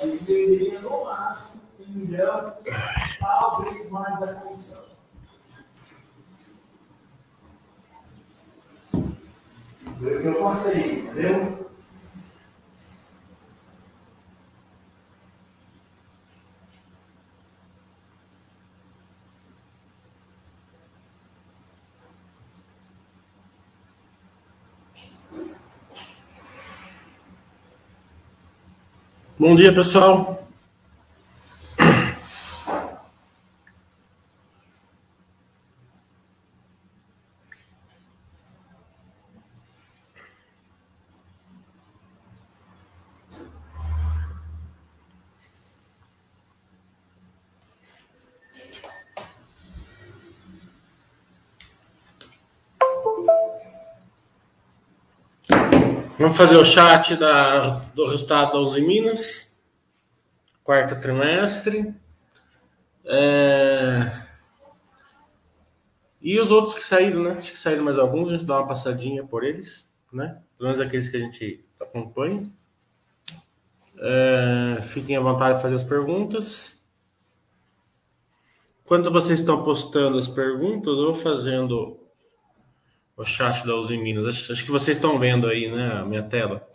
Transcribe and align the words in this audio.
Venderia 0.00 0.80
no 0.80 1.04
máximo 1.04 1.62
um 1.80 1.88
milhão, 1.88 2.56
talvez 3.18 3.90
mais 3.90 4.22
a 4.22 4.34
comissão. 4.34 4.84
Eu 10.00 10.34
consegui, 10.36 11.00
entendeu? 11.00 11.63
Dia, 29.54 29.70
pessoal. 29.70 30.43
Vamos 56.34 56.50
fazer 56.50 56.60
o 56.60 56.64
chat 56.64 57.14
da, 57.14 57.78
do 57.94 58.06
resultado 58.06 58.54
da 58.54 58.58
Uzi 58.58 58.80
Minas, 58.80 59.56
quarto 60.64 61.00
trimestre. 61.00 61.94
É... 63.04 64.10
E 66.20 66.40
os 66.40 66.50
outros 66.50 66.74
que 66.74 66.84
saíram, 66.84 67.22
né? 67.22 67.36
Acho 67.38 67.52
que 67.52 67.58
saíram 67.58 67.84
mais 67.84 67.96
alguns, 67.96 68.30
a 68.30 68.32
gente 68.32 68.46
dá 68.46 68.58
uma 68.58 68.66
passadinha 68.66 69.22
por 69.22 69.44
eles, 69.44 69.88
né? 70.12 70.42
Pelo 70.58 70.70
menos 70.70 70.84
aqueles 70.84 71.08
que 71.08 71.16
a 71.18 71.20
gente 71.20 71.64
acompanha. 71.80 72.50
É... 74.00 74.82
Fiquem 74.82 75.16
à 75.16 75.20
vontade 75.20 75.58
de 75.58 75.62
fazer 75.62 75.76
as 75.76 75.84
perguntas. 75.84 76.84
Quando 78.82 79.08
vocês 79.12 79.38
estão 79.38 79.62
postando 79.62 80.18
as 80.18 80.26
perguntas, 80.26 80.94
eu 80.94 81.04
vou 81.04 81.14
fazendo 81.14 82.03
o 83.16 83.24
chat 83.24 83.66
da 83.66 83.74
Uzi 83.74 83.96
Minas. 83.96 84.26
Acho, 84.26 84.52
acho, 84.52 84.64
que 84.64 84.70
vocês 84.70 84.96
estão 84.96 85.18
vendo 85.18 85.46
aí, 85.46 85.70
né, 85.70 86.00
a 86.00 86.04
minha 86.04 86.22
tela. 86.22 86.66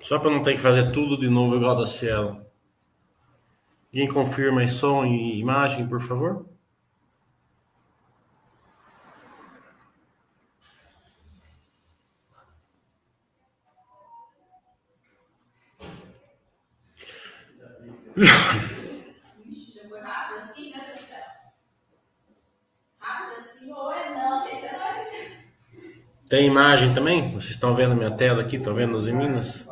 Só 0.00 0.18
para 0.18 0.30
não 0.30 0.42
ter 0.42 0.54
que 0.54 0.60
fazer 0.60 0.92
tudo 0.92 1.18
de 1.18 1.28
novo 1.28 1.56
igual 1.56 1.76
da 1.76 1.84
Cielo. 1.84 2.44
Quem 3.92 4.08
confirma 4.08 4.60
aí 4.60 4.68
som 4.68 5.04
e 5.04 5.38
imagem, 5.38 5.86
por 5.86 6.00
favor? 6.00 6.46
Tem 26.30 26.46
imagem 26.46 26.94
também? 26.94 27.32
Vocês 27.32 27.50
estão 27.50 27.74
vendo 27.74 27.96
minha 27.96 28.12
tela 28.12 28.42
aqui? 28.42 28.54
Estão 28.54 28.72
vendo 28.72 28.96
os 28.96 29.08
em 29.08 29.12
Minas? 29.12 29.66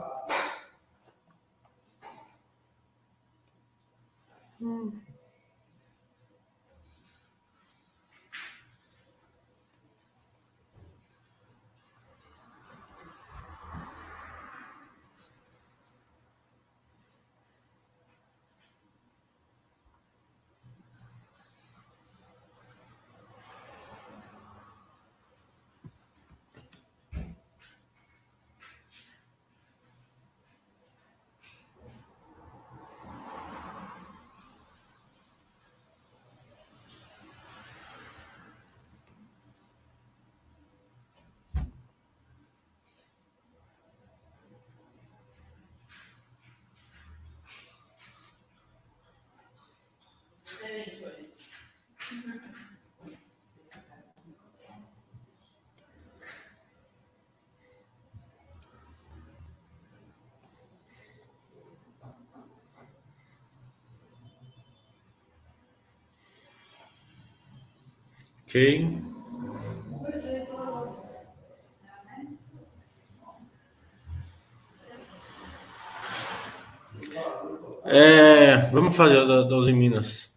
É, 77.84 78.56
vamos 78.72 78.96
fazer 78.96 79.26
da, 79.26 79.42
da 79.42 79.72
Minas. 79.72 80.36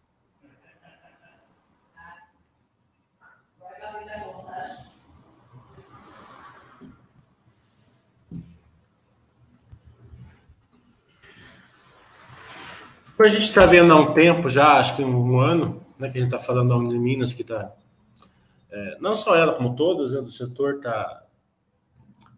A 13.20 13.28
gente 13.28 13.44
está 13.44 13.66
vendo 13.68 13.94
há 13.94 14.00
um 14.00 14.14
tempo 14.14 14.50
já, 14.50 14.80
acho 14.80 14.96
que 14.96 15.04
um 15.04 15.40
ano, 15.40 15.86
né, 16.00 16.10
que 16.10 16.18
a 16.18 16.22
gente 16.22 16.34
está 16.34 16.40
falando 16.40 16.70
da 16.70 17.00
Minas, 17.00 17.34
que 17.34 17.44
está 17.44 17.72
é, 18.72 18.98
não 19.00 19.16
só 19.16 19.36
ela, 19.36 19.54
como 19.54 19.76
todas 19.76 20.14
né, 20.14 20.22
do 20.22 20.32
setor, 20.32 20.80
tá, 20.80 21.24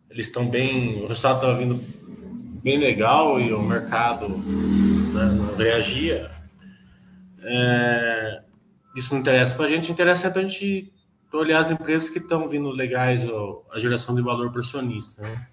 eles 0.10 0.28
estão 0.28 0.50
bem. 0.50 1.04
O 1.04 1.08
resultado 1.08 1.36
estava 1.36 1.56
vindo 1.56 1.84
bem 2.64 2.80
legal 2.80 3.40
e 3.40 3.54
o 3.54 3.62
mercado 3.62 4.30
né, 4.30 5.26
não 5.26 5.56
reagia. 5.56 6.32
É, 7.42 8.42
isso 8.96 9.14
não 9.14 9.22
interessa 9.22 9.56
para 9.56 9.66
a 9.66 9.68
gente, 9.68 9.92
interessa 9.92 10.28
é 10.28 10.40
a 10.40 10.46
gente 10.46 10.94
olhar 11.32 11.60
as 11.60 11.72
empresas 11.72 12.10
que 12.10 12.20
estão 12.20 12.48
vindo 12.48 12.70
legais, 12.70 13.28
a 13.72 13.80
geração 13.80 14.16
de 14.16 14.22
valor 14.22 14.52
para. 14.52 15.18
Né? 15.18 15.48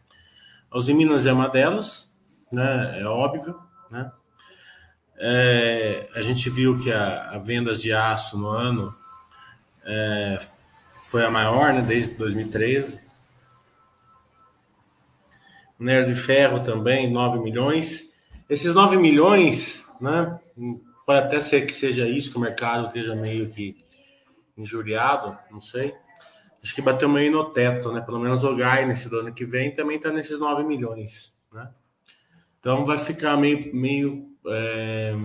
A 0.70 0.78
Uzi 0.78 0.94
Minas 0.94 1.26
é 1.26 1.32
uma 1.32 1.48
delas, 1.48 2.16
né, 2.52 3.00
é 3.00 3.04
óbvio. 3.06 3.58
Né? 3.90 4.12
É, 5.18 6.08
a 6.14 6.22
gente 6.22 6.48
viu 6.48 6.78
que 6.78 6.92
a, 6.92 7.30
a 7.30 7.38
vendas 7.38 7.82
de 7.82 7.92
aço 7.92 8.38
no 8.38 8.48
ano 8.48 8.94
é, 9.84 10.38
foi 11.10 11.24
a 11.24 11.30
maior 11.30 11.72
né, 11.72 11.82
desde 11.82 12.14
2013. 12.14 13.00
Minério 15.76 16.06
de 16.06 16.14
ferro 16.14 16.62
também, 16.62 17.10
9 17.10 17.40
milhões. 17.40 18.16
Esses 18.48 18.72
9 18.76 18.96
milhões, 18.96 19.92
né, 20.00 20.38
pode 21.04 21.26
até 21.26 21.40
ser 21.40 21.66
que 21.66 21.72
seja 21.72 22.08
isso, 22.08 22.30
que 22.30 22.38
o 22.38 22.40
mercado 22.40 22.86
esteja 22.86 23.16
meio 23.16 23.50
que 23.50 23.76
injuriado, 24.56 25.36
não 25.50 25.60
sei. 25.60 25.92
Acho 26.62 26.76
que 26.76 26.82
bateu 26.82 27.08
meio 27.08 27.32
no 27.32 27.50
teto, 27.50 27.90
né? 27.90 28.00
Pelo 28.02 28.20
menos 28.20 28.44
o 28.44 28.54
guidance 28.54 29.08
do 29.08 29.18
ano 29.18 29.32
que 29.32 29.44
vem 29.44 29.74
também 29.74 29.96
está 29.96 30.12
nesses 30.12 30.38
9 30.38 30.62
milhões, 30.62 31.36
né? 31.52 31.70
Então 32.60 32.84
vai 32.84 32.98
ficar 32.98 33.36
meio, 33.36 33.74
meio 33.74 34.28
é, 34.46 35.16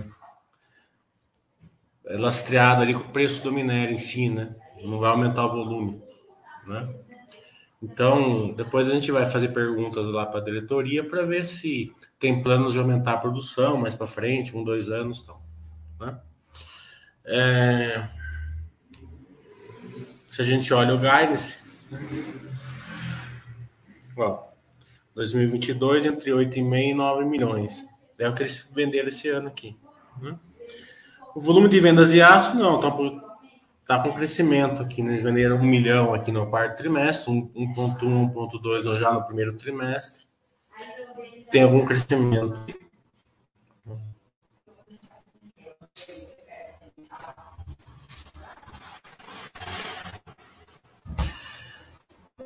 lastreado 2.06 2.82
ali 2.82 2.92
com 2.92 3.00
o 3.00 3.12
preço 3.12 3.44
do 3.44 3.52
minério 3.52 3.94
em 3.94 3.98
si, 3.98 4.28
né? 4.28 4.56
Não 4.86 4.98
vai 4.98 5.10
aumentar 5.10 5.46
o 5.46 5.50
volume, 5.50 6.02
né? 6.66 6.88
Então, 7.82 8.52
depois 8.52 8.88
a 8.88 8.92
gente 8.92 9.12
vai 9.12 9.26
fazer 9.26 9.48
perguntas 9.48 10.06
lá 10.06 10.24
para 10.24 10.40
a 10.40 10.44
diretoria 10.44 11.04
para 11.04 11.24
ver 11.24 11.44
se 11.44 11.92
tem 12.18 12.42
planos 12.42 12.72
de 12.72 12.78
aumentar 12.78 13.12
a 13.12 13.18
produção 13.18 13.76
mais 13.76 13.94
para 13.94 14.06
frente, 14.06 14.56
um, 14.56 14.64
dois 14.64 14.88
anos, 14.88 15.22
então, 15.22 15.36
né? 16.00 16.18
É... 17.24 18.08
Se 20.30 20.42
a 20.42 20.44
gente 20.44 20.72
olha 20.72 20.94
o 20.94 20.98
guidance, 20.98 21.58
ó, 24.16 24.46
2022 25.14 26.06
entre 26.06 26.30
8,5 26.30 26.90
e 26.90 26.94
9 26.94 27.24
milhões. 27.24 27.84
É 28.18 28.28
o 28.28 28.34
que 28.34 28.42
eles 28.42 28.70
venderam 28.74 29.08
esse 29.08 29.28
ano 29.28 29.48
aqui. 29.48 29.76
Né? 30.20 30.38
O 31.34 31.40
volume 31.40 31.68
de 31.68 31.80
vendas 31.80 32.10
de 32.10 32.20
aço, 32.20 32.56
não, 32.56 32.76
está 32.76 32.90
tá 33.86 33.98
com 33.98 34.12
crescimento 34.12 34.82
aqui. 34.82 35.02
Né? 35.02 35.12
Eles 35.12 35.22
venderam 35.22 35.56
um 35.56 35.64
milhão 35.64 36.12
aqui 36.12 36.32
no 36.32 36.46
quarto 36.48 36.76
trimestre, 36.76 37.32
1,1, 37.32 38.32
1,2 38.32 38.98
já 38.98 39.12
no 39.12 39.24
primeiro 39.24 39.56
trimestre. 39.56 40.26
Tem 41.50 41.62
algum 41.62 41.84
crescimento. 41.86 42.58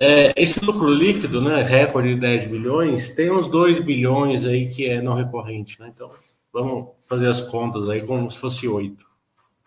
É, 0.03 0.33
esse 0.35 0.65
lucro 0.65 0.89
líquido, 0.89 1.43
né, 1.43 1.63
recorde 1.63 2.15
de 2.15 2.21
10 2.21 2.47
bilhões, 2.47 3.15
tem 3.15 3.31
uns 3.31 3.51
2 3.51 3.81
bilhões 3.81 4.47
aí 4.47 4.71
que 4.71 4.89
é 4.89 5.03
não 5.03 5.13
recorrente, 5.13 5.79
né? 5.79 5.93
Então, 5.95 6.09
vamos 6.51 6.89
fazer 7.07 7.27
as 7.27 7.43
contas 7.43 7.87
aí 7.87 8.01
como 8.07 8.31
se 8.31 8.39
fosse 8.39 8.67
8. 8.67 9.05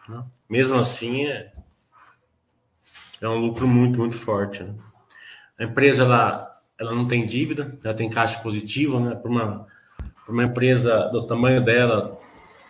Né? 0.10 0.25
Mesmo 0.50 0.80
assim, 0.80 1.28
é, 1.28 1.54
é 3.25 3.30
um 3.30 3.38
lucro 3.38 3.68
muito, 3.68 4.00
muito 4.00 4.16
forte. 4.16 4.64
Né? 4.64 4.74
A 5.58 5.64
empresa, 5.64 6.04
ela, 6.04 6.62
ela 6.80 6.94
não 6.94 7.08
tem 7.08 7.25
dívida, 7.25 7.78
ela 7.84 7.94
tem 7.94 8.10
caixa 8.10 8.40
positivo, 8.40 9.00
né? 9.00 9.16
Para 9.16 9.31
uma, 9.31 9.68
uma 10.28 10.44
empresa 10.44 11.10
do 11.10 11.25
tamanho 11.25 11.64
dela, 11.64 12.20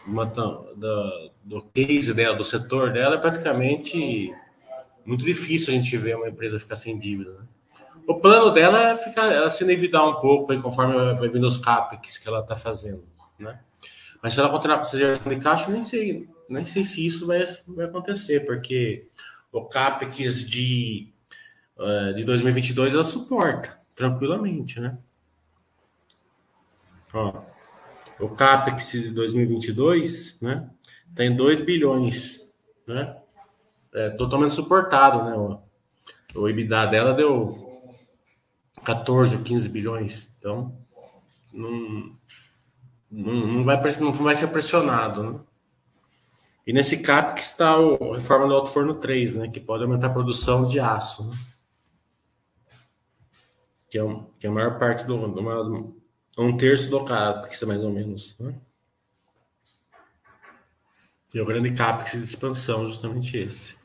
uma, 0.06 0.26
da, 0.26 1.10
do 1.44 1.62
case 1.74 2.14
dela, 2.14 2.36
do 2.36 2.44
setor 2.44 2.92
dela, 2.92 3.16
é 3.16 3.20
praticamente 3.20 4.34
muito 5.06 5.26
difícil 5.26 5.74
a 5.74 5.78
gente 5.78 5.98
ver 5.98 6.16
uma 6.16 6.30
empresa 6.30 6.60
ficar 6.60 6.76
sem 6.76 6.98
dívida. 6.98 7.32
Né? 7.32 7.46
O 8.08 8.20
plano 8.20 8.52
dela 8.52 8.90
é 8.90 8.96
ficar, 8.96 9.32
ela 9.32 9.50
se 9.50 9.64
endividar 9.64 10.08
um 10.08 10.16
pouco 10.16 10.52
aí, 10.52 10.62
conforme 10.62 10.94
vai 11.16 11.30
vindo 11.30 11.48
os 11.48 11.58
capex 11.58 12.18
que 12.18 12.28
ela 12.28 12.42
está 12.42 12.56
fazendo, 12.56 13.04
né? 13.40 13.60
Mas 14.22 14.34
se 14.34 14.40
ela 14.40 14.50
continuar 14.50 14.78
com 14.78 14.84
essa 14.84 14.98
geração 14.98 15.34
de 15.34 15.42
caixa, 15.42 15.70
nem 15.70 15.82
sei, 15.82 16.30
nem 16.48 16.66
sei 16.66 16.86
se 16.86 17.06
isso 17.06 17.28
vai, 17.28 17.44
vai 17.68 17.86
acontecer, 17.86 18.46
porque 18.46 19.08
o 19.54 19.66
capex 19.66 20.46
de, 20.50 21.14
uh, 21.78 22.14
de 22.16 22.26
2022 22.26 22.96
ela 22.96 23.04
suporta 23.04 23.80
tranquilamente, 23.96 24.80
né? 24.80 24.98
Ó, 27.14 27.44
o 28.20 28.30
capex 28.30 28.92
de 28.92 29.12
2022, 29.12 30.42
né? 30.42 30.68
Tem 31.16 31.36
2 31.36 31.62
bilhões, 31.62 32.50
né? 32.88 33.16
É 33.94 34.10
totalmente 34.10 34.56
suportado, 34.56 35.24
né? 35.24 35.36
O, 35.36 36.42
o 36.42 36.50
EBITDA 36.50 36.88
dela 36.88 37.14
deu 37.14 37.92
14 38.84 39.36
ou 39.36 39.44
15 39.44 39.70
bilhões. 39.70 40.32
Então, 40.40 40.76
não, 41.54 42.18
não, 43.12 43.34
não, 43.48 43.64
vai, 43.64 43.80
não 44.00 44.12
vai 44.12 44.36
ser 44.36 44.48
pressionado. 44.48 45.24
Né? 45.24 45.40
E 46.66 46.72
nesse 46.72 47.02
cap 47.02 47.36
que 47.36 47.42
está 47.42 47.74
a 47.74 48.16
reforma 48.16 48.48
do 48.48 48.54
Alto 48.54 48.70
Forno 48.70 48.96
3, 48.96 49.36
né? 49.36 49.50
que 49.50 49.60
pode 49.60 49.84
aumentar 49.84 50.08
a 50.08 50.14
produção 50.14 50.66
de 50.66 50.80
aço. 50.80 51.30
Né? 51.30 51.36
Que, 53.90 53.98
é 53.98 54.04
um, 54.04 54.24
que 54.40 54.48
é 54.48 54.50
a 54.50 54.54
maior 54.54 54.80
parte 54.80 55.06
do. 55.06 55.28
do 55.28 55.44
maior, 55.44 55.66
um 56.38 56.58
terço 56.58 56.90
do 56.90 57.04
CAPEX, 57.04 57.64
mais 57.64 57.84
ou 57.84 57.92
menos. 57.92 58.38
Né? 58.40 58.56
E 61.34 61.42
o 61.42 61.46
grande 61.46 61.74
CAPEX 61.74 62.14
de 62.14 62.24
expansão, 62.24 62.88
justamente 62.88 63.38
esse. 63.38 63.76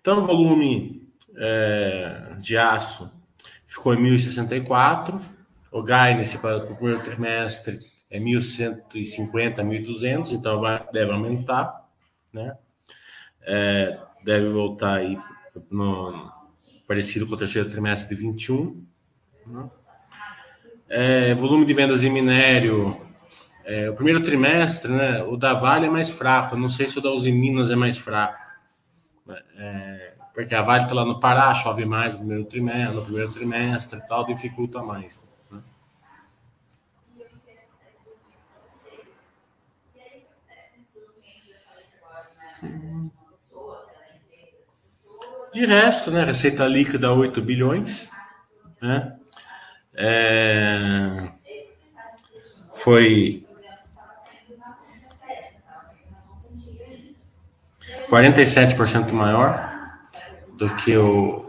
Então, 0.00 0.18
o 0.18 0.22
volume 0.22 1.01
é, 1.36 2.36
de 2.38 2.56
aço 2.56 3.10
ficou 3.66 3.94
em 3.94 4.02
1.064, 4.02 5.20
o 5.70 5.82
guidance 5.82 6.36
para 6.38 6.58
o 6.58 6.76
primeiro 6.76 7.00
trimestre 7.00 7.78
é 8.10 8.20
1.150, 8.20 9.56
1.200, 9.56 10.32
então 10.32 10.60
vai, 10.60 10.84
deve 10.92 11.10
aumentar, 11.10 11.88
né? 12.30 12.56
É, 13.40 13.98
deve 14.22 14.48
voltar 14.48 14.96
aí 14.96 15.18
no, 15.70 16.30
parecido 16.86 17.26
com 17.26 17.34
o 17.34 17.38
terceiro 17.38 17.68
trimestre 17.68 18.14
de 18.14 18.22
21. 18.22 18.86
Né? 19.46 19.70
É, 20.88 21.34
volume 21.34 21.64
de 21.64 21.72
vendas 21.72 22.02
de 22.02 22.10
minério, 22.10 23.00
é, 23.64 23.88
o 23.88 23.94
primeiro 23.94 24.20
trimestre, 24.20 24.92
né? 24.92 25.22
O 25.22 25.36
da 25.36 25.54
Vale 25.54 25.86
é 25.86 25.90
mais 25.90 26.10
fraco, 26.10 26.56
não 26.56 26.68
sei 26.68 26.86
se 26.86 26.98
o 26.98 27.00
da 27.00 27.10
Uzi 27.10 27.32
Minas 27.32 27.70
é 27.70 27.76
mais 27.76 27.96
fraco. 27.96 28.42
É, 29.56 29.91
porque 30.34 30.54
a 30.54 30.62
Vale 30.62 30.84
está 30.84 30.94
lá 30.94 31.04
no 31.04 31.20
Pará, 31.20 31.52
chove 31.54 31.84
mais 31.84 32.14
no 32.14 32.20
primeiro 32.20 32.44
trimestre, 32.46 32.96
no 32.96 33.02
primeiro 33.02 33.32
trimestre 33.32 33.98
e 33.98 34.08
tal, 34.08 34.26
dificulta 34.26 34.82
mais. 34.82 35.28
Né? 35.50 35.62
De 45.52 45.66
resto, 45.66 46.10
né, 46.10 46.24
receita 46.24 46.66
líquida 46.66 47.12
8 47.12 47.42
bilhões, 47.42 48.10
né? 48.80 49.18
É, 49.94 51.30
foi 52.72 53.46
47% 58.08 59.12
maior 59.12 59.71
do 60.62 60.76
que 60.76 60.96
o, 60.96 61.44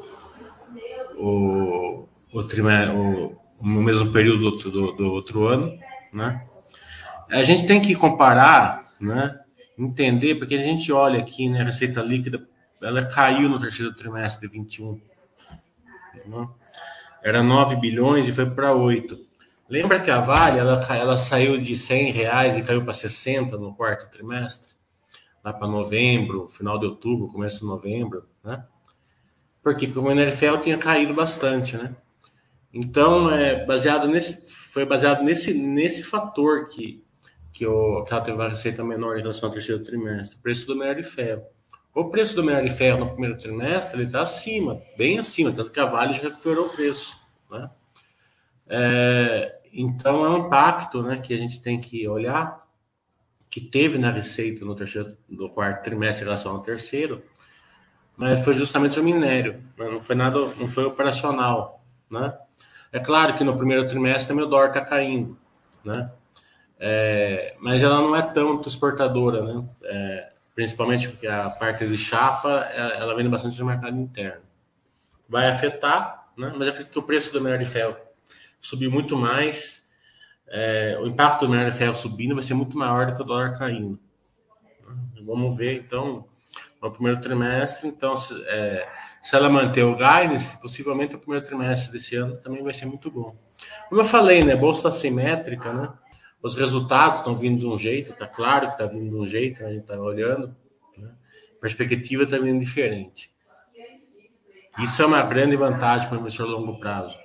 o, 1.15 2.09
o, 2.33 2.43
trimestre, 2.43 2.95
o, 2.95 3.37
o 3.61 3.67
mesmo 3.67 4.11
período 4.11 4.57
do, 4.57 4.71
do, 4.71 4.91
do, 4.93 5.13
outro 5.13 5.45
ano, 5.45 5.77
né? 6.11 6.43
A 7.29 7.43
gente 7.43 7.67
tem 7.67 7.79
que 7.79 7.93
comparar, 7.93 8.81
né? 8.99 9.39
Entender, 9.77 10.35
porque 10.35 10.55
a 10.55 10.61
gente 10.61 10.91
olha 10.91 11.19
aqui, 11.19 11.47
né? 11.47 11.61
A 11.61 11.65
receita 11.65 12.01
líquida, 12.01 12.43
ela 12.81 13.05
caiu 13.05 13.47
no 13.47 13.59
terceiro 13.59 13.93
trimestre 13.93 14.47
de 14.47 14.53
21. 14.53 14.99
Né? 16.25 16.47
Era 17.23 17.43
9 17.43 17.75
bilhões 17.75 18.27
e 18.27 18.31
foi 18.31 18.49
para 18.49 18.73
8. 18.73 19.15
Lembra 19.69 19.99
que 19.99 20.09
a 20.09 20.19
Vale, 20.19 20.57
ela, 20.57 20.83
ela 20.95 21.17
saiu 21.17 21.59
de 21.59 21.75
100 21.75 22.11
reais 22.11 22.57
e 22.57 22.63
caiu 22.63 22.83
para 22.83 22.93
60 22.93 23.57
no 23.57 23.75
quarto 23.75 24.09
trimestre? 24.09 24.73
lá 25.43 25.51
para 25.51 25.67
novembro, 25.67 26.47
final 26.47 26.79
de 26.79 26.85
outubro, 26.85 27.27
começo 27.27 27.59
de 27.59 27.65
novembro, 27.65 28.25
né? 28.41 28.65
Porque 29.63 29.85
o 29.85 30.03
Minerfel 30.03 30.59
tinha 30.59 30.77
caído 30.77 31.13
bastante, 31.13 31.77
né? 31.77 31.95
Então, 32.73 33.31
é 33.31 33.65
baseado 33.65 34.07
nesse, 34.07 34.53
foi 34.71 34.85
baseado 34.85 35.23
nesse, 35.23 35.53
nesse 35.53 36.03
fator 36.03 36.67
que, 36.67 37.03
que, 37.51 37.65
o, 37.65 38.03
que 38.03 38.13
ela 38.13 38.21
teve 38.21 38.37
uma 38.37 38.49
receita 38.49 38.83
menor 38.83 39.17
em 39.17 39.21
relação 39.21 39.47
ao 39.47 39.53
terceiro 39.53 39.81
trimestre, 39.81 40.37
o 40.37 40.41
preço 40.41 40.67
do 40.67 41.03
ferro. 41.03 41.43
O 41.95 42.09
preço 42.09 42.35
do 42.35 42.69
ferro 42.71 42.99
no 42.99 43.11
primeiro 43.11 43.37
trimestre 43.37 43.99
ele 43.99 44.07
está 44.07 44.23
acima, 44.23 44.81
bem 44.97 45.19
acima, 45.19 45.51
tanto 45.51 45.69
que 45.69 45.79
a 45.79 45.85
Vale 45.85 46.13
já 46.13 46.23
recuperou 46.23 46.65
o 46.65 46.69
preço, 46.69 47.15
né? 47.51 47.69
É, 48.67 49.59
então 49.71 50.25
é 50.25 50.29
um 50.29 50.47
impacto, 50.47 51.03
né, 51.03 51.17
que 51.17 51.33
a 51.33 51.37
gente 51.37 51.61
tem 51.61 51.79
que 51.79 52.07
olhar 52.07 52.63
que 53.53 53.61
teve 53.61 53.99
na 53.99 54.09
receita 54.09 54.65
no 54.65 54.73
terceiro, 54.73 55.15
no 55.29 55.47
quarto 55.47 55.83
trimestre 55.83 56.23
em 56.23 56.25
relação 56.25 56.53
ao 56.53 56.63
terceiro, 56.63 57.21
mas 58.15 58.43
foi 58.43 58.53
justamente 58.53 58.99
o 58.99 59.03
minério, 59.03 59.63
né? 59.77 59.89
não 59.89 59.99
foi 59.99 60.15
nada, 60.15 60.39
não 60.57 60.67
foi 60.67 60.85
operacional, 60.85 61.83
né? 62.09 62.37
É 62.91 62.99
claro 62.99 63.33
que 63.33 63.43
no 63.43 63.57
primeiro 63.57 63.87
trimestre 63.87 64.35
meu 64.35 64.47
dólar 64.47 64.67
está 64.67 64.81
caindo, 64.81 65.37
né? 65.83 66.11
É, 66.79 67.55
mas 67.59 67.81
ela 67.81 67.99
não 67.99 68.15
é 68.15 68.21
tanto 68.21 68.69
exportadora, 68.69 69.41
né? 69.41 69.65
É, 69.83 70.29
principalmente 70.53 71.09
porque 71.09 71.25
a 71.25 71.49
parte 71.49 71.87
de 71.87 71.97
chapa 71.97 72.67
é, 72.71 72.99
ela 72.99 73.15
vende 73.15 73.29
bastante 73.29 73.59
no 73.59 73.65
mercado 73.65 73.97
interno. 73.97 74.43
Vai 75.27 75.47
afetar, 75.49 76.27
né? 76.37 76.53
Mas 76.55 76.67
acredito 76.67 76.91
que 76.91 76.99
o 76.99 77.03
preço 77.03 77.33
do 77.33 77.41
minério 77.41 77.65
de 77.65 77.71
ferro 77.71 77.95
subiu 78.59 78.91
muito 78.91 79.17
mais 79.17 79.83
é, 80.47 80.97
o 81.01 81.07
impacto 81.07 81.45
do 81.45 81.49
minério 81.49 81.71
de 81.71 81.77
ferro 81.77 81.95
subindo 81.95 82.35
vai 82.35 82.43
ser 82.43 82.53
muito 82.53 82.77
maior 82.77 83.07
do 83.07 83.15
que 83.15 83.21
o 83.23 83.25
dólar 83.25 83.57
caindo. 83.57 83.97
Vamos 85.25 85.57
ver, 85.57 85.81
então, 85.81 86.23
no 86.83 86.91
primeiro 86.91 87.21
trimestre. 87.21 87.87
Então, 87.87 88.15
se, 88.17 88.33
é, 88.45 88.87
se 89.23 89.35
ela 89.35 89.49
manter 89.49 89.83
o 89.83 89.95
guidance, 89.95 90.61
possivelmente 90.61 91.15
o 91.15 91.19
primeiro 91.19 91.45
trimestre 91.45 91.93
desse 91.93 92.15
ano 92.15 92.35
também 92.37 92.61
vai 92.61 92.73
ser 92.73 92.85
muito 92.85 93.09
bom. 93.09 93.33
Como 93.87 94.01
eu 94.01 94.05
falei, 94.05 94.43
né? 94.43 94.55
Bolsa 94.55 94.89
assimétrica, 94.89 95.71
né? 95.71 95.91
Os 96.41 96.55
resultados 96.55 97.19
estão 97.19 97.37
vindo 97.37 97.57
de 97.57 97.65
um 97.65 97.77
jeito, 97.77 98.13
tá 98.13 98.27
claro 98.27 98.67
que 98.67 98.73
está 98.73 98.85
vindo 98.85 99.09
de 99.09 99.15
um 99.15 99.25
jeito, 99.25 99.63
né? 99.63 99.69
a 99.69 99.73
gente 99.73 99.83
está 99.83 99.97
olhando. 99.97 100.53
Né? 100.97 101.09
Perspectiva 101.61 102.23
está 102.23 102.37
vindo 102.37 102.59
diferente. 102.59 103.31
Isso 104.79 105.01
é 105.01 105.05
uma 105.05 105.21
grande 105.21 105.55
vantagem 105.55 106.09
para 106.09 106.17
o 106.17 106.19
investidor 106.19 106.49
a 106.49 106.51
longo 106.51 106.79
prazo. 106.79 107.17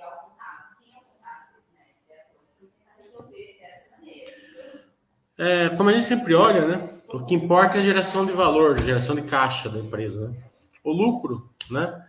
É, 5.37 5.69
como 5.69 5.89
a 5.89 5.93
gente 5.93 6.05
sempre 6.05 6.33
olha, 6.33 6.65
né? 6.65 6.98
O 7.11 7.25
que 7.25 7.33
importa 7.33 7.77
é 7.77 7.81
a 7.81 7.83
geração 7.83 8.25
de 8.25 8.31
valor, 8.31 8.79
geração 8.79 9.15
de 9.15 9.23
caixa 9.23 9.67
da 9.67 9.79
empresa. 9.79 10.27
Né? 10.27 10.35
O 10.83 10.91
lucro, 10.91 11.49
né? 11.69 12.05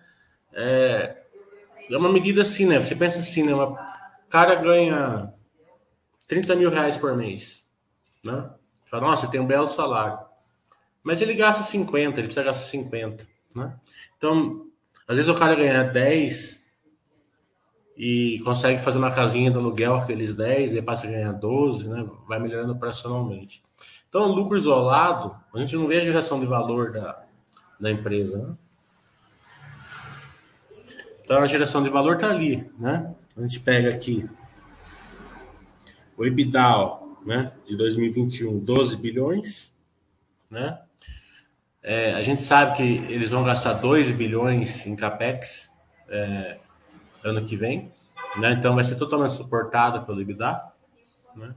É, 0.52 1.16
é 1.90 1.96
uma 1.96 2.12
medida 2.12 2.42
assim, 2.42 2.66
né? 2.66 2.78
Você 2.78 2.94
pensa 2.94 3.20
assim, 3.20 3.42
né? 3.42 3.54
O 3.54 3.76
cara 4.28 4.54
ganha 4.56 5.32
30 6.28 6.54
mil 6.54 6.70
reais 6.70 6.96
por 6.96 7.16
mês, 7.16 7.66
né? 8.22 8.50
Fala, 8.90 9.08
nossa, 9.08 9.28
tem 9.28 9.40
um 9.40 9.46
belo 9.46 9.68
salário. 9.68 10.18
Mas 11.02 11.22
ele 11.22 11.34
gasta 11.34 11.62
50, 11.62 12.20
ele 12.20 12.26
precisa 12.26 12.44
gastar 12.44 12.64
50, 12.66 13.26
né? 13.54 13.74
Então, 14.18 14.66
às 15.08 15.16
vezes 15.16 15.30
o 15.30 15.34
cara 15.34 15.54
ganha 15.54 15.82
10 15.82 16.60
e 17.96 18.40
consegue 18.44 18.80
fazer 18.80 18.98
uma 18.98 19.10
casinha 19.10 19.50
de 19.50 19.56
aluguel 19.56 19.96
com 19.96 20.04
aqueles 20.04 20.34
10, 20.34 20.74
e 20.74 20.82
passa 20.82 21.06
a 21.06 21.10
ganhar 21.10 21.32
12, 21.32 21.88
né? 21.88 22.08
Vai 22.28 22.38
melhorando 22.38 22.72
operacionalmente. 22.72 23.62
Então, 24.10 24.22
o 24.22 24.34
lucro 24.34 24.58
isolado, 24.58 25.36
a 25.54 25.58
gente 25.60 25.76
não 25.76 25.86
vê 25.86 25.98
a 25.98 26.04
geração 26.04 26.40
de 26.40 26.44
valor 26.44 26.92
da, 26.92 27.24
da 27.78 27.90
empresa, 27.92 28.38
né? 28.38 28.54
Então, 31.22 31.38
a 31.38 31.46
geração 31.46 31.80
de 31.80 31.88
valor 31.88 32.16
está 32.16 32.28
ali, 32.28 32.68
né? 32.76 33.14
A 33.36 33.40
gente 33.42 33.60
pega 33.60 33.88
aqui 33.88 34.28
o 36.16 36.26
EBITDA, 36.26 36.98
né, 37.24 37.52
de 37.64 37.76
2021, 37.76 38.58
12 38.58 38.96
bilhões, 38.96 39.72
né? 40.50 40.80
É, 41.80 42.12
a 42.14 42.22
gente 42.22 42.42
sabe 42.42 42.76
que 42.76 42.82
eles 42.82 43.30
vão 43.30 43.44
gastar 43.44 43.74
2 43.74 44.10
bilhões 44.10 44.84
em 44.86 44.96
capex 44.96 45.70
é, 46.08 46.58
ano 47.22 47.44
que 47.44 47.54
vem, 47.54 47.92
né? 48.36 48.54
Então 48.54 48.74
vai 48.74 48.82
ser 48.82 48.96
totalmente 48.96 49.34
suportada 49.34 50.02
pelo 50.02 50.20
EBITDA, 50.20 50.60
né? 51.36 51.54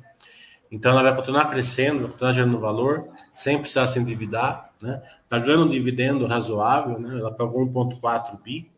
Então 0.74 0.92
ela 0.92 1.04
vai 1.04 1.16
continuar 1.16 1.52
crescendo, 1.52 2.02
vai 2.02 2.10
continuar 2.10 2.32
gerando 2.32 2.60
valor, 2.60 3.08
sem 3.32 3.60
precisar 3.60 3.86
se 3.86 4.00
endividar, 4.00 4.74
né? 4.82 5.04
Pagando 5.30 5.66
um 5.66 5.70
dividendo 5.70 6.26
razoável, 6.26 7.00
né? 7.00 7.20
Ela 7.20 7.32
pagou 7.32 7.64
1,4 7.64 8.42
bi 8.42 8.72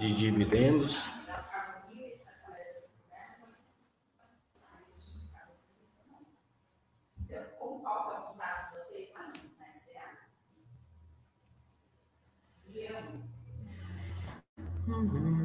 de 0.00 0.12
dividendos. 0.16 1.12
Uhum. 14.88 15.35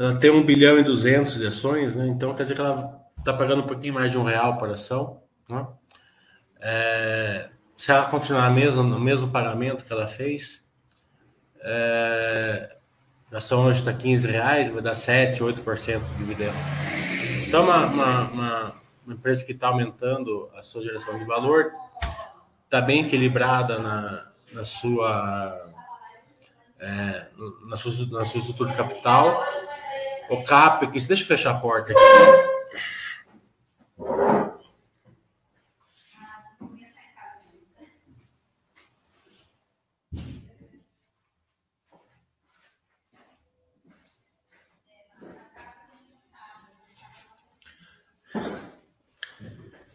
Ela 0.00 0.18
tem 0.18 0.30
1 0.30 0.42
bilhão 0.44 0.78
e 0.78 0.82
200 0.82 1.36
de 1.36 1.46
ações, 1.46 1.94
né? 1.94 2.08
Então 2.08 2.32
quer 2.32 2.44
dizer 2.44 2.54
que 2.54 2.60
ela 2.62 2.98
está 3.18 3.34
pagando 3.34 3.62
um 3.62 3.66
pouquinho 3.66 3.92
mais 3.92 4.10
de 4.10 4.16
um 4.16 4.22
real 4.24 4.56
por 4.56 4.70
ação, 4.70 5.22
né? 5.46 5.66
É, 6.58 7.50
se 7.76 7.90
ela 7.92 8.06
continuar 8.06 8.50
mesmo, 8.50 8.82
no 8.82 8.98
mesmo 8.98 9.30
pagamento 9.30 9.84
que 9.84 9.92
ela 9.92 10.08
fez, 10.08 10.66
é, 11.62 12.76
a 13.30 13.36
ação 13.36 13.66
hoje 13.66 13.80
está 13.80 13.92
15 13.92 14.26
reais, 14.26 14.70
vai 14.70 14.82
dar 14.82 14.94
7, 14.94 15.42
8% 15.42 16.00
de 16.00 16.16
dividendo. 16.16 16.56
Então, 17.46 17.64
uma, 17.64 17.84
uma, 17.84 18.20
uma, 18.30 18.74
uma 19.04 19.14
empresa 19.14 19.44
que 19.44 19.52
está 19.52 19.68
aumentando 19.68 20.48
a 20.56 20.62
sua 20.62 20.82
geração 20.82 21.18
de 21.18 21.26
valor, 21.26 21.72
está 22.64 22.80
bem 22.80 23.04
equilibrada 23.04 23.78
na, 23.78 24.26
na 24.54 24.64
sua 24.64 25.60
é, 26.78 27.26
na, 27.66 27.76
sua, 27.76 28.18
na 28.18 28.24
sua 28.24 28.40
estrutura 28.40 28.70
de 28.70 28.76
capital. 28.76 29.44
O 30.30 30.44
CAPEX, 30.44 31.08
deixa 31.08 31.24
eu 31.24 31.26
fechar 31.26 31.56
a 31.56 31.58
porta 31.58 31.92
aqui. 31.92 32.00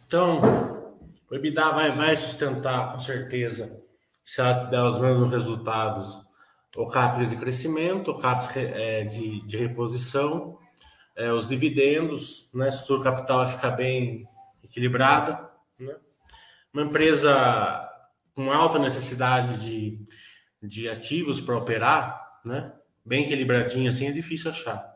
Então, 0.06 0.40
o 1.30 1.34
EBITDA 1.34 1.72
vai, 1.72 1.92
vai 1.92 2.14
sustentar 2.14 2.92
com 2.92 3.00
certeza 3.00 3.82
se 4.22 4.40
ela 4.40 4.64
der 4.64 4.82
os 4.82 5.00
mesmos 5.00 5.30
resultados 5.30 6.25
o 6.76 6.86
CAPES 6.86 7.30
de 7.30 7.36
crescimento, 7.36 8.10
o 8.10 8.18
CAPES 8.18 8.56
é, 8.56 9.04
de, 9.04 9.40
de 9.42 9.56
reposição, 9.56 10.58
é, 11.16 11.32
os 11.32 11.48
dividendos, 11.48 12.50
né? 12.52 12.68
a 12.68 13.02
capital 13.02 13.38
vai 13.38 13.46
ficar 13.46 13.70
bem 13.70 14.28
equilibrada. 14.62 15.50
Né? 15.78 15.94
Uma 16.72 16.82
empresa 16.82 17.82
com 18.34 18.52
alta 18.52 18.78
necessidade 18.78 19.58
de, 19.64 20.04
de 20.62 20.88
ativos 20.88 21.40
para 21.40 21.56
operar, 21.56 22.40
né? 22.44 22.72
bem 23.04 23.24
equilibradinha 23.24 23.88
assim, 23.88 24.06
é 24.06 24.12
difícil 24.12 24.50
achar. 24.50 24.95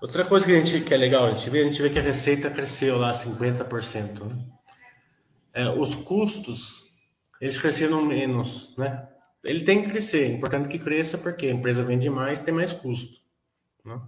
Outra 0.00 0.24
coisa 0.24 0.46
que 0.46 0.52
a 0.52 0.62
gente 0.62 0.84
que 0.84 0.94
é 0.94 0.96
legal, 0.96 1.26
a 1.26 1.32
gente 1.32 1.50
vê, 1.50 1.60
a 1.60 1.64
gente 1.64 1.82
vê 1.82 1.90
que 1.90 1.98
a 1.98 2.02
receita 2.02 2.50
cresceu 2.50 2.96
lá 2.96 3.12
50%. 3.12 4.24
Né? 4.24 4.46
É, 5.52 5.68
os 5.68 5.94
custos, 5.94 6.86
eles 7.40 7.58
cresceram 7.58 8.02
menos, 8.02 8.74
né? 8.78 9.06
Ele 9.44 9.64
tem 9.64 9.82
que 9.82 9.90
crescer, 9.90 10.24
é 10.24 10.28
importante 10.28 10.68
que 10.68 10.78
cresça 10.78 11.18
porque 11.18 11.46
a 11.46 11.50
empresa 11.50 11.82
vende 11.82 12.08
mais, 12.08 12.42
tem 12.42 12.52
mais 12.52 12.72
custo. 12.72 13.20
Né? 13.84 14.00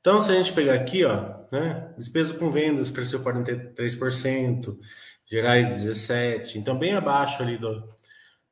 Então, 0.00 0.20
se 0.20 0.32
a 0.32 0.34
gente 0.34 0.52
pegar 0.52 0.74
aqui, 0.74 1.04
ó, 1.04 1.34
né? 1.50 1.94
Despesa 1.96 2.34
com 2.34 2.50
vendas 2.50 2.90
cresceu 2.90 3.22
43%, 3.22 4.78
gerais 5.26 5.82
17%, 5.84 6.56
então 6.56 6.78
bem 6.78 6.94
abaixo 6.94 7.42
ali 7.42 7.56
do, 7.56 7.88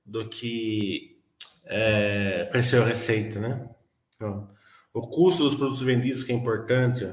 do 0.05 0.29
que 0.29 1.19
é, 1.67 2.49
cresceu 2.51 2.83
a 2.83 2.87
receita, 2.87 3.39
né? 3.39 3.69
Então, 4.17 4.54
o 4.95 5.09
custo 5.09 5.43
dos 5.43 5.57
produtos 5.57 5.83
vendidos, 5.83 6.23
que 6.23 6.33
é 6.33 6.37
importante, 6.37 7.13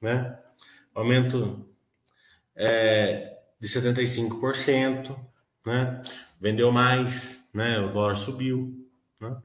né? 0.00 0.36
Aumento 0.94 1.68
é, 2.56 3.38
de 3.60 3.68
75%, 3.68 5.14
né? 5.64 6.00
Vendeu 6.40 6.72
mais, 6.72 7.50
né? 7.52 7.78
O 7.80 7.92
dólar 7.92 8.16
subiu, 8.16 8.90
né? 9.20 9.36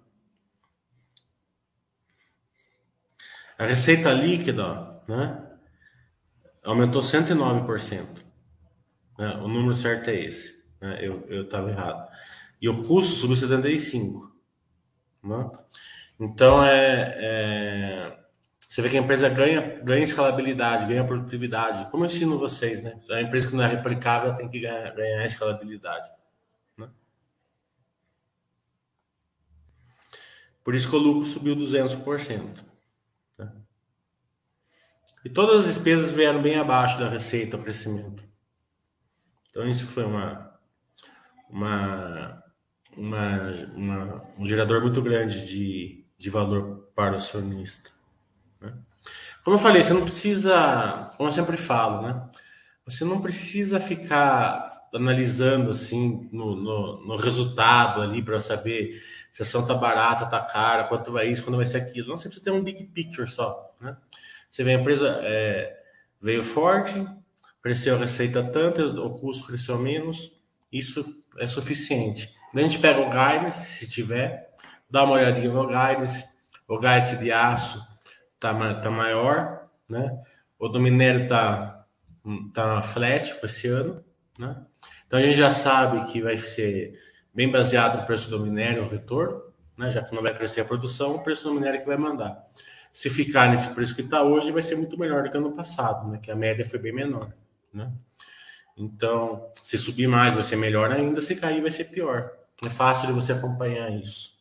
A 3.57 3.65
receita 3.65 4.13
líquida, 4.13 5.01
né? 5.05 5.45
Aumentou 6.63 7.01
109%. 7.01 8.23
Né? 9.19 9.35
O 9.35 9.49
número 9.49 9.73
certo 9.73 10.09
é 10.09 10.15
esse. 10.15 10.63
Né? 10.79 11.05
Eu 11.05 11.43
estava 11.43 11.69
errado. 11.69 12.09
E 12.61 12.69
o 12.69 12.81
custo 12.81 13.13
subiu 13.13 13.35
75%. 13.35 14.31
Né? 15.23 15.51
Então, 16.19 16.63
é, 16.63 17.15
é, 17.17 18.19
você 18.73 18.81
vê 18.81 18.89
que 18.89 18.97
a 18.97 19.01
empresa 19.01 19.29
ganha, 19.29 19.61
ganha 19.83 20.03
escalabilidade, 20.03 20.87
ganha 20.87 21.05
produtividade. 21.05 21.91
Como 21.91 22.03
eu 22.03 22.07
ensino 22.07 22.39
vocês, 22.39 22.81
né? 22.81 22.97
A 23.11 23.21
empresa 23.21 23.47
que 23.47 23.55
não 23.55 23.63
é 23.63 23.67
replicável 23.67 24.33
tem 24.35 24.49
que 24.49 24.59
ganhar, 24.59 24.95
ganhar 24.95 25.23
escalabilidade. 25.25 26.09
Né? 26.75 26.89
Por 30.63 30.73
isso 30.73 30.89
que 30.89 30.95
o 30.95 30.99
lucro 30.99 31.25
subiu 31.25 31.55
200%. 31.55 32.63
Né? 33.37 33.51
E 35.23 35.29
todas 35.29 35.59
as 35.59 35.65
despesas 35.65 36.11
vieram 36.11 36.41
bem 36.41 36.57
abaixo 36.57 36.99
da 36.99 37.09
receita, 37.09 37.57
o 37.57 37.61
crescimento. 37.61 38.23
Então, 39.51 39.67
isso 39.69 39.85
foi 39.85 40.03
uma, 40.03 40.51
uma, 41.47 42.43
uma, 42.97 43.51
uma 43.75 44.31
um 44.35 44.45
gerador 44.47 44.81
muito 44.81 44.99
grande 44.99 45.45
de 45.45 46.02
de 46.23 46.29
valor 46.29 46.87
para 46.95 47.11
o 47.11 47.15
acionista. 47.17 47.89
Né? 48.61 48.73
Como 49.43 49.57
eu 49.57 49.59
falei, 49.59 49.83
você 49.83 49.93
não 49.93 50.03
precisa, 50.03 51.11
como 51.17 51.27
eu 51.27 51.33
sempre 51.33 51.57
falo, 51.57 52.01
né? 52.01 52.29
você 52.85 53.03
não 53.03 53.19
precisa 53.19 53.77
ficar 53.77 54.63
analisando 54.93 55.69
assim 55.69 56.29
no, 56.31 56.55
no, 56.55 57.05
no 57.05 57.15
resultado 57.17 58.01
ali 58.01 58.21
para 58.21 58.39
saber 58.39 59.03
se 59.33 59.41
a 59.41 59.43
ação 59.43 59.67
tá 59.67 59.73
barata, 59.73 60.25
tá 60.25 60.39
cara, 60.39 60.85
quanto 60.85 61.11
vai 61.11 61.27
isso, 61.27 61.43
quando 61.43 61.57
vai 61.57 61.65
ser 61.65 61.77
aquilo. 61.77 62.07
Não, 62.07 62.17
você 62.17 62.29
precisa 62.29 62.45
ter 62.45 62.51
um 62.51 62.63
big 62.63 62.85
picture 62.85 63.29
só, 63.29 63.73
né? 63.81 63.97
Você 64.49 64.63
vê 64.63 64.75
a 64.75 64.79
empresa 64.79 65.19
é, 65.23 65.77
veio 66.21 66.41
forte, 66.41 67.05
cresceu 67.61 67.95
a 67.95 67.99
receita 67.99 68.41
tanto, 68.41 68.81
o 69.03 69.09
custo 69.09 69.47
cresceu 69.47 69.77
menos, 69.77 70.31
isso 70.71 71.21
é 71.37 71.47
suficiente. 71.47 72.33
Daí 72.53 72.63
a 72.63 72.67
gente 72.67 72.79
pega 72.79 73.01
o 73.01 73.09
guidance, 73.09 73.65
se 73.65 73.89
tiver, 73.89 74.52
dá 74.93 75.05
uma 75.05 75.15
olhadinha 75.15 75.51
no 75.51 75.65
guidance, 75.65 76.23
o 76.67 76.77
guidance 76.77 77.17
de 77.17 77.31
aço 77.31 77.83
tá, 78.39 78.53
tá 78.75 78.91
maior, 78.91 79.67
né? 79.89 80.21
O 80.59 80.67
do 80.67 80.79
minério 80.79 81.27
tá, 81.27 81.83
tá 82.53 82.79
flat 82.83 83.33
com 83.39 83.45
esse 83.47 83.67
ano, 83.67 84.05
né? 84.37 84.55
Então 85.07 85.17
a 85.17 85.21
gente 85.23 85.35
já 85.35 85.49
sabe 85.49 86.11
que 86.11 86.21
vai 86.21 86.37
ser 86.37 86.93
bem 87.33 87.49
baseado 87.49 88.01
no 88.01 88.05
preço 88.05 88.29
do 88.29 88.39
minério, 88.39 88.83
o 88.83 88.87
retorno, 88.87 89.41
né? 89.75 89.89
Já 89.89 90.03
que 90.03 90.13
não 90.13 90.21
vai 90.21 90.31
crescer 90.31 90.61
a 90.61 90.65
produção, 90.65 91.15
o 91.15 91.23
preço 91.23 91.49
do 91.49 91.55
minério 91.55 91.79
que 91.79 91.87
vai 91.87 91.97
mandar. 91.97 92.47
Se 92.91 93.09
ficar 93.09 93.49
nesse 93.49 93.69
preço 93.69 93.95
que 93.95 94.01
está 94.01 94.21
hoje, 94.21 94.51
vai 94.51 94.61
ser 94.61 94.75
muito 94.75 94.95
melhor 94.95 95.23
do 95.23 95.31
que 95.31 95.37
ano 95.37 95.55
passado, 95.55 96.07
né? 96.07 96.19
Que 96.21 96.29
a 96.29 96.35
média 96.35 96.63
foi 96.63 96.77
bem 96.77 96.93
menor, 96.93 97.33
né? 97.73 97.91
Então, 98.77 99.49
se 99.63 99.75
subir 99.75 100.07
mais, 100.07 100.35
vai 100.35 100.43
ser 100.43 100.55
melhor 100.55 100.91
ainda. 100.91 101.19
Se 101.19 101.35
cair, 101.35 101.63
vai 101.63 101.71
ser 101.71 101.85
pior. 101.85 102.31
É 102.63 102.69
fácil 102.69 103.07
de 103.07 103.13
você 103.13 103.33
acompanhar 103.33 103.89
isso. 103.91 104.32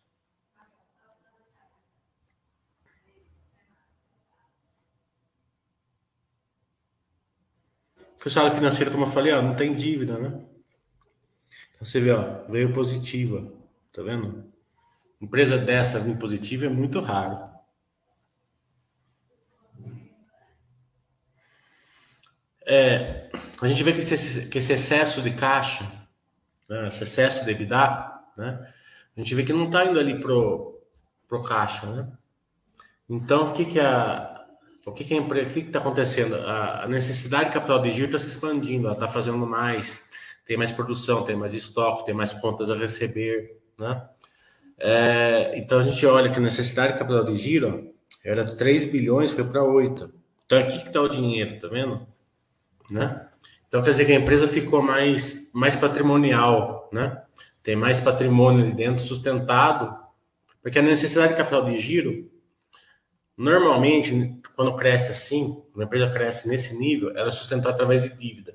Fechada 8.22 8.52
financeira, 8.52 8.88
como 8.88 9.02
eu 9.02 9.08
falei, 9.08 9.32
ó, 9.32 9.42
não 9.42 9.56
tem 9.56 9.74
dívida, 9.74 10.16
né? 10.16 10.28
Então 11.72 11.84
você 11.84 11.98
vê, 11.98 12.12
ó, 12.12 12.44
veio 12.48 12.72
positiva, 12.72 13.52
tá 13.92 14.00
vendo? 14.00 14.44
Empresa 15.20 15.58
dessa 15.58 15.98
vir 15.98 16.16
positiva 16.16 16.66
é 16.66 16.68
muito 16.68 17.00
raro. 17.00 17.50
É, 22.64 23.28
a 23.60 23.66
gente 23.66 23.82
vê 23.82 23.92
que 23.92 23.98
esse, 23.98 24.48
que 24.48 24.58
esse 24.58 24.72
excesso 24.72 25.20
de 25.20 25.32
caixa, 25.32 25.84
né, 26.68 26.86
esse 26.86 27.02
excesso 27.02 27.44
de 27.44 27.50
EBITDA, 27.50 28.20
né, 28.36 28.72
a 29.16 29.20
gente 29.20 29.34
vê 29.34 29.42
que 29.42 29.52
não 29.52 29.66
está 29.66 29.84
indo 29.84 29.98
ali 29.98 30.20
pro, 30.20 30.80
pro 31.26 31.42
caixa, 31.42 31.86
né? 31.86 32.12
Então, 33.08 33.50
o 33.50 33.52
que 33.52 33.64
que 33.64 33.80
a 33.80 34.31
o 34.84 34.92
que 34.92 35.04
que 35.04 35.20
que 35.22 35.60
está 35.60 35.78
acontecendo? 35.78 36.34
A, 36.36 36.84
a, 36.84 36.88
necessidade 36.88 37.46
de 37.46 37.52
capital 37.52 37.80
de 37.80 37.90
giro 37.90 38.06
está 38.06 38.18
se 38.18 38.28
expandindo, 38.28 38.86
ela 38.86 38.94
está 38.94 39.08
fazendo 39.08 39.38
mais, 39.38 40.08
tem 40.44 40.56
mais 40.56 40.72
produção, 40.72 41.22
tem 41.22 41.36
mais 41.36 41.54
estoque, 41.54 42.04
tem 42.04 42.14
mais 42.14 42.32
contas 42.32 42.68
a 42.68 42.76
receber, 42.76 43.58
né? 43.78 44.08
É, 44.78 45.56
então 45.56 45.78
a 45.78 45.82
gente 45.84 46.04
olha 46.04 46.28
que 46.28 46.38
a 46.38 46.40
necessidade 46.40 46.94
de 46.94 46.98
capital 46.98 47.24
de 47.24 47.36
giro 47.36 47.94
era 48.24 48.44
3 48.44 48.86
bilhões, 48.86 49.32
foi 49.32 49.44
para 49.44 49.62
8. 49.62 50.12
Então 50.44 50.58
aqui 50.58 50.80
que 50.80 50.88
está 50.88 51.00
o 51.00 51.08
dinheiro, 51.08 51.60
tá 51.60 51.68
vendo? 51.68 52.04
Né? 52.90 53.28
Então 53.68 53.82
quer 53.82 53.90
dizer 53.90 54.04
que 54.04 54.12
a 54.12 54.18
empresa 54.18 54.48
ficou 54.48 54.82
mais, 54.82 55.48
mais 55.52 55.76
patrimonial, 55.76 56.90
né? 56.92 57.22
Tem 57.62 57.76
mais 57.76 58.00
patrimônio 58.00 58.64
ali 58.64 58.74
dentro 58.74 59.04
sustentado, 59.04 59.96
porque 60.60 60.80
a 60.80 60.82
necessidade 60.82 61.32
de 61.32 61.38
capital 61.38 61.64
de 61.64 61.78
giro, 61.78 62.28
normalmente, 63.42 64.40
quando 64.54 64.76
cresce 64.76 65.10
assim, 65.10 65.62
uma 65.74 65.84
empresa 65.84 66.08
cresce 66.10 66.48
nesse 66.48 66.78
nível, 66.78 67.10
ela 67.10 67.28
é 67.28 67.32
sustentada 67.32 67.70
através 67.70 68.02
de 68.02 68.10
dívida, 68.16 68.54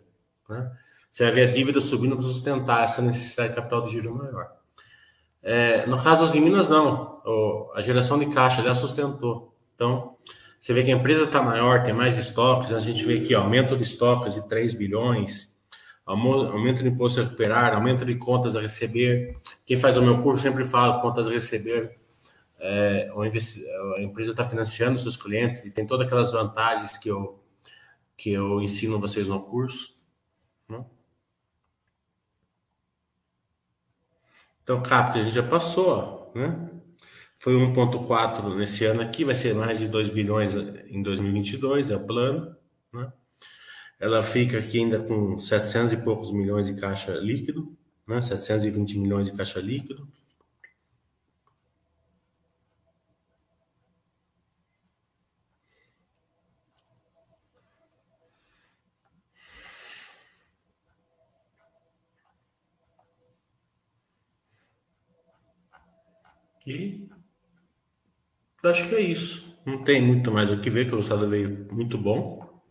né? 0.50 0.72
Você 1.12 1.24
vai 1.24 1.34
ver 1.34 1.50
a 1.50 1.52
dívida 1.52 1.82
subindo 1.82 2.16
para 2.16 2.24
sustentar 2.24 2.84
essa 2.84 3.02
necessidade 3.02 3.50
de 3.50 3.56
capital 3.56 3.84
de 3.84 3.92
giro 3.92 4.16
maior. 4.16 4.52
É, 5.42 5.86
no 5.88 6.02
caso 6.02 6.26
das 6.26 6.36
Minas, 6.36 6.70
não. 6.70 7.22
a 7.74 7.82
geração 7.82 8.20
de 8.20 8.28
caixa 8.28 8.62
ela 8.62 8.76
sustentou. 8.76 9.56
Então, 9.74 10.16
você 10.62 10.74
vê 10.74 10.84
que 10.84 10.92
a 10.92 10.96
empresa 10.96 11.24
está 11.24 11.42
maior, 11.42 11.84
tem 11.84 11.94
mais 11.94 12.18
estoques, 12.18 12.72
a 12.72 12.80
gente 12.80 13.04
vê 13.04 13.16
aqui 13.16 13.34
aumento 13.34 13.76
de 13.76 13.84
estoques 13.84 14.36
de 14.36 14.48
3 14.48 14.74
bilhões, 14.74 15.56
aumento 16.06 16.84
de 16.84 16.90
imposto 16.90 17.20
a 17.20 17.24
recuperar, 17.24 17.74
aumento 17.74 18.06
de 18.06 18.16
contas 18.16 18.56
a 18.56 18.62
receber. 18.62 19.38
Quem 19.66 19.78
faz 19.78 19.98
o 19.98 20.02
meu 20.02 20.22
curso 20.22 20.44
sempre 20.44 20.64
fala 20.64 21.02
contas 21.02 21.28
a 21.28 21.32
receber. 21.32 21.97
É, 22.60 23.10
a 23.98 24.02
empresa 24.02 24.32
está 24.32 24.44
financiando 24.44 25.00
seus 25.00 25.16
clientes 25.16 25.66
e 25.66 25.72
tem 25.72 25.86
todas 25.86 26.08
aquelas 26.08 26.32
vantagens 26.32 26.98
que 26.98 27.10
eu, 27.10 27.40
que 28.16 28.32
eu 28.32 28.62
ensino 28.62 29.00
vocês 29.00 29.28
no 29.28 29.42
curso. 29.44 29.96
Né? 30.68 30.84
Então, 34.64 34.82
CAP, 34.82 35.20
a 35.20 35.24
gente 35.24 35.36
já 35.36 35.44
passou, 35.44 36.32
né? 36.36 36.70
Foi 37.40 37.54
1,4 37.54 38.56
nesse 38.56 38.84
ano 38.86 39.02
aqui, 39.02 39.24
vai 39.24 39.36
ser 39.36 39.54
mais 39.54 39.78
de 39.78 39.88
2 39.88 40.10
bilhões 40.10 40.56
em 40.56 41.04
2022, 41.04 41.92
é 41.92 41.96
o 41.96 42.06
plano. 42.06 42.56
Né? 42.92 43.14
Ela 44.00 44.24
fica 44.24 44.58
aqui 44.58 44.80
ainda 44.80 45.00
com 45.00 45.38
700 45.38 45.94
e 45.94 45.98
poucos 45.98 46.32
milhões 46.32 46.66
de 46.68 46.80
caixa 46.80 47.12
líquido, 47.14 47.78
né? 48.08 48.22
720 48.22 48.98
milhões 49.00 49.30
de 49.30 49.38
caixa 49.38 49.60
líquido. 49.60 50.08
E 66.68 67.08
acho 68.62 68.90
que 68.90 68.96
é 68.96 69.00
isso. 69.00 69.58
Não 69.66 69.86
tem 69.86 70.02
muito 70.02 70.30
mais 70.32 70.52
o 70.52 70.60
que 70.60 70.70
ver, 70.70 70.86
que 70.86 70.94
o 70.94 70.98
resultado 70.98 71.30
veio 71.30 71.66
muito 71.72 71.98
bom. 71.98 72.62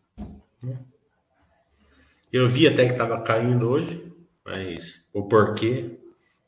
Eu 2.31 2.47
vi 2.47 2.69
até 2.69 2.85
que 2.85 2.93
estava 2.93 3.23
caindo 3.23 3.67
hoje, 3.67 4.13
mas 4.45 5.09
o 5.15 5.27
porquê. 5.27 5.99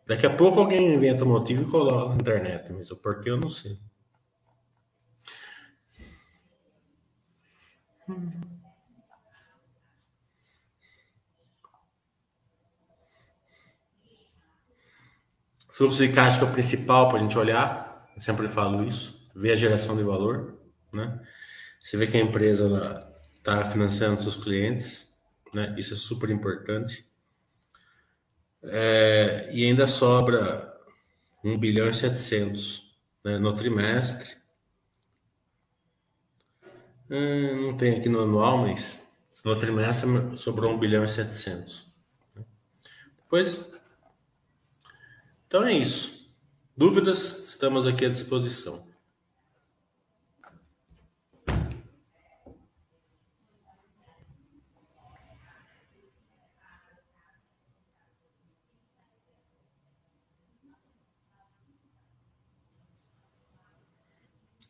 Daqui 0.06 0.26
a 0.26 0.36
pouco 0.36 0.60
alguém 0.60 0.94
inventa 0.94 1.24
o 1.24 1.28
motivo 1.28 1.62
e 1.62 1.70
coloca 1.70 2.10
na 2.10 2.16
internet, 2.16 2.70
mas 2.70 2.90
o 2.90 2.96
porquê 2.96 3.30
eu 3.30 3.38
não 3.38 3.48
sei. 3.48 3.78
Fluxo 15.78 16.04
de 16.04 16.12
caixa 16.12 16.38
que 16.38 16.44
é 16.44 16.48
o 16.48 16.52
principal 16.52 17.08
para 17.08 17.18
a 17.18 17.20
gente 17.20 17.38
olhar, 17.38 18.10
eu 18.16 18.20
sempre 18.20 18.48
falo 18.48 18.82
isso 18.82 19.24
ver 19.32 19.52
a 19.52 19.54
geração 19.54 19.96
de 19.96 20.02
valor, 20.02 20.58
né? 20.92 21.20
Você 21.80 21.96
vê 21.96 22.04
que 22.08 22.16
a 22.16 22.20
empresa 22.20 23.08
está 23.36 23.64
financiando 23.64 24.20
seus 24.20 24.34
clientes, 24.34 25.14
né? 25.54 25.76
Isso 25.78 25.94
é 25.94 25.96
super 25.96 26.30
importante. 26.30 27.08
É, 28.60 29.50
e 29.52 29.64
ainda 29.66 29.86
sobra 29.86 30.76
1 31.44 31.56
bilhão 31.56 31.88
e 31.88 31.94
700 31.94 32.98
né? 33.24 33.38
no 33.38 33.54
trimestre. 33.54 34.36
É, 37.08 37.54
não 37.54 37.76
tem 37.76 37.94
aqui 37.94 38.08
no 38.08 38.22
anual, 38.22 38.58
mas 38.58 39.08
no 39.44 39.56
trimestre 39.56 40.08
sobrou 40.36 40.72
1 40.72 40.78
bilhão 40.80 41.04
e 41.04 41.08
700. 41.08 41.88
Né? 42.34 42.44
Depois, 43.18 43.77
então 45.48 45.66
é 45.66 45.72
isso. 45.72 46.36
Dúvidas, 46.76 47.48
estamos 47.48 47.86
aqui 47.86 48.04
à 48.04 48.08
disposição. 48.10 48.86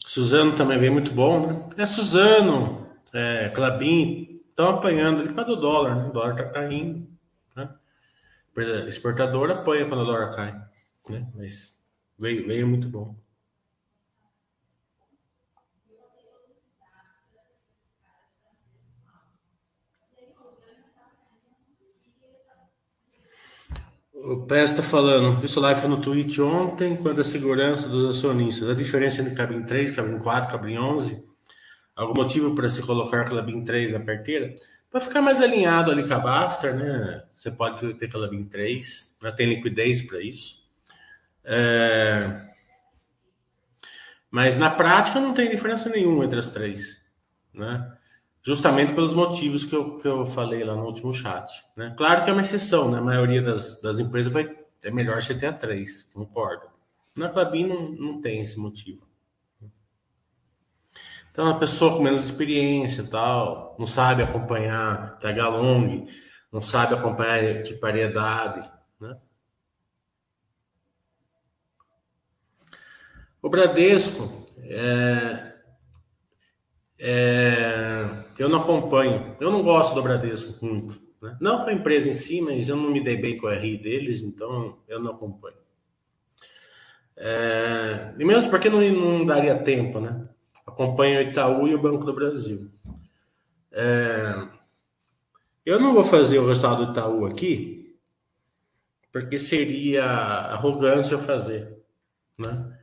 Suzano 0.06 0.56
também 0.56 0.78
vem 0.78 0.90
muito 0.90 1.12
bom, 1.12 1.46
né? 1.46 1.68
É 1.76 1.86
Suzano, 1.86 2.86
é, 3.12 3.50
Clabin, 3.50 4.40
estão 4.48 4.70
apanhando 4.70 5.20
ali 5.20 5.28
por 5.28 5.34
causa 5.34 5.50
do 5.50 5.60
dólar, 5.60 5.96
né? 5.96 6.08
O 6.08 6.12
dólar 6.12 6.30
está 6.32 6.44
caindo? 6.50 7.17
Exportador 8.88 9.50
apanha 9.50 9.86
quando 9.86 10.02
o 10.02 10.04
dólar 10.04 10.34
cai, 10.34 10.52
né? 11.08 11.26
Mas 11.34 11.78
veio, 12.18 12.46
veio 12.46 12.66
muito 12.66 12.88
bom. 12.88 13.16
O 24.14 24.44
Pérez 24.46 24.72
está 24.72 24.82
falando, 24.82 25.38
vi 25.38 25.48
sua 25.48 25.62
live 25.62 25.88
no 25.88 26.00
Twitch 26.00 26.38
ontem, 26.40 26.96
quanto 26.96 27.20
à 27.20 27.24
segurança 27.24 27.88
dos 27.88 28.16
acionistas. 28.16 28.68
A 28.68 28.74
diferença 28.74 29.22
entre 29.22 29.34
cabine 29.34 29.64
3, 29.64 29.94
cabine 29.94 30.18
4, 30.18 30.50
cabine 30.50 30.78
11? 30.78 31.24
Algum 31.96 32.14
motivo 32.14 32.54
para 32.54 32.68
se 32.68 32.82
colocar 32.82 33.24
cabine 33.24 33.64
3 33.64 33.92
na 33.92 34.00
carteira? 34.00 34.54
Para 34.90 35.00
ficar 35.00 35.20
mais 35.20 35.40
alinhado 35.40 35.90
ali 35.90 36.06
com 36.06 36.14
a 36.14 36.18
Baster, 36.18 36.74
né? 36.74 37.24
Você 37.30 37.50
pode 37.50 37.94
ter 37.94 38.06
aquela 38.06 38.28
BIM 38.28 38.44
3, 38.44 39.18
né? 39.22 39.32
tem 39.32 39.48
liquidez 39.48 40.02
para 40.02 40.20
isso. 40.20 40.66
É... 41.44 42.48
Mas 44.30 44.56
na 44.56 44.70
prática 44.70 45.20
não 45.20 45.34
tem 45.34 45.50
diferença 45.50 45.88
nenhuma 45.88 46.24
entre 46.24 46.38
as 46.38 46.48
três, 46.48 47.04
né? 47.52 47.94
Justamente 48.42 48.92
pelos 48.92 49.14
motivos 49.14 49.64
que 49.64 49.74
eu, 49.74 49.96
que 49.96 50.08
eu 50.08 50.24
falei 50.24 50.64
lá 50.64 50.74
no 50.74 50.84
último 50.84 51.12
chat. 51.12 51.64
Né? 51.76 51.94
Claro 51.96 52.24
que 52.24 52.30
é 52.30 52.32
uma 52.32 52.42
exceção, 52.42 52.90
né? 52.90 52.98
A 52.98 53.02
maioria 53.02 53.42
das, 53.42 53.80
das 53.80 53.98
empresas 53.98 54.32
vai 54.32 54.56
é 54.82 54.90
melhor 54.90 55.20
você 55.20 55.34
ter 55.34 55.46
a 55.46 55.52
três, 55.52 56.04
concordo. 56.04 56.66
Na 57.16 57.28
Clabin 57.28 57.66
não, 57.66 57.90
não 57.90 58.20
tem 58.20 58.40
esse 58.40 58.58
motivo. 58.58 59.07
Então, 61.38 61.46
uma 61.46 61.60
pessoa 61.60 61.96
com 61.96 62.02
menos 62.02 62.24
experiência 62.24 63.04
tal, 63.04 63.76
não 63.78 63.86
sabe 63.86 64.24
acompanhar 64.24 65.20
TH 65.20 65.48
long, 65.48 66.04
não 66.50 66.60
sabe 66.60 66.94
acompanhar 66.94 67.44
equipariedade, 67.44 68.68
né? 69.00 69.16
O 73.40 73.48
Bradesco, 73.48 74.48
é, 74.64 75.54
é, 76.98 78.04
eu 78.36 78.48
não 78.48 78.58
acompanho, 78.58 79.36
eu 79.40 79.52
não 79.52 79.62
gosto 79.62 79.94
do 79.94 80.02
Bradesco 80.02 80.66
muito. 80.66 81.00
Né? 81.22 81.38
Não 81.40 81.62
com 81.62 81.70
a 81.70 81.72
empresa 81.72 82.10
em 82.10 82.14
si, 82.14 82.40
mas 82.40 82.68
eu 82.68 82.74
não 82.74 82.90
me 82.90 83.00
dei 83.00 83.16
bem 83.16 83.38
com 83.38 83.46
o 83.46 83.50
RI 83.50 83.78
deles, 83.78 84.24
então 84.24 84.80
eu 84.88 84.98
não 84.98 85.12
acompanho. 85.12 85.58
É, 87.16 88.12
e 88.18 88.24
mesmo 88.24 88.50
porque 88.50 88.68
não, 88.68 88.80
não 88.80 89.24
daria 89.24 89.56
tempo, 89.62 90.00
né? 90.00 90.28
Acompanho 90.68 91.18
o 91.18 91.22
Itaú 91.22 91.66
e 91.66 91.74
o 91.74 91.80
Banco 91.80 92.04
do 92.04 92.12
Brasil. 92.12 92.70
É, 93.72 94.48
eu 95.64 95.80
não 95.80 95.94
vou 95.94 96.04
fazer 96.04 96.38
o 96.38 96.46
resultado 96.46 96.84
do 96.84 96.92
Itaú 96.92 97.24
aqui, 97.24 97.96
porque 99.10 99.38
seria 99.38 100.04
arrogância 100.04 101.14
eu 101.14 101.18
fazer, 101.18 101.76
né? 102.38 102.78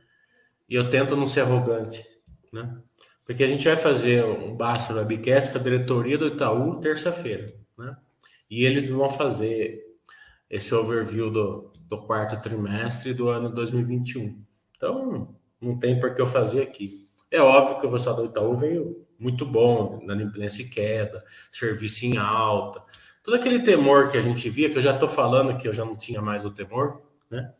E 0.68 0.74
eu 0.74 0.90
tento 0.90 1.14
não 1.14 1.28
ser 1.28 1.42
arrogante, 1.42 2.04
né? 2.52 2.76
Porque 3.24 3.44
a 3.44 3.46
gente 3.46 3.66
vai 3.66 3.76
fazer 3.76 4.24
um 4.24 4.56
Basta 4.56 4.92
Webcast 4.94 5.52
com 5.52 5.58
a 5.58 5.62
diretoria 5.62 6.18
do 6.18 6.26
Itaú 6.26 6.80
terça-feira, 6.80 7.54
né? 7.78 7.96
E 8.50 8.64
eles 8.64 8.88
vão 8.88 9.08
fazer 9.08 9.80
esse 10.50 10.74
overview 10.74 11.30
do, 11.30 11.72
do 11.88 12.02
quarto 12.02 12.40
trimestre 12.42 13.14
do 13.14 13.28
ano 13.28 13.48
2021. 13.48 14.44
Então, 14.76 15.36
não 15.60 15.78
tem 15.78 16.00
por 16.00 16.14
que 16.14 16.20
eu 16.20 16.26
fazer 16.26 16.62
aqui. 16.62 17.05
É 17.30 17.40
óbvio 17.40 17.80
que 17.80 17.86
o 17.86 17.90
resultado 17.90 18.22
do 18.22 18.30
Itaú 18.30 18.56
veio 18.56 19.06
muito 19.18 19.44
bom, 19.44 20.00
na 20.04 20.14
imprensa 20.14 20.62
e 20.62 20.68
queda, 20.68 21.24
serviço 21.50 22.06
em 22.06 22.18
alta, 22.18 22.82
todo 23.22 23.34
aquele 23.34 23.60
temor 23.60 24.08
que 24.08 24.16
a 24.16 24.20
gente 24.20 24.48
via, 24.48 24.70
que 24.70 24.78
eu 24.78 24.82
já 24.82 24.92
estou 24.92 25.08
falando 25.08 25.58
que 25.58 25.66
eu 25.66 25.72
já 25.72 25.84
não 25.84 25.96
tinha 25.96 26.22
mais 26.22 26.44
o 26.44 26.50
temor, 26.50 27.02
né? 27.30 27.52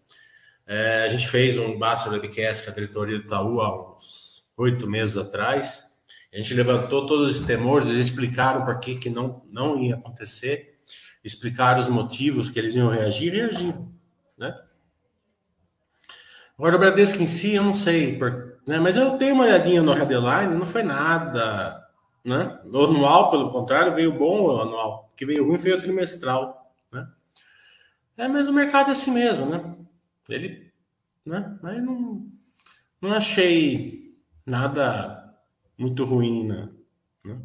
É, 0.67 1.05
a 1.05 1.09
gente 1.09 1.29
fez 1.29 1.59
um 1.59 1.79
Basta 1.79 2.11
Webcast 2.11 2.65
com 2.65 2.71
a 2.71 2.75
diretoria 2.75 3.19
do 3.19 3.25
Itaú 3.25 3.61
há 3.61 3.95
uns 3.95 4.45
oito 4.57 4.87
meses 4.89 5.17
atrás. 5.17 5.85
A 6.33 6.37
gente 6.37 6.55
levantou 6.55 7.07
todos 7.07 7.41
os 7.41 7.47
temores, 7.47 7.89
eles 7.89 8.07
explicaram 8.07 8.65
por 8.65 8.79
que, 8.81 8.97
que 8.97 9.09
não, 9.09 9.43
não 9.49 9.79
ia 9.79 9.95
acontecer, 9.95 10.79
explicaram 11.25 11.81
os 11.81 11.89
motivos 11.89 12.51
que 12.51 12.59
eles 12.59 12.75
iam 12.75 12.89
reagir 12.89 13.33
e 13.33 13.39
reagiram, 13.39 13.93
né? 14.37 14.57
Agora, 16.59 16.77
o 16.77 16.79
Bradesco 16.79 17.23
em 17.23 17.27
si, 17.27 17.55
eu 17.55 17.63
não 17.63 17.75
sei, 17.75 18.19
né? 18.67 18.79
mas 18.79 18.97
eu 18.97 19.17
dei 19.17 19.33
uma 19.33 19.45
olhadinha 19.45 19.83
no 19.83 19.93
Headline, 19.93 20.55
não 20.55 20.67
foi 20.67 20.83
nada, 20.83 21.87
né? 22.25 22.61
O 22.65 22.85
anual, 22.85 23.31
pelo 23.31 23.51
contrário, 23.51 23.95
veio 23.95 24.13
bom 24.13 24.43
o 24.43 24.61
anual, 24.61 25.13
que 25.17 25.25
veio 25.25 25.47
ruim 25.47 25.59
foi 25.59 25.73
o 25.73 25.81
trimestral, 25.81 26.73
né? 26.93 27.09
É, 28.17 28.27
mas 28.27 28.49
o 28.49 28.53
mercado 28.53 28.89
é 28.89 28.93
assim 28.93 29.13
mesmo, 29.13 29.47
né? 29.47 29.77
Ele, 30.29 30.73
né? 31.25 31.57
Mas 31.63 31.83
não, 31.83 32.27
não 33.01 33.13
achei 33.13 34.17
nada 34.45 35.35
muito 35.79 36.05
ruim, 36.05 36.47
né? 36.47 36.69
né? 37.25 37.39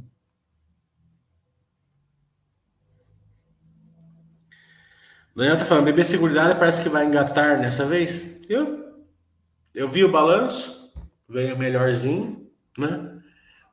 Daniel 5.35 5.57
tá 5.57 5.65
falando, 5.65 5.85
BB 5.85 6.03
Seguridade 6.03 6.59
parece 6.59 6.81
que 6.81 6.89
vai 6.89 7.05
engatar 7.05 7.57
nessa 7.57 7.85
vez. 7.85 8.39
Eu, 8.49 9.05
eu 9.73 9.87
vi 9.87 10.03
o 10.03 10.11
balanço, 10.11 10.80
veio 11.31 11.57
melhorzinho, 11.57 12.47
né? 12.77 13.19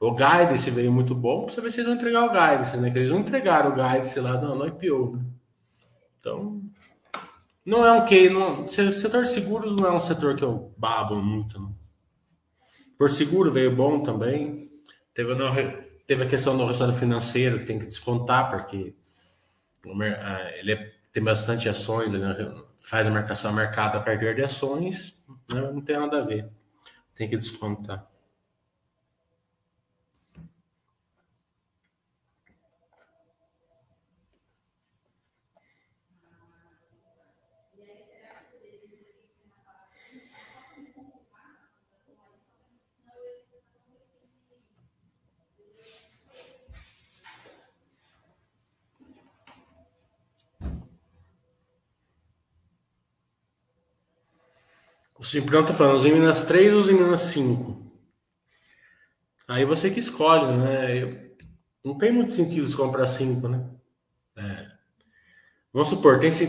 O 0.01 0.13
guidance 0.13 0.71
veio 0.71 0.93
muito 0.93 1.15
bom. 1.15 1.45
Pra 1.45 1.55
saber 1.55 1.71
se 1.71 1.79
eles 1.79 1.87
vão 1.87 1.97
entregar 1.97 2.25
o 2.25 2.31
guidance, 2.31 2.77
né? 2.77 2.91
Que 2.91 2.99
eles 2.99 3.11
não 3.11 3.21
entregaram 3.21 3.71
o 3.71 3.75
guidance 3.75 4.19
lá 4.21 4.41
no, 4.41 4.55
no 4.55 4.67
IPO, 4.67 5.17
né? 5.17 5.25
Então, 6.21 6.63
não 7.65 7.85
é 7.85 7.93
um 7.93 8.05
que. 8.05 8.31
Não, 8.31 8.67
setor 8.67 9.27
seguros 9.27 9.75
não 9.77 9.87
é 9.87 9.93
um 9.93 10.01
setor 10.01 10.37
que 10.37 10.45
eu 10.45 10.73
babo 10.77 11.17
muito, 11.17 11.61
não. 11.61 11.77
Por 12.97 13.11
seguro 13.11 13.51
veio 13.51 13.75
bom 13.75 14.01
também. 14.01 14.71
Teve, 15.15 15.35
teve 16.07 16.25
a 16.25 16.29
questão 16.29 16.57
do 16.57 16.65
resultado 16.65 16.97
financeiro 16.97 17.59
que 17.59 17.65
tem 17.65 17.79
que 17.79 17.87
descontar, 17.87 18.51
porque 18.51 18.95
ele 19.85 20.73
é, 20.73 20.93
tem 21.13 21.23
bastante 21.23 21.69
ações, 21.69 22.15
ele 22.15 22.25
faz 22.79 23.07
a 23.07 23.11
marcação 23.11 23.53
mercado 23.53 23.99
a 23.99 24.03
carteira 24.03 24.35
de 24.35 24.43
ações, 24.43 25.25
né? 25.53 25.61
não 25.73 25.81
tem 25.81 25.99
nada 25.99 26.19
a 26.19 26.23
ver. 26.23 26.49
Tem 27.19 27.29
que 27.29 27.37
descontar. 27.37 28.09
Cipriano 55.29 55.67
tá 55.67 55.73
falando, 55.73 55.97
os 55.97 56.07
em 56.07 56.13
Minas 56.13 56.45
3 56.45 56.73
ou 56.73 56.81
os 56.81 56.89
em 56.89 56.95
Minas 56.95 57.21
5? 57.21 57.87
Aí 59.47 59.65
você 59.65 59.91
que 59.91 60.01
escolhe, 60.01 60.57
né? 60.57 61.03
Eu, 61.03 61.37
não 61.85 61.97
tem 61.99 62.11
muito 62.11 62.33
sentido 62.33 62.67
você 62.67 62.77
comprar 62.77 63.07
5, 63.07 63.47
né? 63.49 63.69
É. 64.37 64.71
Vamos 65.73 65.89
supor, 65.89 66.19
tem 66.19 66.31
se, 66.31 66.47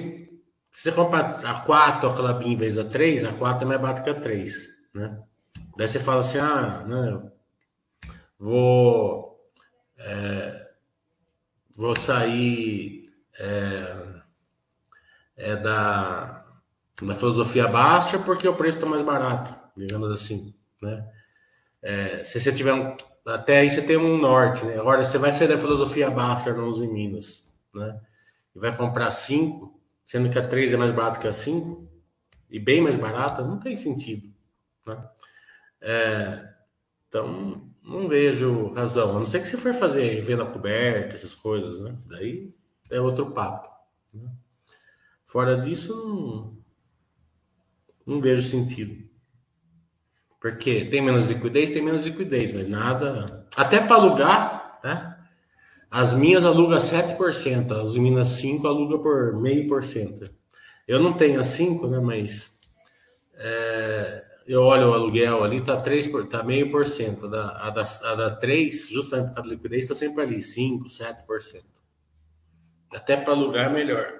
se 0.71 0.83
você 0.83 0.91
comprar 0.91 1.43
a 1.45 1.61
4 1.61 2.09
aquela 2.09 2.33
BIM 2.33 2.53
em 2.53 2.55
vez 2.55 2.75
da 2.75 2.85
3, 2.85 3.25
a 3.25 3.33
4 3.33 3.63
é 3.63 3.67
mais 3.67 3.81
barata 3.81 4.01
que 4.01 4.09
a 4.09 4.19
3, 4.19 4.67
né? 4.95 5.21
Daí 5.77 5.87
você 5.87 5.99
fala 5.99 6.21
assim, 6.21 6.39
ah, 6.39 6.83
né, 6.85 7.31
vou, 8.37 9.51
é, 9.97 10.71
vou 11.75 11.95
sair 11.95 13.13
é, 13.37 14.21
é 15.37 15.55
da 15.55 16.38
na 17.01 17.13
filosofia 17.13 17.67
baixa 17.67 18.19
porque 18.19 18.47
o 18.47 18.55
preço 18.55 18.77
está 18.77 18.89
mais 18.89 19.01
barato, 19.01 19.55
digamos 19.75 20.11
assim, 20.11 20.53
né? 20.81 21.07
É, 21.81 22.23
se 22.23 22.39
você 22.39 22.51
tiver 22.51 22.73
um, 22.73 22.95
até 23.25 23.59
aí 23.59 23.69
você 23.69 23.81
tem 23.81 23.97
um 23.97 24.17
norte, 24.17 24.65
né? 24.65 24.77
Agora 24.77 25.03
você 25.03 25.17
vai 25.17 25.31
sair 25.31 25.47
da 25.47 25.57
filosofia 25.57 26.09
baixa 26.09 26.53
nos 26.53 26.81
em 26.81 26.91
Minas, 26.91 27.49
né? 27.73 27.99
E 28.55 28.59
vai 28.59 28.75
comprar 28.75 29.11
cinco, 29.11 29.79
sendo 30.05 30.29
que 30.29 30.37
a 30.37 30.45
três 30.45 30.73
é 30.73 30.77
mais 30.77 30.91
barata 30.91 31.19
que 31.19 31.27
a 31.27 31.33
cinco 31.33 31.87
e 32.49 32.59
bem 32.59 32.81
mais 32.81 32.95
barata, 32.95 33.43
não 33.43 33.59
tem 33.59 33.77
sentido, 33.77 34.29
né? 34.85 35.09
É, 35.81 36.49
então 37.07 37.69
não 37.81 38.07
vejo 38.07 38.67
razão, 38.71 39.11
a 39.11 39.19
não 39.19 39.25
ser 39.25 39.39
que 39.41 39.47
você 39.47 39.57
for 39.57 39.73
fazer 39.73 40.21
venda 40.21 40.45
coberta, 40.45 41.15
essas 41.15 41.33
coisas, 41.33 41.79
né? 41.79 41.95
Daí 42.07 42.53
é 42.89 42.99
outro 42.99 43.31
papo. 43.31 43.69
Né? 44.13 44.29
Fora 45.25 45.59
disso, 45.59 45.95
não, 46.05 46.58
não 48.09 48.21
vejo 48.21 48.41
sentido. 48.41 49.07
Porque 50.39 50.85
tem 50.85 51.01
menos 51.01 51.27
liquidez, 51.27 51.71
tem 51.71 51.81
menos 51.81 52.03
liquidez, 52.03 52.53
mas 52.53 52.67
nada. 52.67 53.47
Até 53.55 53.79
para 53.79 53.95
alugar, 53.95 54.79
né? 54.83 55.15
As 55.91 56.13
minhas 56.13 56.45
alugam 56.45 56.77
7%, 56.77 57.71
as 57.71 57.97
Minas 57.97 58.27
5 58.27 58.67
aluga 58.67 58.99
por 58.99 59.41
meio 59.41 59.67
por 59.67 59.83
cento. 59.83 60.31
Eu 60.87 60.99
não 60.99 61.13
tenho 61.13 61.39
a 61.39 61.43
5, 61.43 61.87
né? 61.87 61.99
Mas 61.99 62.59
é, 63.35 64.23
eu 64.47 64.63
olho 64.63 64.89
o 64.89 64.93
aluguel 64.93 65.43
ali, 65.43 65.61
tá 65.61 65.77
3 65.77 66.07
por, 66.07 66.27
tá 66.27 66.43
meio 66.43 66.69
por 66.69 66.85
cento. 66.85 67.25
A 67.25 67.69
da, 67.71 67.83
da 68.15 68.35
3, 68.35 68.89
justamente 68.89 69.29
por 69.29 69.35
causa 69.35 69.49
da 69.49 69.55
liquidez, 69.55 69.83
está 69.83 69.95
sempre 69.95 70.23
ali, 70.23 70.41
5, 70.41 70.85
7%. 70.85 71.63
Até 72.91 73.17
para 73.17 73.33
alugar 73.33 73.69
é 73.69 73.73
melhor. 73.73 74.13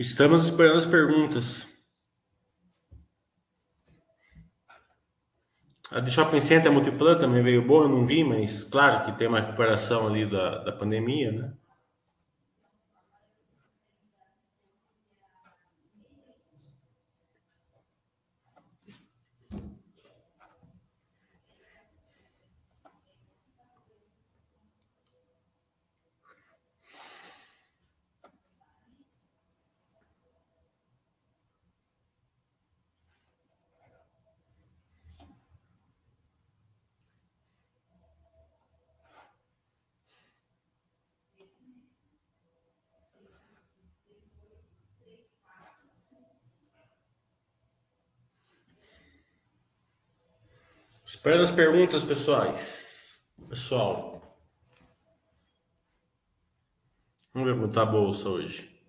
Estamos 0.00 0.46
esperando 0.46 0.78
as 0.78 0.86
perguntas. 0.86 1.68
A 5.90 6.00
de 6.00 6.10
Shopping 6.10 6.40
Center 6.40 6.72
Multiplan 6.72 7.18
também 7.18 7.42
veio 7.42 7.66
boa, 7.66 7.84
eu 7.84 7.90
não 7.90 8.06
vi, 8.06 8.24
mas 8.24 8.64
claro 8.64 9.04
que 9.04 9.18
tem 9.18 9.28
uma 9.28 9.42
recuperação 9.42 10.06
ali 10.06 10.24
da, 10.24 10.64
da 10.64 10.72
pandemia, 10.72 11.32
né? 11.32 11.52
Esperando 51.20 51.42
as 51.42 51.50
perguntas, 51.50 52.02
pessoais. 52.02 53.20
Pessoal. 53.46 54.22
Vamos 57.34 57.46
ver 57.46 57.60
como 57.60 57.70
tá 57.70 57.82
a 57.82 57.84
bolsa 57.84 58.26
hoje. 58.30 58.79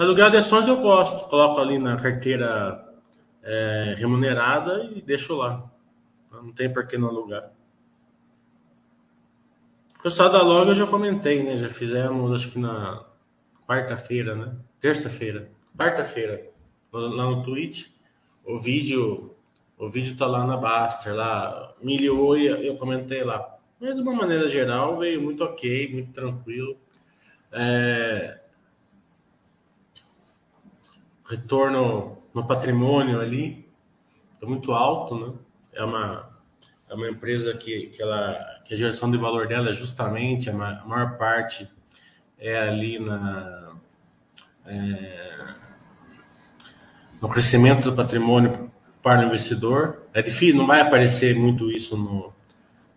Aluguel 0.00 0.30
de 0.30 0.38
ações 0.38 0.66
eu 0.66 0.78
gosto, 0.78 1.28
coloco 1.28 1.60
ali 1.60 1.78
na 1.78 1.94
carteira 1.94 2.82
é, 3.42 3.94
remunerada 3.98 4.90
e 4.94 5.02
deixo 5.02 5.36
lá. 5.36 5.69
Não 6.30 6.52
tem 6.52 6.72
por 6.72 6.86
que 6.86 6.96
não 6.96 7.08
alugar. 7.08 7.50
Pessoal 10.02 10.30
da 10.30 10.42
loja 10.42 10.70
eu 10.70 10.74
já 10.74 10.86
comentei, 10.86 11.42
né? 11.42 11.56
Já 11.56 11.68
fizemos, 11.68 12.32
acho 12.32 12.50
que 12.50 12.58
na 12.58 13.04
quarta-feira, 13.66 14.34
né? 14.34 14.56
Terça-feira, 14.80 15.50
quarta-feira, 15.78 16.50
lá 16.92 17.26
no 17.26 17.42
Twitch. 17.42 17.88
O 18.44 18.58
vídeo, 18.58 19.36
o 19.76 19.88
vídeo 19.88 20.16
tá 20.16 20.26
lá 20.26 20.46
na 20.46 20.56
Baster, 20.56 21.14
lá, 21.14 21.74
milhou 21.82 22.36
e 22.36 22.46
eu 22.66 22.76
comentei 22.76 23.22
lá. 23.22 23.58
Mas 23.78 23.94
de 23.94 24.00
uma 24.00 24.14
maneira 24.14 24.48
geral 24.48 24.96
veio 24.96 25.20
muito 25.20 25.44
ok, 25.44 25.92
muito 25.92 26.12
tranquilo. 26.12 26.76
É, 27.52 28.40
retorno 31.28 32.18
no 32.32 32.46
patrimônio 32.46 33.20
ali 33.20 33.68
está 34.34 34.46
muito 34.46 34.72
alto, 34.72 35.14
né? 35.18 35.34
É 35.80 35.84
uma, 35.84 36.28
é 36.90 36.94
uma 36.94 37.08
empresa 37.08 37.56
que, 37.56 37.86
que, 37.86 38.02
ela, 38.02 38.38
que 38.66 38.74
a 38.74 38.76
geração 38.76 39.10
de 39.10 39.16
valor 39.16 39.48
dela 39.48 39.70
é 39.70 39.72
justamente 39.72 40.50
a 40.50 40.52
maior, 40.52 41.16
parte 41.16 41.66
é 42.38 42.58
ali 42.58 42.98
na, 42.98 43.72
é, 44.66 45.46
no 47.18 47.30
crescimento 47.30 47.90
do 47.90 47.96
patrimônio 47.96 48.70
para 49.02 49.22
o 49.22 49.24
investidor. 49.24 50.02
É 50.12 50.20
difícil, 50.20 50.56
não 50.56 50.66
vai 50.66 50.82
aparecer 50.82 51.34
muito 51.34 51.70
isso 51.70 51.96
no, 51.96 52.30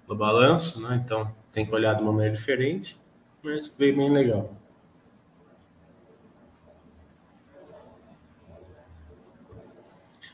no 0.05 0.13
balanço, 0.13 0.81
né? 0.81 1.01
Então 1.01 1.33
tem 1.53 1.65
que 1.65 1.73
olhar 1.73 1.93
de 1.93 2.01
uma 2.01 2.11
maneira 2.11 2.35
diferente, 2.35 2.99
mas 3.41 3.73
veio 3.79 3.95
bem 3.95 4.11
legal. 4.11 4.53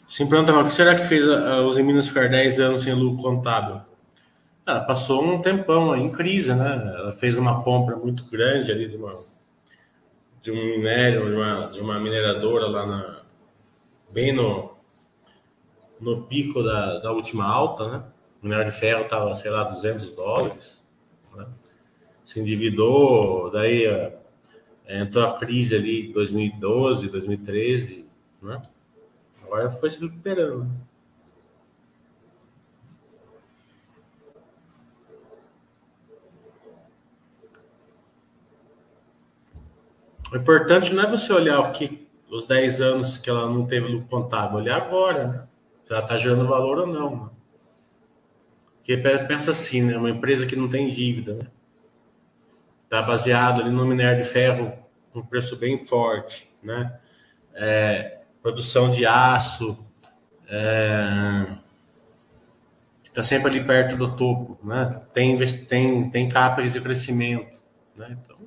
Sim, 0.10 0.28
pergunta, 0.28 0.58
o 0.58 0.66
que 0.66 0.74
será 0.74 0.96
que 0.96 1.06
fez 1.06 1.30
a 1.30 1.62
Uzi 1.62 1.84
Minas 1.84 2.08
ficar 2.08 2.28
10 2.28 2.60
anos 2.60 2.82
sem 2.82 2.96
lucro 2.96 3.22
contábil? 3.22 3.80
Ela 4.66 4.82
passou 4.82 5.24
um 5.24 5.40
tempão 5.40 5.92
aí 5.92 6.02
em 6.02 6.12
crise, 6.12 6.52
né? 6.52 6.96
Ela 6.98 7.12
fez 7.12 7.38
uma 7.38 7.64
compra 7.64 7.96
muito 7.96 8.26
grande 8.26 8.72
ali 8.72 8.88
de, 8.88 8.98
uma, 8.98 9.12
de 10.42 10.52
um 10.52 10.56
minério, 10.56 11.30
de 11.30 11.36
uma, 11.36 11.68
de 11.68 11.80
uma 11.80 12.00
mineradora 12.00 12.66
lá 12.66 12.88
na, 12.88 13.22
bem 14.12 14.34
no, 14.34 14.72
no 16.02 16.24
pico 16.24 16.64
da, 16.64 16.98
da 16.98 17.12
última 17.12 17.46
alta, 17.46 17.88
né? 17.92 18.04
O 18.42 18.48
minério 18.48 18.66
de 18.66 18.76
ferro 18.76 19.04
estava, 19.04 19.36
sei 19.36 19.52
lá, 19.52 19.64
200 19.64 20.16
dólares. 20.16 20.84
Né? 21.36 21.46
Se 22.26 22.40
endividou, 22.40 23.52
daí 23.52 23.86
é, 23.86 24.20
entrou 24.88 25.24
a 25.24 25.38
crise 25.38 25.76
ali 25.76 26.10
em 26.10 26.14
2012, 26.14 27.10
2013, 27.10 28.08
né? 28.42 28.60
Agora 29.50 29.68
foi 29.68 29.90
se 29.90 30.00
recuperando. 30.00 30.70
O 40.32 40.38
importante 40.38 40.94
não 40.94 41.04
é 41.04 41.10
você 41.10 41.34
olhar 41.34 41.60
o 41.62 41.72
que 41.72 42.08
os 42.30 42.46
10 42.46 42.80
anos 42.80 43.18
que 43.18 43.28
ela 43.28 43.50
não 43.50 43.66
teve 43.66 43.88
lucro 43.88 44.08
contábil, 44.08 44.60
olhar 44.60 44.78
agora, 44.78 45.28
né? 45.28 45.48
Se 45.84 45.94
ela 45.94 46.04
está 46.04 46.16
gerando 46.16 46.46
valor 46.46 46.78
ou 46.78 46.86
não. 46.86 47.24
Né? 47.24 47.30
Porque 48.76 48.98
pensa 48.98 49.50
assim, 49.50 49.82
né? 49.82 49.98
Uma 49.98 50.12
empresa 50.12 50.46
que 50.46 50.56
não 50.56 50.70
tem 50.70 50.92
dívida, 50.92 51.34
né? 51.34 51.48
Está 52.84 53.02
baseado 53.02 53.62
ali 53.62 53.72
no 53.72 53.84
minério 53.84 54.22
de 54.22 54.30
ferro 54.30 54.72
um 55.16 55.24
preço 55.24 55.58
bem 55.58 55.84
forte, 55.84 56.56
né? 56.62 57.00
É, 57.56 58.19
produção 58.42 58.90
de 58.92 59.06
aço, 59.06 59.78
é, 60.48 61.58
está 63.04 63.24
sempre 63.24 63.50
ali 63.50 63.64
perto 63.64 63.96
do 63.96 64.16
topo, 64.16 64.58
né? 64.64 65.02
Tem 65.14 65.38
tem 65.66 66.10
tem 66.10 66.30
capas 66.30 66.74
de 66.74 66.82
crescimento, 66.82 67.62
né? 67.96 68.18
Então 68.24 68.38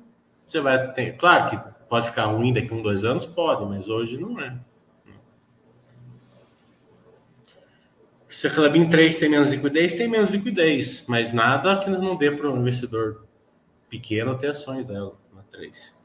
você 0.45 0.61
vai 0.61 0.91
ter, 0.93 1.17
claro 1.17 1.49
que 1.49 1.73
pode 1.87 2.09
ficar 2.09 2.25
ruim 2.25 2.53
daqui 2.53 2.71
a 2.73 2.75
um 2.75 2.81
dois 2.81 3.05
anos, 3.05 3.25
pode, 3.25 3.65
mas 3.65 3.89
hoje 3.89 4.17
não 4.17 4.39
é. 4.39 4.55
Se 8.29 8.47
a 8.47 8.49
Clabin 8.49 8.89
3 8.89 9.19
tem 9.19 9.29
menos 9.29 9.47
liquidez, 9.47 9.93
tem 9.93 10.07
menos 10.07 10.29
liquidez, 10.31 11.05
mas 11.07 11.31
nada 11.31 11.77
que 11.77 11.89
não 11.89 12.15
dê 12.15 12.31
para 12.31 12.49
o 12.49 12.57
investidor 12.57 13.25
pequeno 13.89 14.37
ter 14.37 14.47
ações 14.47 14.87
dela 14.87 15.15
na 15.33 15.43
3. 15.43 15.95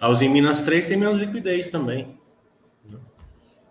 A 0.00 0.08
Uzi 0.08 0.28
Minas 0.28 0.62
3 0.62 0.86
tem 0.86 0.96
menos 0.96 1.18
liquidez 1.18 1.68
também. 1.68 2.18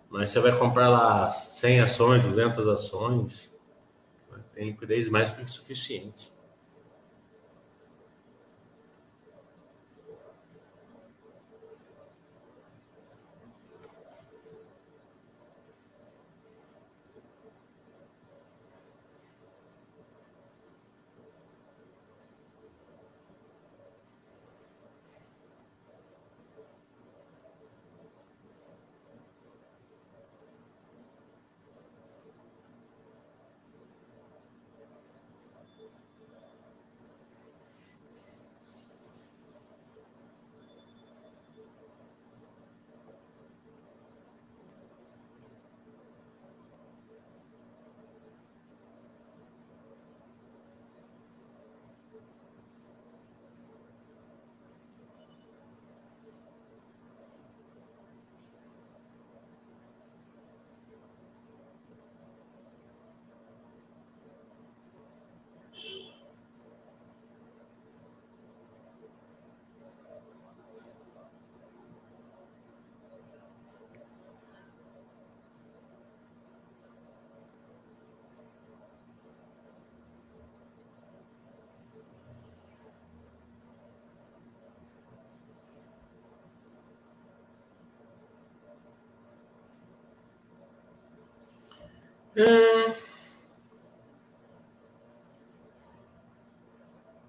Mas 0.08 0.30
você 0.30 0.38
vai 0.38 0.56
comprar 0.56 0.88
lá 0.88 1.28
100 1.28 1.80
ações, 1.80 2.24
200 2.24 2.68
ações, 2.68 3.60
tem 4.54 4.70
liquidez 4.70 5.08
mais 5.08 5.32
do 5.32 5.44
que 5.44 5.50
suficiente. 5.50 6.32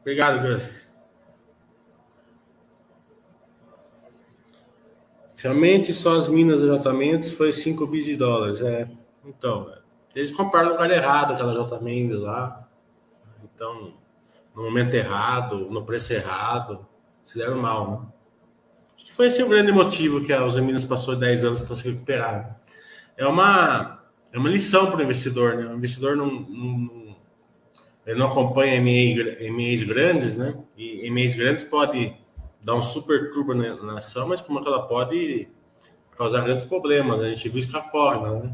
Obrigado, 0.02 0.42
Gus. 0.42 0.88
Realmente 5.38 5.94
só 5.94 6.18
as 6.18 6.28
minas 6.28 6.62
J 6.62 7.36
foi 7.36 7.52
5 7.52 7.88
bi 7.88 8.04
de 8.04 8.16
dólares. 8.16 8.62
É. 8.62 8.88
Então, 9.26 9.74
eles 10.16 10.32
compraram 10.32 10.70
no 10.70 10.74
lugar 10.74 10.92
errado 10.92 11.34
aquela 11.34 11.54
J 11.54 11.80
Mendes 11.80 12.20
lá. 12.20 12.68
Então, 13.44 13.94
no 14.56 14.64
momento 14.64 14.94
errado, 14.94 15.68
no 15.70 15.84
preço 15.84 16.14
errado, 16.14 16.86
se 17.24 17.38
deram 17.38 17.58
mal, 17.58 17.92
né? 17.92 18.08
Acho 18.96 19.06
que 19.06 19.14
foi 19.14 19.28
esse 19.28 19.42
o 19.42 19.50
grande 19.50 19.72
motivo 19.72 20.24
que 20.24 20.32
a 20.34 20.46
Usa 20.46 20.62
Minas 20.62 20.86
passou 20.86 21.16
10 21.16 21.46
anos 21.46 21.60
para 21.60 21.76
se 21.76 21.90
recuperar. 21.90 22.62
É 23.18 23.26
uma, 23.26 24.01
é 24.34 24.38
uma 24.38 24.50
lição 24.50 24.90
para 24.90 25.00
o 25.00 25.04
investidor, 25.04 25.56
né? 25.56 25.66
O 25.66 25.76
investidor 25.76 26.16
não, 26.16 26.28
não 26.28 27.02
não 28.16 28.28
acompanha 28.28 28.82
MEIs 28.82 29.84
grandes, 29.84 30.38
né? 30.38 30.56
E 30.76 31.10
MEIs 31.10 31.36
grandes 31.36 31.64
pode 31.64 32.14
dar 32.62 32.76
um 32.76 32.82
super 32.82 33.32
turbo 33.32 33.54
na, 33.54 33.98
ação, 33.98 34.28
mas 34.28 34.42
como 34.42 34.60
é 34.60 34.62
que 34.62 34.68
ela 34.68 34.88
pode 34.88 35.48
causar 36.18 36.42
grandes 36.42 36.64
problemas? 36.64 37.20
Né? 37.20 37.28
A 37.28 37.30
gente 37.30 37.50
viu 37.50 37.60
isso 37.60 37.72
com 37.72 37.78
a 37.78 37.82
Cogna, 37.82 38.40
né? 38.40 38.54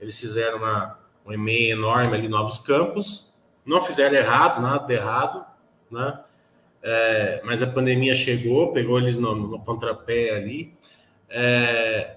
Eles 0.00 0.18
fizeram 0.18 0.58
uma, 0.58 0.98
um 1.24 1.36
MEI 1.38 1.70
enorme 1.70 2.16
ali, 2.16 2.28
novos 2.28 2.58
campos, 2.58 3.32
não 3.64 3.80
fizeram 3.80 4.14
errado, 4.14 4.60
nada 4.60 4.86
de 4.86 4.94
errado, 4.94 5.44
né? 5.90 6.20
É, 6.82 7.40
mas 7.44 7.62
a 7.62 7.66
pandemia 7.66 8.14
chegou, 8.14 8.72
pegou 8.72 8.98
eles 8.98 9.16
no, 9.16 9.34
no 9.34 9.60
contrapé 9.60 10.34
ali. 10.34 10.74
É, 11.28 12.16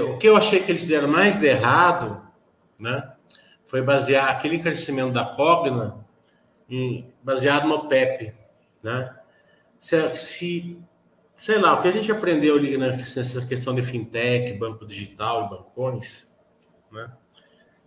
o 0.00 0.18
que 0.18 0.28
eu 0.28 0.36
achei 0.36 0.60
que 0.60 0.72
eles 0.72 0.82
fizeram 0.82 1.08
mais 1.08 1.38
de 1.38 1.46
errado, 1.46 2.22
né? 2.78 3.12
foi 3.68 3.82
basear 3.82 4.30
aquele 4.30 4.58
crescimento 4.58 5.12
da 5.12 5.24
Cogna 5.24 6.04
em, 6.68 7.12
baseado 7.22 7.68
no 7.68 7.86
PEP, 7.86 8.34
né? 8.82 9.14
Se, 9.78 10.16
se, 10.16 10.82
sei 11.36 11.58
lá, 11.58 11.74
o 11.74 11.82
que 11.82 11.88
a 11.88 11.92
gente 11.92 12.10
aprendeu 12.10 12.56
ali 12.56 12.76
nessa 12.78 13.46
questão 13.46 13.74
de 13.74 13.82
fintech, 13.82 14.54
banco 14.54 14.86
digital 14.86 15.44
e 15.44 15.50
bancões, 15.50 16.34
né? 16.90 17.12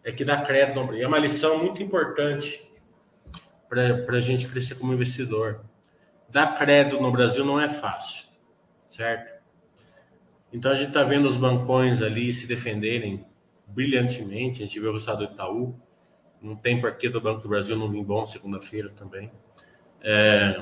É 0.04 0.12
que 0.12 0.24
dá 0.24 0.40
crédito, 0.42 0.94
é 0.94 1.08
uma 1.08 1.20
lição 1.20 1.58
muito 1.58 1.82
importante 1.82 2.72
para 3.68 4.18
a 4.18 4.20
gente 4.20 4.48
crescer 4.48 4.76
como 4.76 4.94
investidor. 4.94 5.62
Dar 6.30 6.56
crédito 6.58 7.02
no 7.02 7.12
Brasil 7.12 7.44
não 7.44 7.60
é 7.60 7.68
fácil, 7.68 8.28
certo? 8.88 9.31
Então 10.52 10.72
a 10.72 10.76
gente 10.76 10.90
está 10.90 11.04
vendo 11.04 11.28
os 11.28 11.38
bancões 11.38 12.02
ali 12.02 12.32
se 12.34 12.46
defenderem 12.46 13.26
brilhantemente. 13.68 14.62
A 14.62 14.66
gente 14.66 14.80
viu 14.80 14.90
o 14.90 14.94
resultado 14.94 15.26
do 15.26 15.34
Itaú. 15.34 15.76
Não 16.42 16.56
tem 16.56 16.82
porquê 16.82 17.08
do 17.08 17.22
Banco 17.22 17.42
do 17.42 17.50
Brasil 17.50 17.78
não 17.78 17.90
vir 17.90 18.04
bom 18.04 18.26
segunda-feira 18.26 18.90
também. 18.90 19.32
É, 20.02 20.62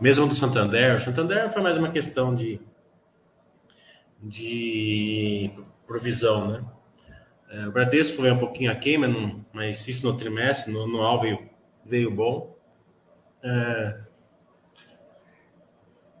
mesmo 0.00 0.26
do 0.26 0.34
Santander. 0.34 0.96
O 0.96 1.00
Santander 1.00 1.48
foi 1.50 1.60
mais 1.60 1.76
uma 1.76 1.90
questão 1.90 2.34
de, 2.34 2.60
de 4.22 5.50
provisão, 5.86 6.48
né? 6.50 6.64
É, 7.50 7.68
o 7.68 7.72
Bradesco 7.72 8.22
veio 8.22 8.34
um 8.34 8.38
pouquinho 8.38 8.70
aqui, 8.72 8.96
mas, 8.96 9.14
mas 9.52 9.86
isso 9.86 10.06
no 10.06 10.16
trimestre, 10.16 10.72
no 10.72 10.84
anual 10.84 11.18
veio, 11.20 11.48
veio 11.84 12.10
bom. 12.10 12.56
É, 13.42 14.03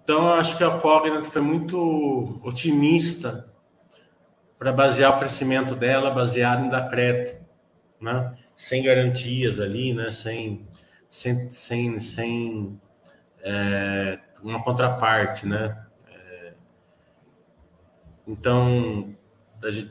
então, 0.04 0.28
eu 0.28 0.34
acho 0.34 0.58
que 0.58 0.62
a 0.62 0.78
Cogna 0.78 1.22
foi 1.22 1.40
muito 1.40 2.38
otimista 2.44 3.50
para 4.58 4.70
basear 4.70 5.16
o 5.16 5.18
crescimento 5.18 5.74
dela 5.74 6.10
baseado 6.10 6.66
em 6.66 6.68
dar 6.68 6.90
crédito, 6.90 7.42
né? 7.98 8.36
Sem 8.54 8.82
garantias 8.82 9.58
ali, 9.58 9.94
né? 9.94 10.10
Sem, 10.10 10.68
sem, 11.08 11.48
sem, 11.48 12.00
sem 12.00 12.78
é, 13.40 14.18
uma 14.42 14.62
contraparte, 14.62 15.46
né? 15.46 15.86
É, 16.06 16.52
então, 18.28 19.16
gente, 19.70 19.90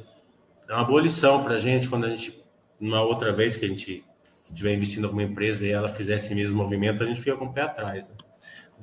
é 0.69 0.73
uma 0.75 0.85
boa 0.85 1.01
lição 1.01 1.43
para 1.43 1.55
a 1.55 1.59
gente 1.59 1.89
quando 1.89 2.05
a 2.05 2.09
gente, 2.09 2.39
uma 2.79 3.01
outra 3.01 3.33
vez 3.33 3.57
que 3.57 3.65
a 3.65 3.67
gente 3.67 4.05
estiver 4.23 4.75
investindo 4.75 5.05
em 5.05 5.05
alguma 5.05 5.23
empresa 5.23 5.65
e 5.65 5.71
ela 5.71 5.89
fizesse 5.89 6.27
esse 6.27 6.35
mesmo 6.35 6.57
movimento, 6.57 7.01
a 7.01 7.07
gente 7.07 7.19
fica 7.19 7.35
com 7.35 7.45
o 7.45 7.53
pé 7.53 7.63
atrás. 7.63 8.11
Né? 8.11 8.15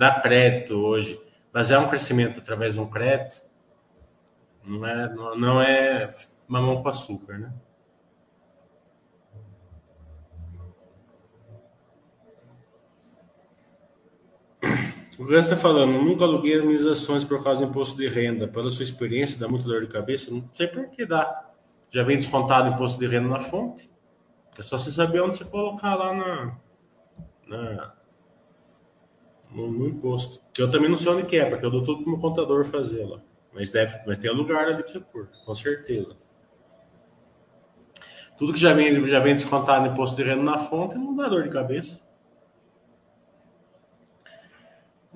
Dar 0.01 0.23
crédito 0.23 0.77
hoje, 0.77 1.21
basear 1.53 1.85
um 1.85 1.87
crescimento 1.87 2.41
através 2.41 2.73
de 2.73 2.81
um 2.81 2.89
crédito, 2.89 3.43
não 4.65 4.87
é, 4.87 5.15
não, 5.37 5.61
é 5.61 6.09
mamão 6.49 6.83
com 6.83 6.89
açúcar, 6.89 7.39
né? 7.39 7.53
O 15.19 15.25
Gus 15.27 15.35
está 15.35 15.55
falando, 15.55 15.93
nunca 15.93 16.25
aluguei 16.25 16.59
harmonizações 16.59 17.23
por 17.23 17.45
causa 17.45 17.61
do 17.61 17.69
imposto 17.69 17.99
de 17.99 18.09
renda. 18.09 18.49
Pela 18.49 18.71
sua 18.71 18.85
experiência, 18.85 19.39
dá 19.39 19.49
muita 19.49 19.69
dor 19.69 19.83
de 19.83 19.89
cabeça? 19.89 20.31
Não 20.31 20.49
sei 20.55 20.67
por 20.67 20.89
que 20.89 21.05
dá. 21.05 21.51
Já 21.91 22.03
vem 22.03 22.17
descontado 22.17 22.71
o 22.71 22.73
imposto 22.73 22.99
de 22.99 23.07
renda 23.07 23.29
na 23.29 23.39
fonte. 23.39 23.91
É 24.59 24.63
só 24.63 24.79
você 24.79 24.91
saber 24.91 25.21
onde 25.21 25.37
você 25.37 25.45
colocar 25.45 25.95
lá 25.95 26.15
na, 26.15 26.57
na 27.47 28.00
no, 29.53 29.71
no, 29.71 29.89
imposto. 29.89 30.43
Que 30.53 30.63
eu 30.63 30.71
também 30.71 30.89
não 30.89 30.97
sei 30.97 31.13
onde 31.13 31.27
que 31.27 31.37
é, 31.37 31.45
porque 31.45 31.65
eu 31.65 31.71
dou 31.71 31.83
tudo 31.83 32.05
para 32.05 32.13
o 32.13 32.21
contador 32.21 32.65
fazer 32.65 33.05
lá. 33.05 33.21
Mas 33.53 33.73
deve, 33.73 33.99
vai 34.05 34.17
ter 34.17 34.31
lugar 34.31 34.67
ali 34.67 34.83
para 34.83 34.93
você 34.93 35.01
pôr, 35.01 35.29
com 35.45 35.55
certeza. 35.55 36.17
Tudo 38.39 38.53
que 38.53 38.61
já 38.61 38.73
vem, 38.73 39.07
já 39.09 39.19
vem 39.19 39.35
descontado 39.35 39.85
no 39.85 39.93
imposto 39.93 40.17
de 40.17 40.23
renda 40.23 40.43
na 40.43 40.59
fonte 40.59 40.95
não 40.97 41.15
dá 41.15 41.29
dor 41.29 41.43
de 41.43 41.51
cabeça. 41.51 42.01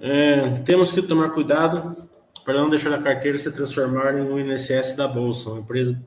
É, 0.01 0.51
temos 0.65 0.93
que 0.93 1.01
tomar 1.01 1.31
cuidado 1.31 1.97
para 2.45 2.55
não 2.55 2.69
deixar 2.69 2.93
a 2.93 3.03
carteira 3.03 3.39
se 3.39 3.51
transformar 3.51 4.15
em 4.19 4.21
um 4.21 4.39
INSS 4.39 4.95
da 4.95 5.09
Bolsa, 5.09 5.51
uma 5.51 5.61
empresa 5.61 5.99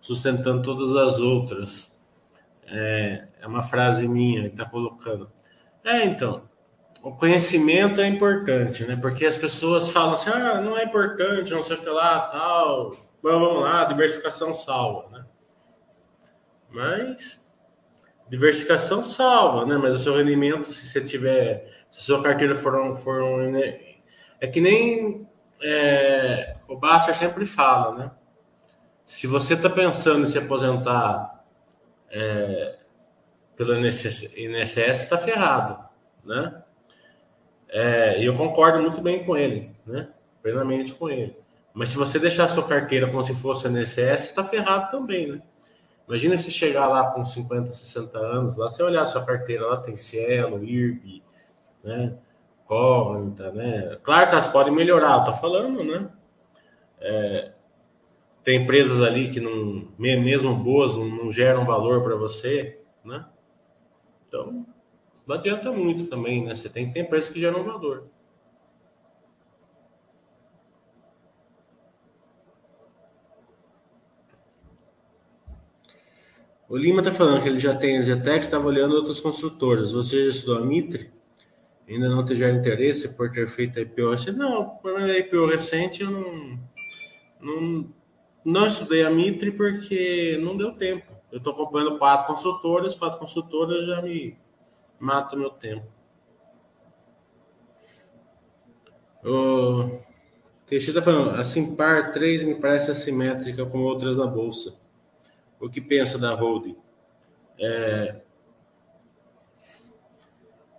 sustentando 0.00 0.60
todas 0.60 0.94
as 0.96 1.18
outras. 1.18 1.98
É, 2.66 3.28
é 3.40 3.46
uma 3.46 3.62
frase 3.62 4.06
minha 4.06 4.42
que 4.42 4.48
está 4.48 4.64
colocando. 4.64 5.30
É, 5.84 6.04
então, 6.04 6.42
o 7.02 7.10
conhecimento 7.12 8.00
é 8.00 8.06
importante, 8.06 8.84
né? 8.84 8.96
Porque 8.96 9.26
as 9.26 9.36
pessoas 9.36 9.90
falam 9.90 10.14
assim, 10.14 10.30
ah, 10.30 10.60
não 10.60 10.78
é 10.78 10.84
importante, 10.84 11.52
não 11.52 11.62
sei 11.62 11.76
o 11.76 11.80
que 11.80 11.88
lá, 11.88 12.20
tal. 12.28 12.96
Vamos 13.20 13.60
lá, 13.60 13.84
diversificação 13.84 14.54
salva, 14.54 15.08
né? 15.10 15.24
Mas 16.70 17.52
diversificação 18.28 19.02
salva, 19.02 19.66
né? 19.66 19.76
Mas 19.76 19.96
o 19.96 19.98
seu 19.98 20.16
rendimento, 20.16 20.64
se 20.72 20.86
você 20.86 21.00
tiver, 21.00 21.84
se 21.90 21.98
a 21.98 22.02
sua 22.02 22.22
carteira 22.22 22.54
for 22.54 22.80
um, 22.80 22.94
for 22.94 23.20
um 23.20 23.56
é 23.56 24.46
que 24.46 24.60
nem 24.60 25.26
é, 25.60 26.56
o 26.68 26.76
Basta 26.76 27.12
sempre 27.14 27.44
fala, 27.44 27.98
né? 27.98 28.10
Se 29.06 29.26
você 29.26 29.54
está 29.54 29.68
pensando 29.68 30.24
em 30.24 30.28
se 30.28 30.38
aposentar 30.38 31.44
é, 32.10 32.78
pelo 33.56 33.74
INSS, 33.74 34.22
está 34.76 35.18
ferrado, 35.18 35.84
né? 36.24 36.61
É, 37.72 38.20
e 38.20 38.26
eu 38.26 38.36
concordo 38.36 38.82
muito 38.82 39.00
bem 39.00 39.24
com 39.24 39.34
ele, 39.34 39.74
né? 39.86 40.10
Plenamente 40.42 40.92
com 40.92 41.08
ele. 41.08 41.34
Mas 41.72 41.88
se 41.88 41.96
você 41.96 42.18
deixar 42.18 42.46
sua 42.48 42.68
carteira 42.68 43.06
como 43.06 43.24
se 43.24 43.34
fosse 43.34 43.66
a 43.66 43.70
NSS, 43.70 44.28
está 44.28 44.44
ferrado 44.44 44.90
também, 44.90 45.32
né? 45.32 45.42
Imagina 46.06 46.38
você 46.38 46.50
chegar 46.50 46.86
lá 46.86 47.10
com 47.10 47.24
50, 47.24 47.72
60 47.72 48.18
anos, 48.18 48.56
lá 48.56 48.68
você 48.68 48.82
olhar 48.82 49.06
sua 49.06 49.24
carteira, 49.24 49.66
lá 49.66 49.78
tem 49.78 49.96
Cielo, 49.96 50.62
IRB, 50.62 51.22
né? 51.82 52.14
Cognita, 52.66 53.50
né? 53.52 53.98
Claro 54.02 54.26
que 54.26 54.32
elas 54.34 54.46
podem 54.46 54.74
melhorar, 54.74 55.24
tô 55.24 55.32
falando, 55.32 55.82
né? 55.82 56.10
É, 57.00 57.52
tem 58.44 58.62
empresas 58.62 59.00
ali 59.00 59.30
que 59.30 59.40
não, 59.40 59.88
mesmo 59.98 60.54
boas, 60.54 60.94
não, 60.94 61.06
não 61.06 61.32
geram 61.32 61.64
valor 61.64 62.02
para 62.02 62.16
você, 62.16 62.80
né? 63.02 63.24
Então, 64.28 64.66
não 65.26 65.36
adianta 65.36 65.70
muito 65.70 66.08
também, 66.08 66.44
né? 66.44 66.54
Você 66.54 66.68
tem 66.68 66.88
que 66.88 66.94
ter 66.94 67.00
empresas 67.00 67.30
que 67.30 67.40
geram 67.40 67.64
valor. 67.64 68.08
O 76.72 76.76
Lima 76.78 77.00
está 77.00 77.12
falando 77.12 77.42
que 77.42 77.48
ele 77.50 77.58
já 77.58 77.76
tem 77.76 77.98
a 77.98 78.02
Zetec, 78.02 78.46
estava 78.46 78.66
olhando 78.66 78.94
outras 78.94 79.20
construtoras. 79.20 79.92
Você 79.92 80.24
já 80.24 80.30
estudou 80.30 80.56
a 80.56 80.64
Mitre? 80.64 81.10
Ainda 81.86 82.08
não 82.08 82.24
tiver 82.24 82.50
interesse 82.54 83.10
por 83.14 83.30
ter 83.30 83.46
feito 83.46 83.78
a 83.78 83.82
IPO 83.82 84.10
recente? 84.10 84.38
Não, 84.38 84.80
a 84.82 85.18
IPO 85.18 85.46
recente 85.48 86.02
eu 86.02 86.10
não, 86.10 86.58
não, 87.38 87.94
não 88.42 88.66
estudei 88.66 89.04
a 89.04 89.10
Mitre 89.10 89.50
porque 89.50 90.38
não 90.42 90.56
deu 90.56 90.72
tempo. 90.72 91.12
Eu 91.30 91.36
estou 91.36 91.52
acompanhando 91.52 91.98
quatro 91.98 92.26
construtoras, 92.26 92.94
quatro 92.94 93.18
construtoras 93.18 93.84
já 93.84 94.00
me 94.00 94.38
mata 95.02 95.34
o 95.34 95.38
meu 95.38 95.50
tempo. 95.50 95.84
O 99.24 100.00
Teixeira 100.64 101.00
está 101.00 101.10
falando, 101.10 101.30
a 101.30 101.42
Simpar 101.42 102.12
3 102.12 102.44
me 102.44 102.54
parece 102.54 102.92
assimétrica 102.92 103.66
como 103.66 103.84
outras 103.84 104.16
na 104.16 104.26
bolsa. 104.26 104.74
o 105.60 105.68
que 105.68 105.80
pensa 105.80 106.18
da 106.18 106.34
holding? 106.34 106.76
É, 107.58 108.20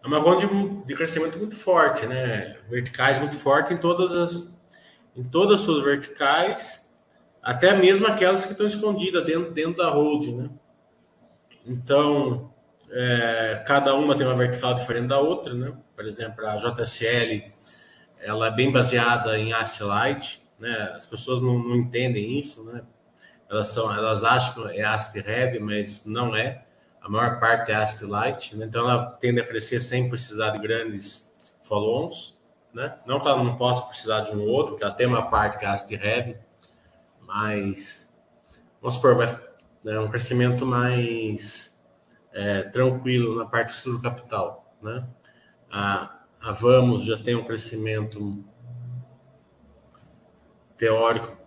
é 0.01 0.07
uma 0.07 0.19
holding 0.19 0.84
de 0.86 0.95
crescimento 0.95 1.38
muito 1.38 1.55
forte, 1.55 2.05
né? 2.05 2.57
Verticais 2.69 3.19
muito 3.19 3.36
forte 3.36 3.74
em 3.74 3.78
todas 3.78 4.15
as 4.15 4.53
em 5.15 5.24
todas 5.24 5.59
as 5.59 5.61
suas 5.61 5.84
verticais, 5.84 6.91
até 7.39 7.76
mesmo 7.76 8.07
aquelas 8.07 8.45
que 8.45 8.53
estão 8.53 8.65
escondidas 8.65 9.24
dentro, 9.24 9.51
dentro 9.51 9.78
da 9.78 9.89
holding, 9.89 10.36
né? 10.38 10.49
Então, 11.67 12.53
é, 12.96 13.64
cada 13.66 13.96
uma 13.96 14.16
tem 14.16 14.26
uma 14.26 14.36
vertical 14.36 14.76
diferente 14.76 15.08
da 15.08 15.20
outra, 15.20 15.54
né? 15.54 15.74
Por 15.96 16.06
exemplo, 16.06 16.46
a 16.46 16.56
JSL, 16.56 17.52
ela 18.20 18.48
é 18.48 18.52
bem 18.52 18.72
baseada 18.72 19.38
em 19.38 19.52
asset 19.52 19.84
light, 19.84 20.44
né? 20.60 20.94
As 20.96 21.08
pessoas 21.08 21.41
não, 21.41 21.58
não 21.58 21.76
entendem 21.76 22.38
isso, 22.38 22.64
né? 22.66 22.84
Elas 23.50 23.70
são, 23.70 23.91
elas 23.91 24.24
acham 24.24 24.68
que 24.68 24.78
é 24.78 24.84
asset 24.84 25.28
heavy, 25.28 25.60
mas 25.60 26.06
não 26.06 26.36
é. 26.36 26.64
A 27.02 27.10
maior 27.10 27.39
parte 27.39 27.72
é 27.72 27.76
asset 27.76 28.06
light, 28.06 28.56
né? 28.56 28.66
então 28.66 28.89
ela 28.89 29.08
tende 29.20 29.41
a 29.41 29.46
crescer 29.46 29.82
sem 29.82 30.08
precisar 30.08 30.52
de 30.52 30.60
grandes 30.60 31.34
follow-ons, 31.62 32.39
né? 32.74 32.96
Não 33.06 33.20
que 33.20 33.28
ela 33.28 33.44
não 33.44 33.58
possa 33.58 33.86
precisar 33.88 34.22
de 34.22 34.36
um 34.36 34.44
outro, 34.44 34.78
que 34.78 34.84
ela 34.84 34.94
tem 34.94 35.08
uma 35.08 35.30
parte 35.30 35.58
que 35.58 35.66
é 35.66 35.68
asset 35.68 35.96
heavy, 35.96 36.38
mas 37.22 38.16
vamos 38.80 38.96
supor, 38.96 39.16
vai 39.16 39.28
né, 39.84 40.00
um 40.00 40.08
crescimento 40.08 40.66
mais 40.66 41.72
é, 42.34 42.64
tranquilo 42.64 43.36
na 43.38 43.46
parte 43.46 43.70
estudo 43.70 44.02
capital, 44.02 44.76
né? 44.82 45.08
A, 45.72 46.20
a 46.42 46.52
Vamos 46.52 47.04
já 47.04 47.18
tem 47.18 47.36
um 47.36 47.44
crescimento 47.44 48.44
teórico 50.78 51.38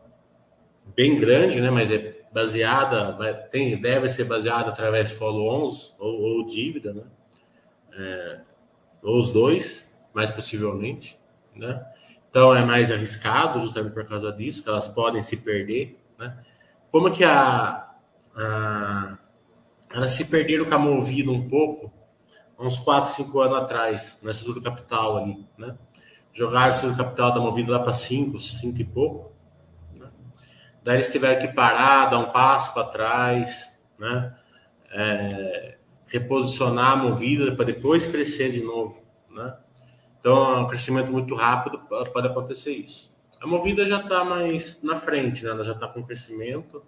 bem 0.94 1.18
grande, 1.18 1.60
né? 1.60 1.70
Mas 1.70 1.90
é 1.90 2.24
baseada, 2.32 3.12
vai, 3.12 3.34
tem, 3.34 3.80
deve 3.80 4.08
ser 4.08 4.24
baseada 4.24 4.70
através 4.70 5.08
de 5.08 5.14
follow-ons 5.16 5.94
ou, 5.98 6.20
ou, 6.20 6.46
dívida, 6.46 6.92
né? 6.92 7.02
É, 7.92 8.40
ou 9.02 9.18
os 9.18 9.32
dois, 9.32 9.92
mais 10.14 10.30
possivelmente, 10.30 11.18
né? 11.54 11.84
Então 12.30 12.54
é 12.54 12.64
mais 12.64 12.92
arriscado 12.92 13.60
justamente 13.60 13.94
por 13.94 14.04
causa 14.04 14.30
disso, 14.30 14.62
que 14.62 14.68
elas 14.68 14.88
podem 14.88 15.22
se 15.22 15.38
perder, 15.38 15.98
né? 16.18 16.36
Como 16.90 17.10
que 17.10 17.24
a, 17.24 17.90
a 18.36 19.18
elas 19.90 20.12
se 20.12 20.26
perderam 20.26 20.64
com 20.64 20.74
a 20.74 20.78
Movida 20.78 21.30
um 21.30 21.48
pouco, 21.48 21.92
uns 22.58 22.78
4, 22.78 23.14
5 23.14 23.40
anos 23.40 23.58
atrás, 23.58 24.20
na 24.22 24.30
estrutura 24.30 24.70
capital 24.70 25.16
ali, 25.18 25.46
né? 25.56 25.76
Jogaram 26.32 26.66
a 26.66 26.74
estrutura 26.74 27.04
capital 27.04 27.34
da 27.34 27.40
Movida 27.40 27.72
lá 27.72 27.78
para 27.78 27.92
5, 27.92 28.38
5 28.38 28.80
e 28.80 28.84
pouco, 28.84 29.36
Daí 30.86 30.98
eles 30.98 31.10
tiveram 31.10 31.40
que 31.40 31.52
parar, 31.52 32.06
dar 32.06 32.20
um 32.20 32.30
passo 32.30 32.72
para 32.72 32.84
trás, 32.84 33.76
né? 33.98 34.32
É, 34.92 35.78
reposicionar 36.06 36.92
a 36.92 36.96
movida 36.96 37.56
para 37.56 37.64
depois 37.64 38.06
crescer 38.06 38.52
de 38.52 38.62
novo, 38.62 39.02
né? 39.28 39.56
Então, 40.20 40.54
é 40.54 40.58
um 40.60 40.68
crescimento 40.68 41.10
muito 41.10 41.34
rápido 41.34 41.80
pode 42.12 42.28
acontecer 42.28 42.70
isso. 42.70 43.12
A 43.40 43.48
movida 43.48 43.84
já 43.84 44.00
está 44.00 44.24
mais 44.24 44.80
na 44.84 44.94
frente, 44.94 45.44
né? 45.44 45.50
Ela 45.50 45.64
já 45.64 45.72
está 45.72 45.88
com 45.88 46.04
crescimento 46.04 46.84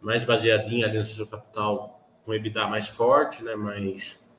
mais 0.00 0.24
baseadinha 0.24 0.86
ali 0.86 0.98
no 0.98 1.04
seu 1.04 1.26
capital, 1.26 2.03
com 2.24 2.34
EBITDA 2.34 2.66
mais 2.66 2.88
forte, 2.88 3.42
né? 3.42 3.54
Mais, 3.54 4.32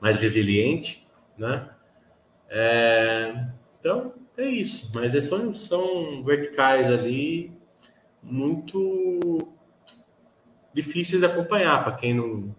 mais 0.00 0.16
resiliente, 0.16 1.06
né? 1.36 1.68
É, 2.48 3.46
então, 3.78 4.14
é 4.36 4.46
isso. 4.46 4.90
Mas 4.94 5.12
são, 5.24 5.52
são 5.52 6.22
verticais 6.22 6.90
ali 6.90 7.52
muito 8.22 9.38
difíceis 10.72 11.20
de 11.20 11.26
acompanhar 11.26 11.84
para 11.84 11.92
quem 11.92 12.14
não 12.14 12.54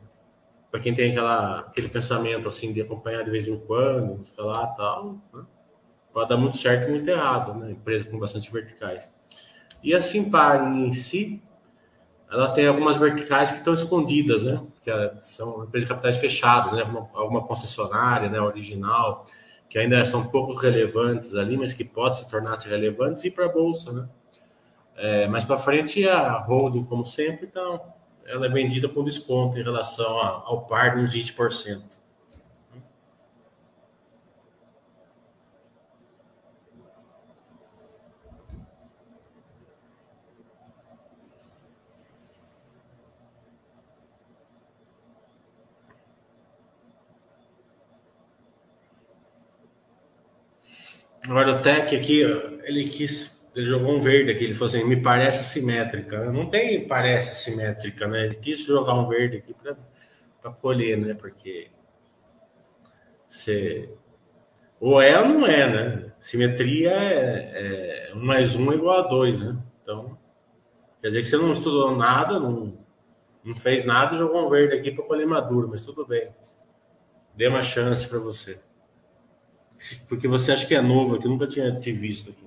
para 0.72 0.82
quem 0.82 0.94
tem 0.94 1.12
aquela, 1.12 1.60
aquele 1.60 1.88
pensamento 1.88 2.50
assim 2.50 2.74
de 2.74 2.82
acompanhar 2.82 3.24
de 3.24 3.32
vez 3.32 3.48
em 3.48 3.58
quando, 3.58 4.22
escalar 4.22 4.76
tal, 4.76 5.22
né? 5.34 5.46
pode 6.12 6.30
dar 6.30 6.36
muito 6.36 6.58
certo 6.58 6.90
e 6.90 6.92
muito 6.92 7.08
errado, 7.08 7.54
né? 7.54 7.72
Empresa 7.72 8.10
com 8.10 8.20
bastante 8.20 8.52
verticais. 8.52 9.14
E 9.82 9.94
a 9.94 10.02
Simpar 10.02 10.76
em 10.78 10.92
si, 10.92 11.42
ela 12.30 12.52
tem 12.52 12.68
algumas 12.68 12.98
verticais 12.98 13.52
que 13.52 13.58
estão 13.58 13.74
escondidas, 13.74 14.44
né? 14.44 14.62
Que 14.84 14.92
são 15.22 15.64
empresas 15.64 15.88
de 15.88 15.94
capitais 15.94 16.18
fechados, 16.18 16.72
né? 16.74 16.82
Alguma, 17.14 17.42
concessionária, 17.42 18.30
né? 18.30 18.40
Original, 18.40 19.26
que 19.70 19.78
ainda 19.78 20.04
são 20.06 20.28
pouco 20.28 20.54
relevantes 20.54 21.36
ali, 21.36 21.58
mas 21.58 21.74
que 21.74 21.84
pode 21.84 22.18
se 22.18 22.30
tornar 22.30 22.58
-se 22.58 22.68
relevantes 22.68 23.24
e 23.24 23.32
para 23.32 23.46
a 23.46 23.50
bolsa, 23.50 23.92
né? 23.92 24.08
É, 24.98 25.28
mais 25.28 25.44
para 25.44 25.58
frente, 25.58 26.08
a 26.08 26.38
holding, 26.38 26.86
como 26.86 27.06
sempre, 27.06 27.48
então, 27.48 27.82
ela 28.26 28.46
é 28.46 28.50
vendida 28.50 28.88
com 28.88 29.04
desconto 29.04 29.58
em 29.60 29.64
relação 29.64 30.18
ao 30.18 30.66
par 30.66 30.96
de 30.96 31.02
uns 31.04 31.14
20%. 31.14 31.82
Agora 51.28 51.56
o 51.56 51.62
Tech 51.62 51.96
aqui, 51.96 52.22
ele 52.64 52.90
quis 52.90 53.36
ele 53.56 53.66
jogou 53.66 53.96
um 53.96 54.02
verde 54.02 54.32
aqui, 54.32 54.44
ele 54.44 54.54
falou 54.54 54.68
assim, 54.68 54.84
me 54.84 55.02
parece 55.02 55.46
simétrica. 55.46 56.30
Não 56.30 56.46
tem 56.46 56.86
parece 56.86 57.42
simétrica, 57.44 58.06
né? 58.06 58.26
Ele 58.26 58.36
quis 58.36 58.66
jogar 58.66 58.94
um 58.96 59.08
verde 59.08 59.38
aqui 59.38 59.56
para 60.42 60.52
colher, 60.52 60.98
né? 60.98 61.14
Porque 61.14 61.70
você... 63.30 63.90
Ou 64.78 65.02
é 65.02 65.18
ou 65.18 65.30
não 65.30 65.48
é, 65.48 65.70
né? 65.70 66.12
Simetria 66.20 66.92
é, 66.92 68.10
é 68.10 68.14
um 68.14 68.26
mais 68.26 68.58
um 68.58 68.74
igual 68.74 69.06
a 69.06 69.08
dois, 69.08 69.40
né? 69.40 69.58
Então, 69.82 70.18
quer 71.02 71.08
dizer 71.08 71.22
que 71.22 71.30
você 71.30 71.38
não 71.38 71.54
estudou 71.54 71.96
nada, 71.96 72.38
não, 72.38 72.78
não 73.42 73.56
fez 73.56 73.86
nada 73.86 74.18
jogou 74.18 74.46
um 74.46 74.50
verde 74.50 74.76
aqui 74.76 74.92
para 74.92 75.06
colher 75.06 75.26
maduro, 75.26 75.70
mas 75.70 75.86
tudo 75.86 76.06
bem. 76.06 76.30
Dê 77.34 77.48
uma 77.48 77.64
chance 77.64 78.06
para 78.06 78.20
você. 78.20 78.60
Porque 80.08 80.28
você 80.28 80.52
acha 80.52 80.66
que 80.66 80.76
é 80.76 80.82
novo, 80.82 81.20
que 81.20 81.28
nunca 81.28 81.48
tinha 81.48 81.76
te 81.78 81.92
visto 81.92 82.32
aqui. 82.32 82.46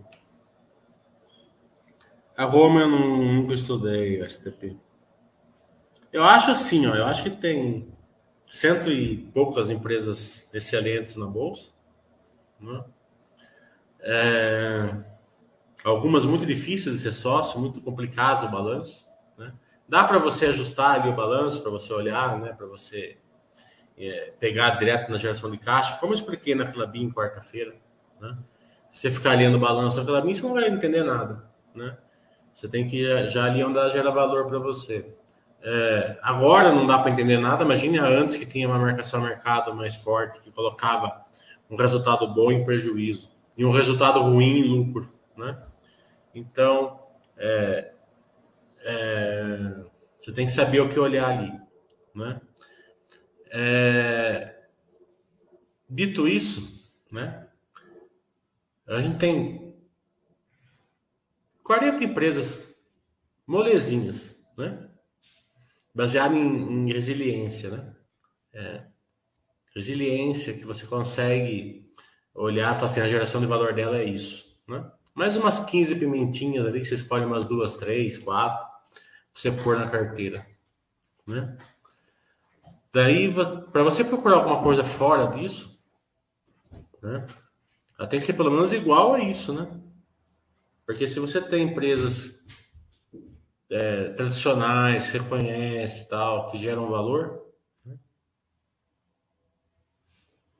A 2.36 2.44
Roma 2.44 2.82
eu 2.82 2.88
não, 2.88 3.22
nunca 3.24 3.54
estudei 3.54 4.24
STP. 4.28 4.76
Eu 6.12 6.24
acho 6.24 6.50
assim, 6.50 6.86
ó, 6.86 6.94
eu 6.94 7.04
acho 7.04 7.22
que 7.22 7.30
tem 7.30 7.92
cento 8.44 8.90
e 8.90 9.18
poucas 9.34 9.70
empresas 9.70 10.48
excelentes 10.54 11.16
na 11.16 11.26
bolsa, 11.26 11.70
né? 12.58 12.84
é, 14.00 15.04
algumas 15.84 16.24
muito 16.24 16.46
difíceis 16.46 16.96
de 16.96 17.02
ser 17.02 17.12
sócio, 17.12 17.60
muito 17.60 17.80
complicadas 17.80 18.44
o 18.44 18.48
balanço. 18.48 19.06
Né? 19.36 19.52
Dá 19.88 20.04
para 20.04 20.18
você 20.18 20.46
ajustar 20.46 21.00
ali 21.00 21.08
o 21.08 21.16
balanço, 21.16 21.60
para 21.60 21.70
você 21.70 21.92
olhar, 21.92 22.38
né? 22.38 22.52
para 22.52 22.66
você 22.66 23.18
é, 23.98 24.32
pegar 24.38 24.70
direto 24.78 25.10
na 25.10 25.16
geração 25.16 25.50
de 25.50 25.58
caixa, 25.58 25.96
como 25.96 26.12
eu 26.12 26.16
expliquei 26.16 26.54
na 26.54 26.70
Clabin 26.70 27.10
quarta-feira. 27.10 27.74
Né? 28.20 28.36
Você 28.90 29.10
ficar 29.10 29.30
olhando 29.30 29.56
o 29.56 29.60
balanço 29.60 29.98
da 29.98 30.04
Clabin, 30.04 30.34
você 30.34 30.42
não 30.42 30.54
vai 30.54 30.68
entender 30.68 31.02
nada. 31.02 31.44
Né? 31.74 31.96
Você 32.54 32.68
tem 32.68 32.86
que 32.86 33.28
já 33.28 33.44
ali 33.44 33.62
onde 33.62 33.78
ela 33.78 33.90
gera 33.90 34.10
valor 34.10 34.46
para 34.46 34.58
você. 34.58 35.14
É, 35.62 36.18
agora 36.22 36.72
não 36.72 36.86
dá 36.86 36.98
para 36.98 37.10
entender 37.10 37.38
nada. 37.38 37.64
Imagine 37.64 37.98
antes 37.98 38.36
que 38.36 38.46
tinha 38.46 38.68
uma 38.68 38.78
marcação 38.78 39.20
mercado 39.20 39.74
mais 39.74 39.94
forte, 39.96 40.40
que 40.40 40.50
colocava 40.50 41.24
um 41.70 41.76
resultado 41.76 42.26
bom 42.26 42.50
em 42.50 42.64
prejuízo 42.64 43.30
e 43.56 43.64
um 43.64 43.70
resultado 43.70 44.20
ruim 44.20 44.60
em 44.60 44.62
lucro, 44.62 45.12
né? 45.36 45.58
Então, 46.34 47.00
é, 47.36 47.92
é, 48.84 49.74
você 50.18 50.32
tem 50.32 50.46
que 50.46 50.52
saber 50.52 50.80
o 50.80 50.88
que 50.88 50.98
olhar 50.98 51.28
ali, 51.28 51.52
né? 52.14 52.40
É, 53.50 54.54
dito 55.88 56.28
isso, 56.28 56.92
né? 57.10 57.46
A 58.86 59.00
gente 59.00 59.18
tem 59.18 59.74
40 61.62 62.04
empresas 62.04 62.74
molezinhas, 63.46 64.42
né? 64.56 64.88
Baseado 65.94 66.34
em, 66.34 66.88
em 66.88 66.92
resiliência, 66.92 67.70
né? 67.70 67.94
É, 68.52 68.84
resiliência 69.74 70.54
que 70.54 70.64
você 70.64 70.86
consegue 70.86 71.86
olhar 72.34 72.74
e 72.74 72.78
falar 72.78 72.90
assim, 72.90 73.00
a 73.00 73.08
geração 73.08 73.40
de 73.40 73.46
valor 73.46 73.74
dela 73.74 73.98
é 73.98 74.04
isso, 74.04 74.58
né? 74.66 74.90
Mais 75.14 75.36
umas 75.36 75.58
15 75.60 75.96
pimentinhas 75.96 76.64
ali, 76.64 76.80
que 76.80 76.86
você 76.86 76.94
escolhe 76.94 77.24
umas 77.24 77.48
duas, 77.48 77.76
três, 77.76 78.18
quatro, 78.18 78.64
pra 78.64 79.02
você 79.34 79.50
pôr 79.50 79.76
na 79.78 79.90
carteira, 79.90 80.46
né? 81.26 81.58
Daí, 82.92 83.32
para 83.72 83.82
você 83.82 84.02
procurar 84.04 84.36
alguma 84.36 84.62
coisa 84.62 84.82
fora 84.82 85.26
disso, 85.26 85.78
né? 87.02 87.26
Ela 87.98 88.08
tem 88.08 88.20
que 88.20 88.26
ser 88.26 88.34
pelo 88.34 88.50
menos 88.50 88.72
igual 88.72 89.14
a 89.14 89.20
isso, 89.20 89.52
né? 89.52 89.68
Porque 90.86 91.06
se 91.06 91.20
você 91.20 91.40
tem 91.40 91.64
empresas 91.64 92.46
é, 93.70 94.10
tradicionais, 94.14 95.04
você 95.04 95.20
conhece 95.20 96.08
tal, 96.08 96.50
que 96.50 96.56
geram 96.56 96.88
valor. 96.88 97.46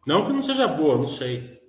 Não 0.07 0.25
que 0.27 0.33
não 0.33 0.43
seja 0.43 0.67
boa, 0.67 0.97
não 0.97 1.07
sei, 1.07 1.63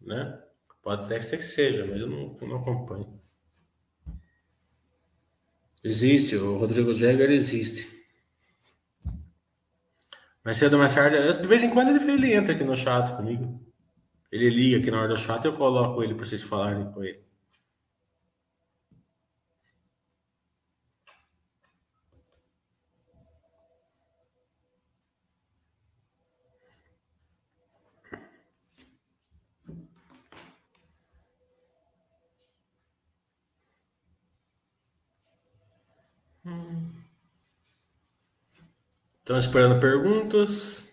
né? 0.00 0.42
Pode 0.82 1.04
até 1.04 1.20
ser 1.20 1.38
que 1.38 1.44
seja, 1.44 1.86
mas 1.86 2.00
eu 2.00 2.06
não, 2.06 2.36
não 2.42 2.56
acompanho. 2.58 3.20
Existe, 5.82 6.36
o 6.36 6.56
Rodrigo 6.56 6.92
Jäger 6.92 7.30
existe. 7.30 7.95
Mais 10.46 10.58
cedo 10.58 10.74
ou 10.74 10.78
mais 10.78 10.94
tarde, 10.94 11.16
de 11.42 11.48
vez 11.48 11.60
em 11.64 11.70
quando 11.70 11.88
ele, 11.90 12.12
ele 12.12 12.32
entra 12.32 12.54
aqui 12.54 12.62
no 12.62 12.76
chat 12.76 13.16
comigo. 13.16 13.60
Ele 14.30 14.48
liga 14.48 14.78
aqui 14.78 14.92
na 14.92 15.00
hora 15.00 15.08
do 15.08 15.16
chat 15.16 15.42
e 15.42 15.48
eu 15.48 15.52
coloco 15.52 16.04
ele 16.04 16.14
para 16.14 16.24
vocês 16.24 16.42
falarem 16.44 16.88
com 16.92 17.02
ele. 17.02 17.26
Estão 39.26 39.38
esperando 39.38 39.80
perguntas. 39.80 40.85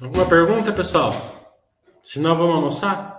Alguma 0.00 0.26
pergunta, 0.26 0.70
pessoal? 0.72 1.12
Se 2.04 2.20
não, 2.20 2.36
vamos 2.36 2.54
almoçar? 2.54 3.17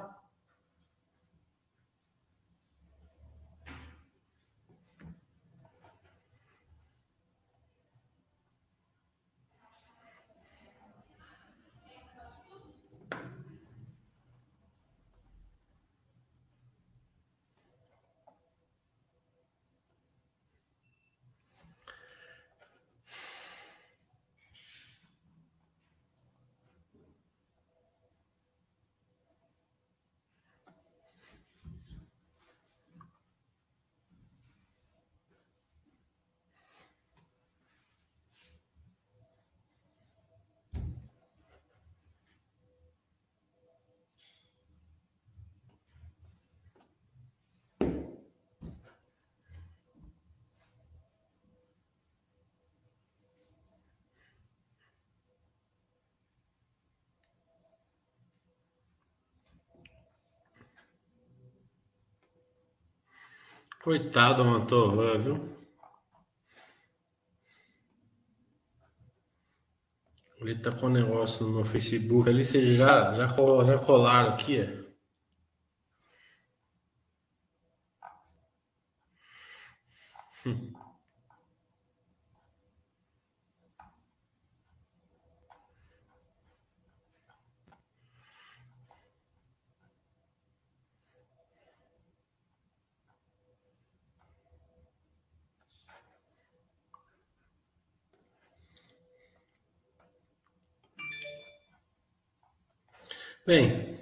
Coitado, 63.89 64.45
Mantovan, 64.45 65.17
viu? 65.17 65.57
Ele 70.41 70.55
tá 70.59 70.71
com 70.71 70.85
um 70.85 70.89
negócio 70.89 71.47
no 71.47 71.65
Facebook 71.65 72.29
ali, 72.29 72.45
vocês 72.45 72.77
já, 72.77 73.11
já, 73.13 73.27
já 73.27 73.79
colaram 73.79 74.33
aqui, 74.33 74.59
é? 74.59 74.85
Hum. 80.45 80.78
Bem, 103.49 103.97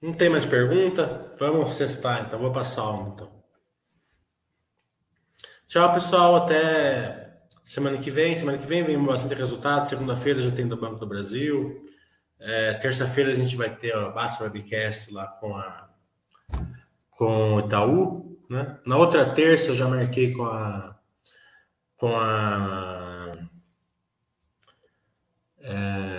não 0.00 0.12
tem 0.12 0.28
mais 0.28 0.46
pergunta? 0.46 1.32
Vamos 1.40 1.74
cestar, 1.74 2.24
então. 2.24 2.38
Vou 2.38 2.52
passar 2.52 2.88
um, 2.88 3.08
então. 3.08 3.28
Tchau, 5.66 5.92
pessoal. 5.92 6.36
Até 6.36 7.34
semana 7.64 7.98
que 7.98 8.12
vem. 8.12 8.36
Semana 8.36 8.56
que 8.56 8.64
vem 8.64 8.84
vem 8.84 8.96
bastante 9.02 9.34
resultado. 9.34 9.88
Segunda-feira 9.88 10.40
já 10.40 10.52
tem 10.52 10.68
do 10.68 10.76
Banco 10.76 11.00
do 11.00 11.06
Brasil. 11.08 11.84
É, 12.38 12.74
Terça-feira 12.74 13.32
a 13.32 13.34
gente 13.34 13.56
vai 13.56 13.74
ter 13.74 13.92
a 13.92 14.10
Basta 14.10 14.44
Webcast 14.44 15.12
lá 15.12 15.26
com 15.26 15.56
a 15.56 15.90
com 17.10 17.54
o 17.56 17.58
Itaú. 17.58 18.38
Né? 18.48 18.78
Na 18.86 18.96
outra 18.98 19.34
terça 19.34 19.72
eu 19.72 19.74
já 19.74 19.88
marquei 19.88 20.32
com 20.32 20.44
a 20.44 20.96
com 21.96 22.16
a 22.16 23.32
é, 25.58 26.13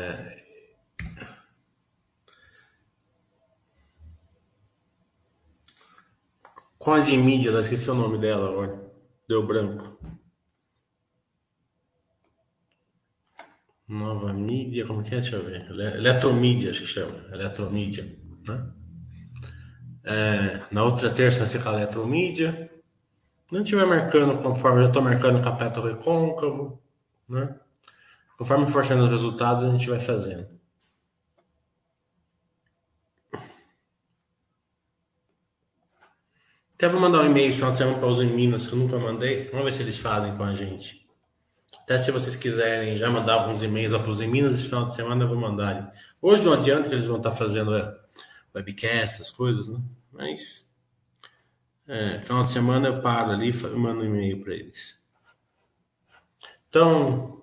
Com 6.85 6.93
a 6.93 6.99
de 6.99 7.17
mídia, 7.17 7.51
não 7.51 7.61
esqueci 7.61 7.89
o 7.89 7.95
nome 7.95 8.19
dela 8.19 8.47
agora. 8.47 8.79
Deu 9.27 9.43
branco. 9.43 9.97
Nova 13.87 14.31
mídia, 14.31 14.85
como 14.85 15.01
que 15.01 15.15
é? 15.15 15.19
Deixa 15.19 15.37
eu 15.37 15.43
ver. 15.43 15.67
Eletromídia, 15.71 16.69
acho 16.69 16.81
que 16.81 16.85
chama. 16.85 17.25
Eletromídia. 17.33 18.15
Né? 18.47 18.71
É, 20.03 20.61
na 20.69 20.83
outra 20.83 21.09
terça 21.09 21.39
vai 21.39 21.47
ser 21.47 21.63
com 21.63 21.69
a 21.69 21.73
eletromídia. 21.73 22.69
Não 23.51 23.63
estiver 23.63 23.87
marcando 23.87 24.39
conforme 24.43 24.83
eu 24.83 24.87
estou 24.89 25.01
marcando 25.01 25.43
capeto 25.43 25.81
recôncavo. 25.81 26.79
Né? 27.27 27.59
Conforme 28.37 28.67
for 28.67 28.85
chegando 28.85 29.05
os 29.05 29.11
resultados, 29.11 29.63
a 29.63 29.71
gente 29.71 29.89
vai 29.89 29.99
fazendo. 29.99 30.54
Até 36.75 36.89
vou 36.89 36.99
mandar 36.99 37.21
um 37.21 37.25
e-mail 37.25 37.47
esse 37.47 37.57
final 37.57 37.71
de 37.71 37.77
semana 37.77 37.97
para 37.97 38.07
os 38.07 38.21
em 38.21 38.27
Minas, 38.27 38.67
que 38.67 38.73
eu 38.73 38.79
nunca 38.79 38.97
mandei. 38.97 39.49
Vamos 39.49 39.65
ver 39.65 39.71
se 39.71 39.81
eles 39.81 39.97
fazem 39.97 40.35
com 40.35 40.43
a 40.43 40.53
gente. 40.53 41.07
Até 41.79 41.97
se 41.97 42.11
vocês 42.11 42.35
quiserem 42.35 42.97
já 42.97 43.09
mandar 43.09 43.35
alguns 43.35 43.63
e-mails 43.63 43.93
lá 43.93 43.99
para 43.99 44.09
os 44.09 44.19
em 44.19 44.27
Minas, 44.27 44.59
esse 44.59 44.65
final 44.65 44.87
de 44.87 44.95
semana 44.95 45.23
eu 45.23 45.29
vou 45.29 45.37
mandar. 45.37 45.93
Hoje 46.21 46.43
não 46.43 46.53
adianta 46.53 46.89
que 46.89 46.95
eles 46.95 47.05
vão 47.05 47.17
estar 47.17 47.31
fazendo 47.31 47.73
é, 47.75 47.95
webcast, 48.53 49.21
essas 49.21 49.31
coisas, 49.31 49.67
né? 49.67 49.79
Mas 50.11 50.69
é, 51.87 52.19
final 52.19 52.43
de 52.43 52.49
semana 52.49 52.87
eu 52.87 53.01
paro 53.01 53.31
ali 53.31 53.51
e 53.51 53.67
mando 53.77 54.01
um 54.01 54.05
e-mail 54.05 54.41
para 54.43 54.53
eles. 54.53 54.99
Então, 56.67 57.41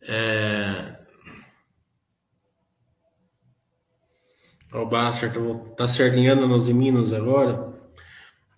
é... 0.00 0.96
o 4.72 4.86
Bastard 4.86 5.38
tá 5.76 5.86
sardinhando 5.86 6.48
nos 6.48 6.68
Minas 6.68 7.12
agora. 7.12 7.77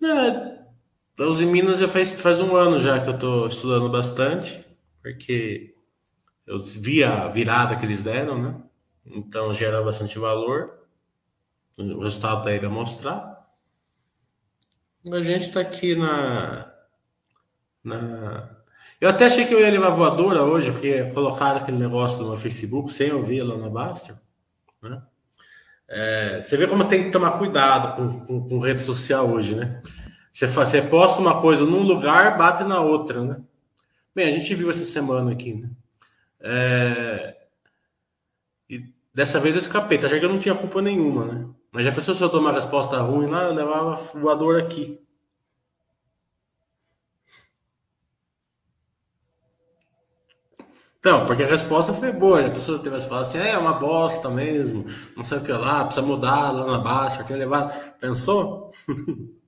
É, 0.02 1.22
os 1.24 1.40
em 1.40 1.46
Minas 1.46 1.78
já 1.78 1.88
faz, 1.88 2.20
faz 2.20 2.40
um 2.40 2.56
ano 2.56 2.78
já 2.78 2.98
que 3.00 3.08
eu 3.08 3.14
estou 3.14 3.46
estudando 3.48 3.88
bastante, 3.90 4.64
porque 5.02 5.74
eu 6.46 6.58
vi 6.58 7.04
a 7.04 7.28
virada 7.28 7.76
que 7.76 7.84
eles 7.84 8.02
deram, 8.02 8.40
né? 8.40 8.62
Então 9.04 9.52
gera 9.52 9.82
bastante 9.82 10.18
valor. 10.18 10.80
O 11.78 12.02
resultado 12.02 12.44
daí 12.44 12.58
vai 12.58 12.68
mostrar. 12.68 13.40
A 15.10 15.22
gente 15.22 15.42
está 15.42 15.60
aqui 15.60 15.94
na, 15.94 16.70
na. 17.82 18.56
Eu 19.00 19.08
até 19.08 19.26
achei 19.26 19.46
que 19.46 19.54
eu 19.54 19.60
ia 19.60 19.70
levar 19.70 19.90
voadora 19.90 20.42
hoje, 20.42 20.70
porque 20.72 21.04
colocaram 21.12 21.58
aquele 21.58 21.78
negócio 21.78 22.22
no 22.22 22.36
Facebook 22.36 22.92
sem 22.92 23.08
eu 23.08 23.22
ver 23.22 23.42
lá 23.42 23.56
na 23.56 23.70
Basta. 23.70 24.20
Né? 24.82 25.02
É, 25.92 26.40
você 26.40 26.56
vê 26.56 26.68
como 26.68 26.84
tem 26.84 27.02
que 27.04 27.10
tomar 27.10 27.32
cuidado 27.32 27.96
com, 27.96 28.20
com, 28.24 28.48
com 28.48 28.58
rede 28.60 28.80
social 28.80 29.28
hoje, 29.28 29.56
né? 29.56 29.80
Você, 30.32 30.46
você 30.46 30.80
posta 30.80 31.20
uma 31.20 31.40
coisa 31.40 31.64
num 31.64 31.82
lugar, 31.82 32.38
bate 32.38 32.62
na 32.62 32.80
outra, 32.80 33.24
né? 33.24 33.40
Bem, 34.14 34.28
a 34.28 34.30
gente 34.30 34.54
viu 34.54 34.70
essa 34.70 34.84
semana 34.84 35.32
aqui, 35.32 35.54
né? 35.54 35.68
É, 36.40 37.36
e 38.68 38.84
dessa 39.12 39.40
vez 39.40 39.56
eu 39.56 39.60
escapei, 39.60 39.98
tá? 39.98 40.06
Já 40.06 40.16
que 40.16 40.24
eu 40.24 40.28
não 40.28 40.38
tinha 40.38 40.54
culpa 40.54 40.80
nenhuma, 40.80 41.24
né? 41.24 41.48
Mas 41.72 41.84
já 41.84 41.90
pensou 41.90 42.14
se 42.14 42.22
eu 42.22 42.30
tomar 42.30 42.52
resposta 42.52 42.96
ruim 42.98 43.26
lá, 43.26 43.44
eu 43.44 43.54
levava 43.54 43.94
voador 43.94 44.60
aqui. 44.60 45.00
Então, 51.00 51.26
porque 51.26 51.42
a 51.42 51.46
resposta 51.46 51.92
foi 51.94 52.12
boa. 52.12 52.46
A 52.46 52.50
pessoa 52.50 52.78
tivesse 52.78 53.08
falado 53.08 53.22
assim, 53.22 53.38
é, 53.38 53.50
é 53.52 53.58
uma 53.58 53.72
bosta 53.72 54.28
mesmo, 54.28 54.84
não 55.16 55.24
sei 55.24 55.38
o 55.38 55.42
que 55.42 55.50
lá, 55.52 55.84
precisa 55.84 56.06
mudar 56.06 56.50
lá 56.52 56.66
na 56.66 56.78
baixa, 56.78 57.24
tinha 57.24 57.38
levado. 57.38 57.72
Pensou? 57.98 58.70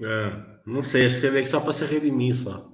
é, 0.00 0.60
não 0.66 0.82
sei, 0.82 1.04
que 1.04 1.10
você 1.10 1.30
veio 1.30 1.46
só 1.46 1.60
para 1.60 1.72
se 1.72 1.84
redimir 1.86 2.34
só. 2.34 2.70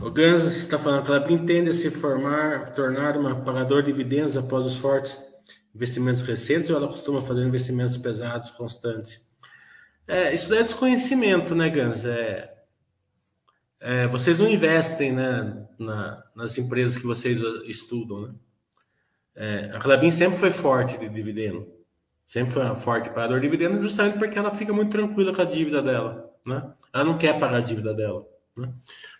O 0.00 0.10
Gans 0.10 0.44
está 0.44 0.78
falando 0.78 1.04
que 1.04 1.10
ela 1.10 1.32
entende 1.32 1.72
se 1.74 1.90
formar, 1.90 2.72
tornar 2.72 3.16
uma 3.16 3.34
pagador 3.44 3.82
de 3.82 3.92
dividendos 3.92 4.36
após 4.36 4.64
os 4.64 4.76
fortes 4.78 5.27
investimentos 5.78 6.22
recentes 6.22 6.68
ou 6.70 6.76
ela 6.76 6.88
costuma 6.88 7.22
fazer 7.22 7.46
investimentos 7.46 7.96
pesados, 7.96 8.50
constantes? 8.50 9.24
É, 10.06 10.34
isso 10.34 10.52
é 10.52 10.62
desconhecimento, 10.62 11.54
né, 11.54 11.70
Gans? 11.70 12.04
É, 12.04 12.52
é, 13.80 14.06
vocês 14.08 14.40
não 14.40 14.48
investem 14.48 15.12
né, 15.12 15.66
na, 15.78 16.22
nas 16.34 16.58
empresas 16.58 16.98
que 16.98 17.06
vocês 17.06 17.40
estudam, 17.64 18.22
né? 18.22 18.34
É, 19.36 19.70
a 19.72 19.78
Clabin 19.78 20.10
sempre 20.10 20.36
foi 20.36 20.50
forte 20.50 20.98
de 20.98 21.08
dividendo. 21.08 21.72
Sempre 22.26 22.52
foi 22.52 22.74
forte 22.74 23.08
pagador 23.08 23.38
de 23.38 23.46
dividendo, 23.46 23.80
justamente 23.80 24.18
porque 24.18 24.36
ela 24.36 24.52
fica 24.52 24.72
muito 24.72 24.90
tranquila 24.90 25.32
com 25.32 25.40
a 25.40 25.44
dívida 25.44 25.80
dela, 25.80 26.28
né? 26.44 26.74
Ela 26.92 27.04
não 27.04 27.16
quer 27.16 27.38
pagar 27.38 27.58
a 27.58 27.60
dívida 27.60 27.94
dela. 27.94 28.26
Né? 28.56 28.68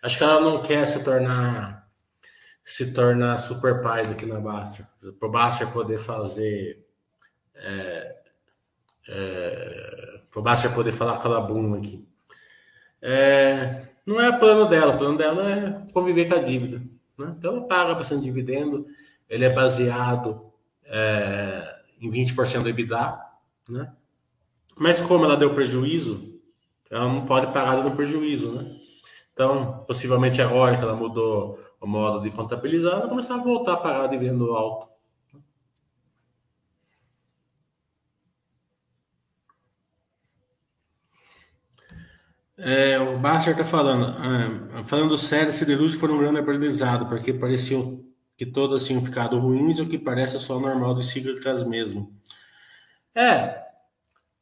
Acho 0.03 0.19
que 0.19 0.25
ela 0.25 0.41
não 0.41 0.61
quer 0.61 0.85
se 0.87 1.05
tornar 1.05 1.88
se 2.69 2.93
tornar 2.93 3.39
super 3.39 3.81
pais 3.81 4.11
aqui 4.11 4.27
na 4.27 4.39
Baster. 4.39 4.85
Para 5.19 5.27
o 5.27 5.31
Baster 5.31 5.67
poder 5.73 5.97
fazer. 5.97 6.87
É, 7.55 8.17
é, 9.09 10.21
para 10.31 10.39
o 10.39 10.43
Baster 10.43 10.75
poder 10.75 10.93
falar 10.93 11.19
calabum 11.19 11.73
aqui. 11.73 12.07
É, 13.01 13.85
não 14.05 14.21
é 14.21 14.39
plano 14.39 14.69
dela, 14.69 14.95
o 14.95 14.99
plano 14.99 15.17
dela 15.17 15.51
é 15.51 15.93
conviver 15.95 16.29
com 16.29 16.35
a 16.35 16.43
dívida. 16.43 16.83
Né? 17.17 17.35
Então 17.39 17.57
ela 17.57 17.67
paga 17.67 17.95
bastante 17.95 18.25
dividendo, 18.25 18.87
ele 19.31 19.47
é 19.47 19.51
baseado 19.51 20.53
é, 20.85 21.75
em 21.99 22.11
20% 22.11 22.65
do 22.65 22.69
EBITDA. 22.69 23.19
Né? 23.67 23.91
Mas 24.77 25.01
como 25.01 25.25
ela 25.25 25.39
deu 25.39 25.55
prejuízo, 25.55 26.39
ela 26.91 27.09
não 27.09 27.25
pode 27.25 27.47
pagar 27.47 27.77
dando 27.77 27.97
prejuízo. 27.97 28.53
Né? 28.53 28.79
Então, 29.33 29.85
possivelmente 29.87 30.43
agora 30.43 30.77
que 30.77 30.83
ela 30.83 30.95
mudou 30.95 31.59
o 31.81 31.87
modo 31.87 32.21
de 32.23 32.31
contabilizar, 32.31 32.95
ela 32.95 33.09
começar 33.09 33.37
a 33.37 33.39
voltar 33.39 33.75
a 33.75 33.77
pagar 33.79 34.09
dividendo 34.09 34.55
alto. 34.55 34.89
É, 42.57 42.99
o 42.99 43.17
Basser 43.19 43.53
está 43.53 43.65
falando, 43.65 44.17
é, 44.79 44.85
falando 44.85 45.17
sério, 45.17 45.53
siderúrgicos 45.53 46.01
foram 46.01 46.17
um 46.17 46.19
grande 46.19 46.41
aprendizado, 46.41 47.07
porque 47.09 47.33
parecia 47.33 47.79
que 48.37 48.45
todas 48.45 48.85
tinham 48.85 49.01
ficado 49.01 49.39
ruins, 49.39 49.79
o 49.79 49.87
que 49.87 49.99
parece 49.99 50.39
só 50.41 50.59
normal 50.59 50.95
de 50.97 51.07
cíclicas 51.07 51.63
mesmo. 51.63 52.13
É, 53.15 53.65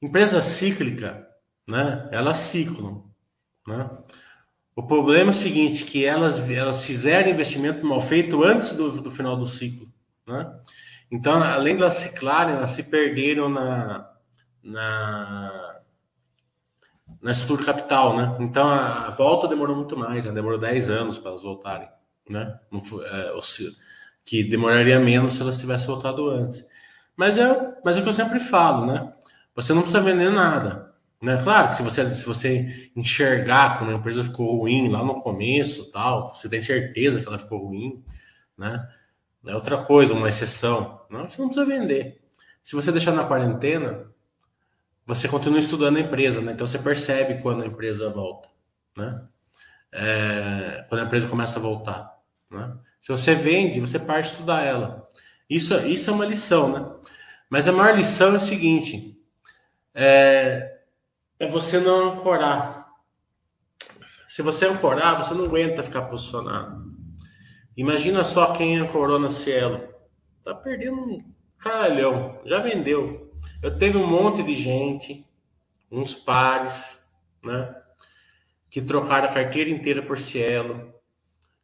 empresa 0.01 0.41
cíclica, 0.41 1.27
né? 1.69 2.09
Elas 2.11 2.39
ciclam, 2.39 3.05
né? 3.67 3.91
O 4.77 4.83
problema 4.83 5.31
é 5.31 5.35
o 5.35 5.35
seguinte, 5.35 5.85
que 5.85 6.05
elas, 6.05 6.51
elas 6.51 6.85
fizeram 6.85 7.31
investimento 7.31 7.85
mal 7.87 7.99
feito 7.99 8.45
antes 8.45 8.75
do, 8.75 9.01
do 9.01 9.11
final 9.11 9.35
do 9.35 9.47
ciclo. 9.47 9.91
Né? 10.27 10.55
Então, 11.11 11.43
além 11.43 11.77
de 11.77 11.83
elas 11.83 11.95
ciclarem, 11.95 12.57
elas 12.57 12.71
se 12.71 12.83
perderam 12.83 13.49
na, 13.49 14.13
na, 14.63 15.81
na 17.23 17.31
estrutura 17.31 17.65
capital. 17.65 18.15
Né? 18.15 18.37
Então, 18.39 18.69
a, 18.69 19.07
a 19.07 19.11
volta 19.11 19.49
demorou 19.49 19.75
muito 19.75 19.97
mais, 19.97 20.27
né? 20.27 20.33
demorou 20.33 20.59
10 20.59 20.91
anos 20.91 21.19
para 21.19 21.31
elas 21.31 21.43
voltarem. 21.43 21.89
Né? 22.29 22.61
Não 22.71 22.83
foi, 22.83 23.03
é, 23.07 23.33
que 24.27 24.45
demoraria 24.45 25.01
menos 25.01 25.33
se 25.33 25.41
elas 25.41 25.59
tivessem 25.59 25.87
voltado 25.87 26.29
antes. 26.29 26.67
Mas 27.17 27.39
é, 27.39 27.79
mas 27.83 27.97
é 27.97 28.01
o 28.01 28.03
que 28.03 28.11
eu 28.11 28.13
sempre 28.13 28.39
falo, 28.39 28.85
né? 28.85 29.11
Você 29.55 29.73
não 29.73 29.81
precisa 29.81 30.03
vender 30.03 30.31
nada. 30.31 30.86
Né? 31.23 31.41
Claro 31.43 31.71
que 31.71 31.77
se 31.77 31.83
você, 31.83 32.15
se 32.15 32.25
você 32.25 32.91
enxergar 32.95 33.79
que 33.79 33.85
uma 33.85 33.95
empresa 33.95 34.23
ficou 34.23 34.59
ruim 34.59 34.91
lá 34.91 35.03
no 35.03 35.21
começo, 35.21 35.91
tal, 35.91 36.35
você 36.35 36.49
tem 36.49 36.61
certeza 36.61 37.21
que 37.21 37.27
ela 37.27 37.39
ficou 37.39 37.67
ruim, 37.67 38.05
né? 38.57 38.87
É 39.47 39.55
outra 39.55 39.79
coisa, 39.79 40.13
uma 40.13 40.29
exceção. 40.29 41.01
Não, 41.09 41.29
você 41.29 41.41
não 41.41 41.49
precisa 41.49 41.67
vender. 41.67 42.21
Se 42.63 42.75
você 42.75 42.91
deixar 42.91 43.13
na 43.13 43.25
quarentena, 43.25 44.07
você 45.07 45.29
continua 45.29 45.61
estudando 45.61 45.97
a 45.99 46.01
empresa, 46.01 46.41
né? 46.41 46.53
Então 46.53 46.67
você 46.67 46.79
percebe 46.79 47.41
quando 47.41 47.63
a 47.63 47.67
empresa 47.67 48.11
volta, 48.11 48.49
né? 48.97 49.23
É, 49.93 50.85
quando 50.89 51.03
a 51.03 51.05
empresa 51.05 51.29
começa 51.29 51.59
a 51.59 51.63
voltar, 51.63 52.19
né? 52.51 52.77
Se 53.01 53.13
você 53.13 53.37
vende, 53.37 53.81
você 53.81 54.01
parte 54.01 54.33
estudar 54.33 54.63
ela. 54.63 55.09
Isso, 55.49 55.75
isso 55.87 56.11
é 56.11 56.13
uma 56.13 56.27
lição, 56.27 56.73
né? 56.73 56.85
Mas 57.49 57.69
a 57.69 57.73
maior 57.73 57.97
lição 57.97 58.33
é 58.33 58.37
o 58.37 58.41
seguinte: 58.41 59.17
é, 59.95 60.76
é 61.39 61.47
você 61.47 61.79
não 61.79 62.11
ancorar. 62.11 62.87
Se 64.29 64.43
você 64.43 64.67
ancorar, 64.67 65.17
você 65.17 65.35
não 65.35 65.45
aguenta 65.45 65.83
ficar 65.83 66.03
posicionado. 66.03 66.95
Imagina 67.77 68.25
só 68.25 68.53
quem 68.53 68.79
ancorou 68.79 69.19
na 69.19 69.29
Cielo. 69.29 69.89
Tá 70.43 70.55
perdendo 70.55 70.99
um 70.99 71.25
caralhão. 71.59 72.41
Já 72.45 72.61
vendeu. 72.61 73.33
Eu 73.63 73.79
tenho 73.79 73.99
um 73.99 74.07
monte 74.07 74.43
de 74.43 74.53
gente, 74.53 75.27
uns 75.91 76.15
pares, 76.15 77.07
né? 77.45 77.75
Que 78.71 78.81
trocaram 78.81 79.29
a 79.29 79.33
carteira 79.33 79.71
inteira 79.71 80.03
por 80.03 80.19
Cielo. 80.19 80.95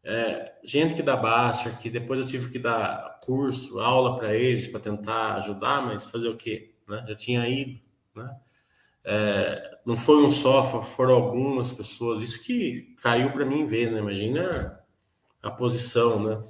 É, 0.05 0.55
gente 0.65 0.95
que 0.95 1.03
dá 1.03 1.17
baixa, 1.17 1.71
que 1.71 1.89
depois 1.89 2.19
eu 2.19 2.27
tive 2.27 2.51
que 2.51 2.59
dar 2.59 3.21
curso, 3.23 3.79
aula 3.81 4.17
para 4.17 4.35
eles, 4.35 4.67
para 4.67 4.81
tentar 4.81 5.35
ajudar, 5.37 5.81
mas 5.83 6.05
fazer 6.05 6.29
o 6.29 6.37
quê? 6.37 6.75
Né? 6.89 7.05
Já 7.09 7.15
tinha 7.15 7.49
ido, 7.49 7.81
né? 8.15 8.37
É, 9.05 9.79
não 9.85 9.97
foi 9.97 10.17
um 10.25 10.31
só, 10.31 10.63
foram 10.83 11.15
algumas 11.15 11.73
pessoas. 11.73 12.23
Isso 12.23 12.43
que 12.45 12.95
caiu 13.03 13.31
para 13.33 13.45
mim 13.45 13.67
ver, 13.67 13.91
né? 13.91 13.99
Imagina 13.99 14.79
a 15.43 15.51
posição, 15.51 16.23
né? 16.23 16.43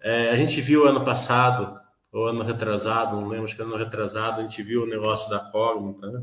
É, 0.00 0.30
a 0.30 0.36
gente 0.36 0.60
viu 0.60 0.86
ano 0.86 1.04
passado, 1.04 1.80
ou 2.12 2.28
ano 2.28 2.42
retrasado, 2.42 3.20
não 3.20 3.28
lembro, 3.28 3.44
acho 3.44 3.56
que 3.56 3.62
ano 3.62 3.76
retrasado, 3.76 4.40
a 4.40 4.42
gente 4.42 4.62
viu 4.62 4.84
o 4.84 4.86
negócio 4.86 5.28
da 5.28 5.38
Cognita, 5.40 6.10
né? 6.10 6.22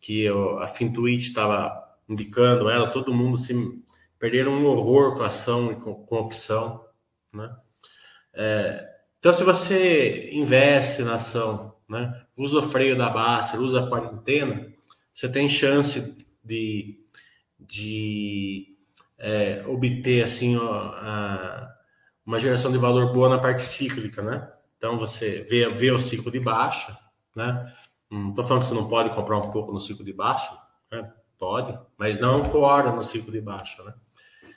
que 0.00 0.28
a 0.60 0.66
Fintuit 0.68 1.22
estava 1.22 1.82
indicando 2.08 2.68
ela, 2.68 2.90
todo 2.90 3.14
mundo 3.14 3.36
se 3.36 3.54
perderam 4.18 4.52
um 4.52 4.66
horror 4.66 5.16
com 5.16 5.22
a 5.22 5.26
ação 5.26 5.72
e 5.72 5.76
com, 5.76 5.94
com 5.94 6.16
opção, 6.16 6.84
né? 7.32 7.56
É, 8.32 8.88
então, 9.18 9.32
se 9.32 9.42
você 9.42 10.30
investe 10.32 11.02
na 11.02 11.14
ação, 11.14 11.74
né? 11.88 12.22
usa 12.36 12.58
o 12.58 12.62
freio 12.62 12.96
da 12.96 13.08
Baster, 13.08 13.60
usa 13.60 13.82
a 13.82 13.88
quarentena, 13.88 14.72
você 15.16 15.30
tem 15.30 15.48
chance 15.48 16.14
de, 16.44 17.00
de 17.58 18.76
é, 19.16 19.64
obter 19.66 20.22
assim 20.22 20.58
ó, 20.58 20.70
a, 20.70 21.74
uma 22.24 22.38
geração 22.38 22.70
de 22.70 22.76
valor 22.76 23.14
boa 23.14 23.30
na 23.30 23.38
parte 23.38 23.62
cíclica, 23.62 24.20
né? 24.20 24.46
Então 24.76 24.98
você 24.98 25.40
vê, 25.48 25.70
vê 25.70 25.90
o 25.90 25.98
ciclo 25.98 26.30
de 26.30 26.38
baixa, 26.38 26.98
né? 27.34 27.74
Não 28.10 28.28
estou 28.28 28.44
falando 28.44 28.64
que 28.64 28.68
você 28.68 28.74
não 28.74 28.88
pode 28.88 29.08
comprar 29.08 29.38
um 29.38 29.50
pouco 29.50 29.72
no 29.72 29.80
ciclo 29.80 30.04
de 30.04 30.12
baixa, 30.12 30.52
né? 30.92 31.10
pode, 31.38 31.78
mas 31.96 32.20
não 32.20 32.42
ancora 32.42 32.92
no 32.92 33.02
ciclo 33.02 33.32
de 33.32 33.40
baixa, 33.40 33.82
né? 33.84 33.94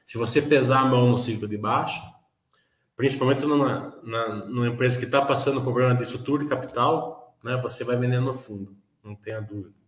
Se 0.05 0.17
você 0.17 0.41
pesar 0.41 0.81
a 0.81 0.85
mão 0.85 1.09
no 1.09 1.17
ciclo 1.17 1.47
de 1.47 1.57
baixa, 1.57 2.01
principalmente 2.97 3.45
numa, 3.45 3.97
na, 4.03 4.45
numa 4.45 4.67
empresa 4.67 4.99
que 4.99 5.05
está 5.05 5.23
passando 5.23 5.61
por 5.61 5.71
problema 5.71 5.95
de 5.95 6.03
estrutura 6.03 6.43
de 6.43 6.49
capital, 6.49 7.37
né? 7.45 7.55
Você 7.63 7.85
vai 7.85 7.95
vendendo 7.95 8.25
no 8.25 8.33
fundo, 8.33 8.75
não 9.01 9.15
tenha 9.15 9.39
dúvida. 9.39 9.78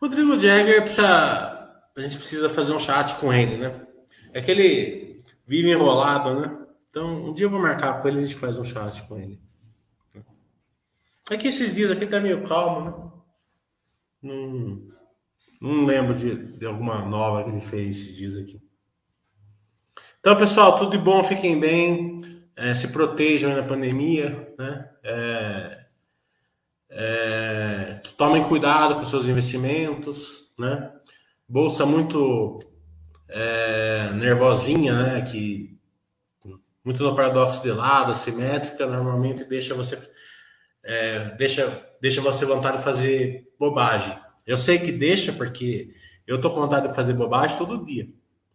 Rodrigo 0.00 0.38
Jagger 0.38 0.82
precisa. 0.82 1.60
A 1.96 2.00
gente 2.00 2.16
precisa 2.16 2.48
fazer 2.48 2.72
um 2.72 2.78
chat 2.78 3.16
com 3.16 3.32
ele, 3.32 3.58
né? 3.58 3.86
É 4.32 4.40
que 4.40 4.50
ele 4.50 5.24
vive 5.46 5.70
enrolado, 5.70 6.40
né? 6.40 6.66
Então, 6.88 7.26
um 7.26 7.32
dia 7.34 7.46
eu 7.46 7.50
vou 7.50 7.60
marcar 7.60 8.00
com 8.00 8.08
ele 8.08 8.20
e 8.20 8.22
a 8.22 8.26
gente 8.26 8.38
faz 8.38 8.56
um 8.56 8.64
chat 8.64 9.02
com 9.06 9.18
ele. 9.18 9.40
É 11.30 11.36
que 11.36 11.48
esses 11.48 11.74
dias 11.74 11.90
aqui 11.90 12.06
tá 12.06 12.18
meio 12.18 12.46
calmo, 12.46 12.84
né? 12.84 13.10
Não, 14.22 14.82
não 15.60 15.84
lembro 15.84 16.14
de, 16.14 16.56
de 16.56 16.66
alguma 16.66 17.04
nova 17.04 17.44
que 17.44 17.50
ele 17.50 17.60
fez 17.60 17.96
esses 17.96 18.16
dias 18.16 18.36
aqui. 18.36 18.60
Então, 20.18 20.36
pessoal, 20.36 20.76
tudo 20.76 20.90
de 20.90 20.98
bom, 20.98 21.22
fiquem 21.22 21.58
bem, 21.58 22.20
é, 22.56 22.74
se 22.74 22.88
protejam 22.88 23.54
na 23.54 23.62
pandemia, 23.62 24.54
né? 24.58 24.90
É, 25.02 25.79
é, 26.90 28.00
tomem 28.16 28.42
cuidado 28.42 28.96
com 28.96 29.04
seus 29.04 29.26
investimentos, 29.26 30.52
né? 30.58 30.92
Bolsa 31.48 31.86
muito 31.86 32.58
é, 33.28 34.10
nervosinha, 34.12 34.94
né? 34.94 35.22
Que 35.22 35.78
muito 36.84 37.02
no 37.02 37.14
paradoxo 37.14 37.62
de 37.62 37.70
lado, 37.70 38.12
assimétrica, 38.12 38.86
normalmente 38.86 39.44
deixa 39.44 39.74
você 39.74 39.98
é, 40.82 41.30
deixa 41.36 41.90
deixa 42.00 42.20
você 42.20 42.44
vontade 42.44 42.78
de 42.78 42.84
fazer 42.84 43.48
bobagem. 43.58 44.18
Eu 44.46 44.56
sei 44.56 44.78
que 44.78 44.90
deixa 44.90 45.32
porque 45.32 45.94
eu 46.26 46.40
tô 46.40 46.50
com 46.50 46.60
vontade 46.60 46.88
de 46.88 46.94
fazer 46.94 47.12
bobagem 47.12 47.56
todo 47.56 47.84
dia, 47.84 48.08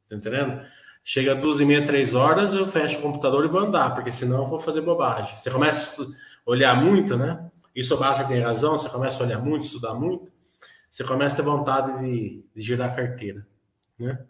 tá 0.10 0.16
entendendo? 0.16 0.62
Chega 1.04 1.36
duas 1.36 1.60
e 1.60 1.66
meia, 1.66 1.86
três 1.86 2.16
horas, 2.16 2.54
eu 2.54 2.68
fecho 2.68 2.98
o 2.98 3.02
computador 3.02 3.46
e 3.46 3.48
vou 3.48 3.62
andar, 3.62 3.94
porque 3.94 4.12
senão 4.12 4.40
eu 4.40 4.46
vou 4.46 4.58
fazer 4.58 4.82
bobagem. 4.82 5.38
Você 5.38 5.52
começa 5.52 6.02
a 6.02 6.06
olhar 6.50 6.76
muito, 6.76 7.16
né? 7.16 7.52
Isso 7.76 7.97
basta 7.97 8.23
ter 8.26 8.41
razão, 8.41 8.78
você 8.78 8.89
começa 8.89 9.21
a 9.21 9.26
olhar 9.26 9.39
muito, 9.39 9.65
estudar 9.65 9.93
muito, 9.93 10.32
você 10.89 11.03
começa 11.03 11.36
a 11.36 11.38
ter 11.38 11.43
vontade 11.43 11.99
de, 11.99 12.45
de 12.55 12.61
girar 12.61 12.95
carteira, 12.95 13.45
né? 13.99 14.26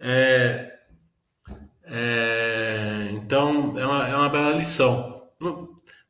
É, 0.00 0.78
é, 1.84 3.08
então, 3.12 3.78
é 3.78 3.86
uma, 3.86 4.08
é 4.08 4.16
uma 4.16 4.28
bela 4.28 4.50
lição. 4.56 5.28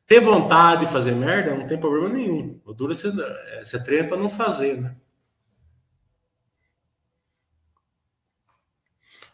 Ter 0.07 0.19
vontade 0.19 0.85
de 0.85 0.91
fazer 0.91 1.13
merda 1.13 1.55
não 1.55 1.67
tem 1.67 1.79
problema 1.79 2.09
nenhum. 2.09 2.59
O 2.65 2.73
duro 2.73 2.93
é 2.93 2.95
você, 2.95 3.09
é, 3.09 3.63
você 3.63 3.83
treina 3.83 4.07
para 4.07 4.17
não 4.17 4.29
fazer, 4.29 4.81
né? 4.81 4.95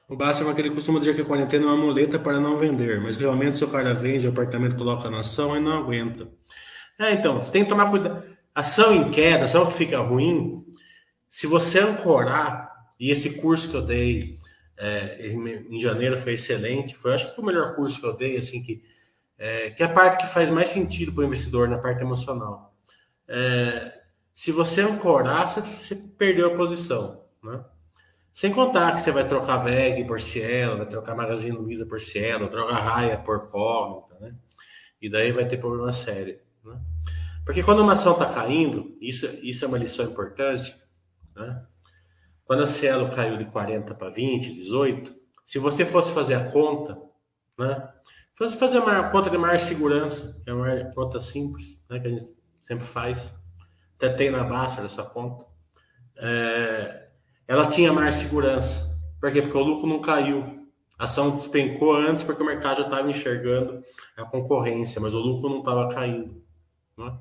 O 0.08 0.16
Bárcio 0.16 0.48
é 0.48 0.54
que 0.54 0.62
ele 0.62 0.70
costuma 0.70 1.00
dizer 1.00 1.16
que 1.16 1.22
a 1.22 1.26
quarentena 1.26 1.66
é 1.66 1.68
uma 1.68 1.78
muleta 1.78 2.20
para 2.20 2.40
não 2.40 2.58
vender, 2.58 3.02
mas 3.02 3.18
realmente 3.18 3.58
se 3.58 3.64
o 3.64 3.68
cara 3.68 3.92
vende, 3.94 4.28
o 4.28 4.30
apartamento 4.30 4.76
coloca 4.76 5.10
na 5.10 5.22
ação 5.22 5.58
e 5.58 5.60
não 5.60 5.72
aguenta. 5.72 6.30
É, 7.00 7.14
então, 7.14 7.42
você 7.42 7.52
tem 7.52 7.64
que 7.64 7.70
tomar 7.70 7.90
cuidado. 7.90 8.24
Ação 8.54 8.96
em 8.96 9.12
queda, 9.12 9.46
ação 9.46 9.66
que 9.66 9.74
fica 9.74 10.00
ruim, 10.00 10.60
se 11.30 11.46
você 11.46 11.80
ancorar, 11.80 12.72
e 13.00 13.12
esse 13.12 13.42
curso 13.42 13.70
que 13.70 13.76
eu 13.76 13.82
dei 13.82 14.40
é, 14.78 15.28
em, 15.28 15.80
janeiro 15.80 16.18
foi 16.18 16.34
excelente, 16.34 16.96
foi 16.96 17.14
acho 17.14 17.30
que 17.30 17.36
foi 17.36 17.44
o 17.44 17.48
melhor 17.48 17.76
curso 17.76 18.00
que 18.00 18.06
eu 18.06 18.16
dei, 18.16 18.38
assim, 18.38 18.64
que, 18.64 18.82
é, 19.38 19.70
que 19.72 19.84
é 19.84 19.86
a 19.86 19.92
parte 19.92 20.24
que 20.24 20.32
faz 20.32 20.50
mais 20.50 20.70
sentido 20.70 21.12
para 21.12 21.22
o 21.22 21.26
investidor, 21.26 21.68
na 21.68 21.78
parte 21.78 22.02
emocional. 22.02 22.74
É, 23.28 24.00
se 24.34 24.52
você 24.52 24.82
ancorar, 24.82 25.50
você, 25.50 25.62
você 25.62 25.96
perdeu 25.96 26.54
a 26.54 26.58
posição, 26.58 27.24
né? 27.44 27.64
Sem 28.34 28.52
contar 28.52 28.94
que 28.94 29.00
você 29.00 29.12
vai 29.12 29.26
trocar 29.26 29.58
VEG 29.58 30.06
por 30.06 30.20
Cielo, 30.20 30.78
vai 30.78 30.86
trocar 30.86 31.16
Magazine 31.16 31.56
Luiza 31.56 31.86
por 31.86 32.02
Cielo, 32.02 32.50
troca 32.50 32.74
Raia 32.74 33.18
por 33.18 33.50
Cognita, 33.50 34.20
né? 34.20 34.36
E 35.02 35.10
daí 35.10 35.32
vai 35.32 35.48
ter 35.48 35.58
problema 35.58 35.94
sério, 35.94 36.38
né? 36.66 36.80
Porque 37.46 37.62
quando 37.62 37.82
uma 37.82 37.94
ação 37.94 38.14
está 38.14 38.26
caindo, 38.26 38.98
isso, 39.00 39.28
isso 39.44 39.64
é 39.64 39.68
uma 39.68 39.78
lição 39.78 40.06
importante, 40.06 40.76
né? 41.36 41.64
Quando 42.44 42.64
a 42.64 42.68
Cielo 42.68 43.10
caiu 43.10 43.38
de 43.38 43.46
40 43.46 43.94
para 43.94 44.10
20, 44.10 44.54
18, 44.56 45.16
se 45.46 45.60
você 45.60 45.86
fosse 45.86 46.12
fazer 46.12 46.36
a 46.36 46.52
conta, 46.52 46.98
né? 47.58 47.90
Fosse 48.36 48.58
fazer 48.58 48.80
uma 48.80 49.10
conta 49.10 49.30
de 49.30 49.38
maior 49.38 49.58
segurança, 49.60 50.42
que 50.44 50.50
é 50.50 50.54
uma 50.54 50.92
conta 50.94 51.20
simples, 51.20 51.86
né? 51.90 52.00
Que 52.00 52.08
a 52.08 52.12
gente 52.12 52.36
sempre 52.62 52.86
faz. 52.86 53.28
Até 53.96 54.10
tem 54.10 54.32
na 54.32 54.44
baixa 54.44 54.82
dessa 54.82 55.04
conta. 55.04 55.46
É, 56.18 57.08
ela 57.48 57.68
tinha 57.68 57.94
mais 57.94 58.16
segurança. 58.16 59.00
Por 59.22 59.32
quê? 59.32 59.42
Porque 59.42 59.58
o 59.58 59.64
lucro 59.64 59.88
não 59.88 60.02
caiu. 60.02 60.68
A 60.98 61.06
ação 61.06 61.32
despencou 61.32 61.96
antes 61.96 62.24
porque 62.24 62.42
o 62.42 62.46
mercado 62.46 62.78
já 62.78 62.84
estava 62.84 63.10
enxergando 63.10 63.84
a 64.18 64.24
concorrência, 64.24 65.00
mas 65.00 65.14
o 65.14 65.20
lucro 65.20 65.50
não 65.50 65.60
estava 65.60 65.90
caindo. 65.90 66.45
Né? 66.98 67.18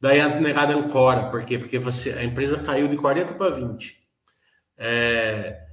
Daí 0.00 0.20
a 0.20 0.40
negada 0.40 0.74
ancora, 0.74 1.30
por 1.30 1.44
quê? 1.44 1.58
Porque 1.58 1.78
você, 1.78 2.12
a 2.12 2.24
empresa 2.24 2.62
caiu 2.62 2.88
de 2.88 2.96
40 2.96 3.34
para 3.34 3.56
20. 3.56 3.96
É, 4.76 5.66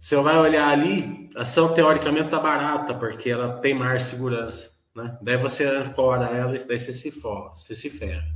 você 0.00 0.16
vai 0.16 0.38
olhar 0.38 0.68
ali, 0.68 1.30
a 1.36 1.42
ação 1.42 1.74
teoricamente 1.74 2.24
está 2.24 2.40
barata, 2.40 2.94
porque 2.94 3.30
ela 3.30 3.60
tem 3.60 3.74
mais 3.74 4.02
segurança. 4.02 4.70
Né? 4.94 5.18
Daí 5.22 5.36
você 5.36 5.64
ancora 5.64 6.26
ela 6.26 6.56
e 6.56 6.66
daí 6.66 6.78
você 6.78 6.92
se, 6.92 7.10
for, 7.10 7.50
você 7.50 7.74
se 7.74 7.90
ferra. 7.90 8.26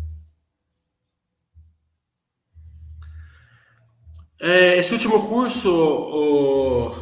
É, 4.41 4.77
esse 4.77 4.93
último 4.93 5.27
curso, 5.27 5.71
o... 5.71 6.95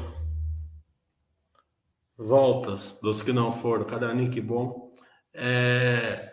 voltas 2.17 2.99
dos 3.03 3.21
que 3.21 3.33
não 3.33 3.51
foram, 3.51 3.85
cada 3.85 4.15
nick 4.15 4.41
bom, 4.41 4.95
é... 5.35 6.32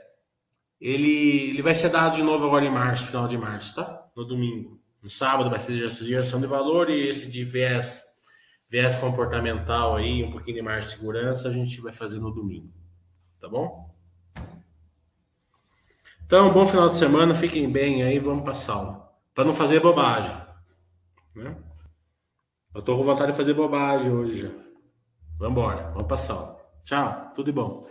ele, 0.79 1.49
ele 1.49 1.61
vai 1.61 1.75
ser 1.75 1.89
dado 1.89 2.15
de 2.15 2.23
novo 2.23 2.45
agora 2.45 2.65
em 2.65 2.71
março, 2.71 3.07
final 3.07 3.27
de 3.27 3.37
março, 3.37 3.75
tá? 3.75 4.07
No 4.15 4.25
domingo. 4.25 4.79
No 5.01 5.09
sábado 5.09 5.49
vai 5.49 5.59
ser 5.59 5.89
geração 5.89 6.39
de 6.39 6.47
valor 6.47 6.89
e 6.89 7.07
esse 7.07 7.31
de 7.31 7.43
viés, 7.43 8.03
viés 8.69 8.95
comportamental 8.95 9.95
aí, 9.95 10.23
um 10.23 10.31
pouquinho 10.31 10.57
de 10.57 10.61
mais 10.61 10.85
de 10.85 10.91
segurança, 10.91 11.47
a 11.47 11.51
gente 11.51 11.79
vai 11.81 11.93
fazer 11.93 12.19
no 12.19 12.31
domingo, 12.31 12.71
tá 13.39 13.47
bom? 13.47 13.89
Então, 16.25 16.53
bom 16.53 16.65
final 16.65 16.87
de 16.89 16.95
semana, 16.95 17.33
fiquem 17.33 17.71
bem 17.71 18.03
aí, 18.03 18.19
vamos 18.19 18.43
passar 18.43 18.73
aula. 18.73 19.09
Para 19.33 19.45
não 19.45 19.53
fazer 19.53 19.79
bobagem. 19.79 20.35
Né? 21.33 21.55
Eu 22.75 22.81
tô 22.83 22.95
com 22.95 23.03
vontade 23.03 23.31
de 23.31 23.37
fazer 23.37 23.53
bobagem 23.53 24.11
hoje 24.11 24.43
já. 24.43 24.49
Vambora, 25.39 25.89
vamos 25.91 26.07
passar. 26.07 26.55
Tchau, 26.83 27.31
tudo 27.33 27.47
de 27.47 27.51
bom. 27.51 27.87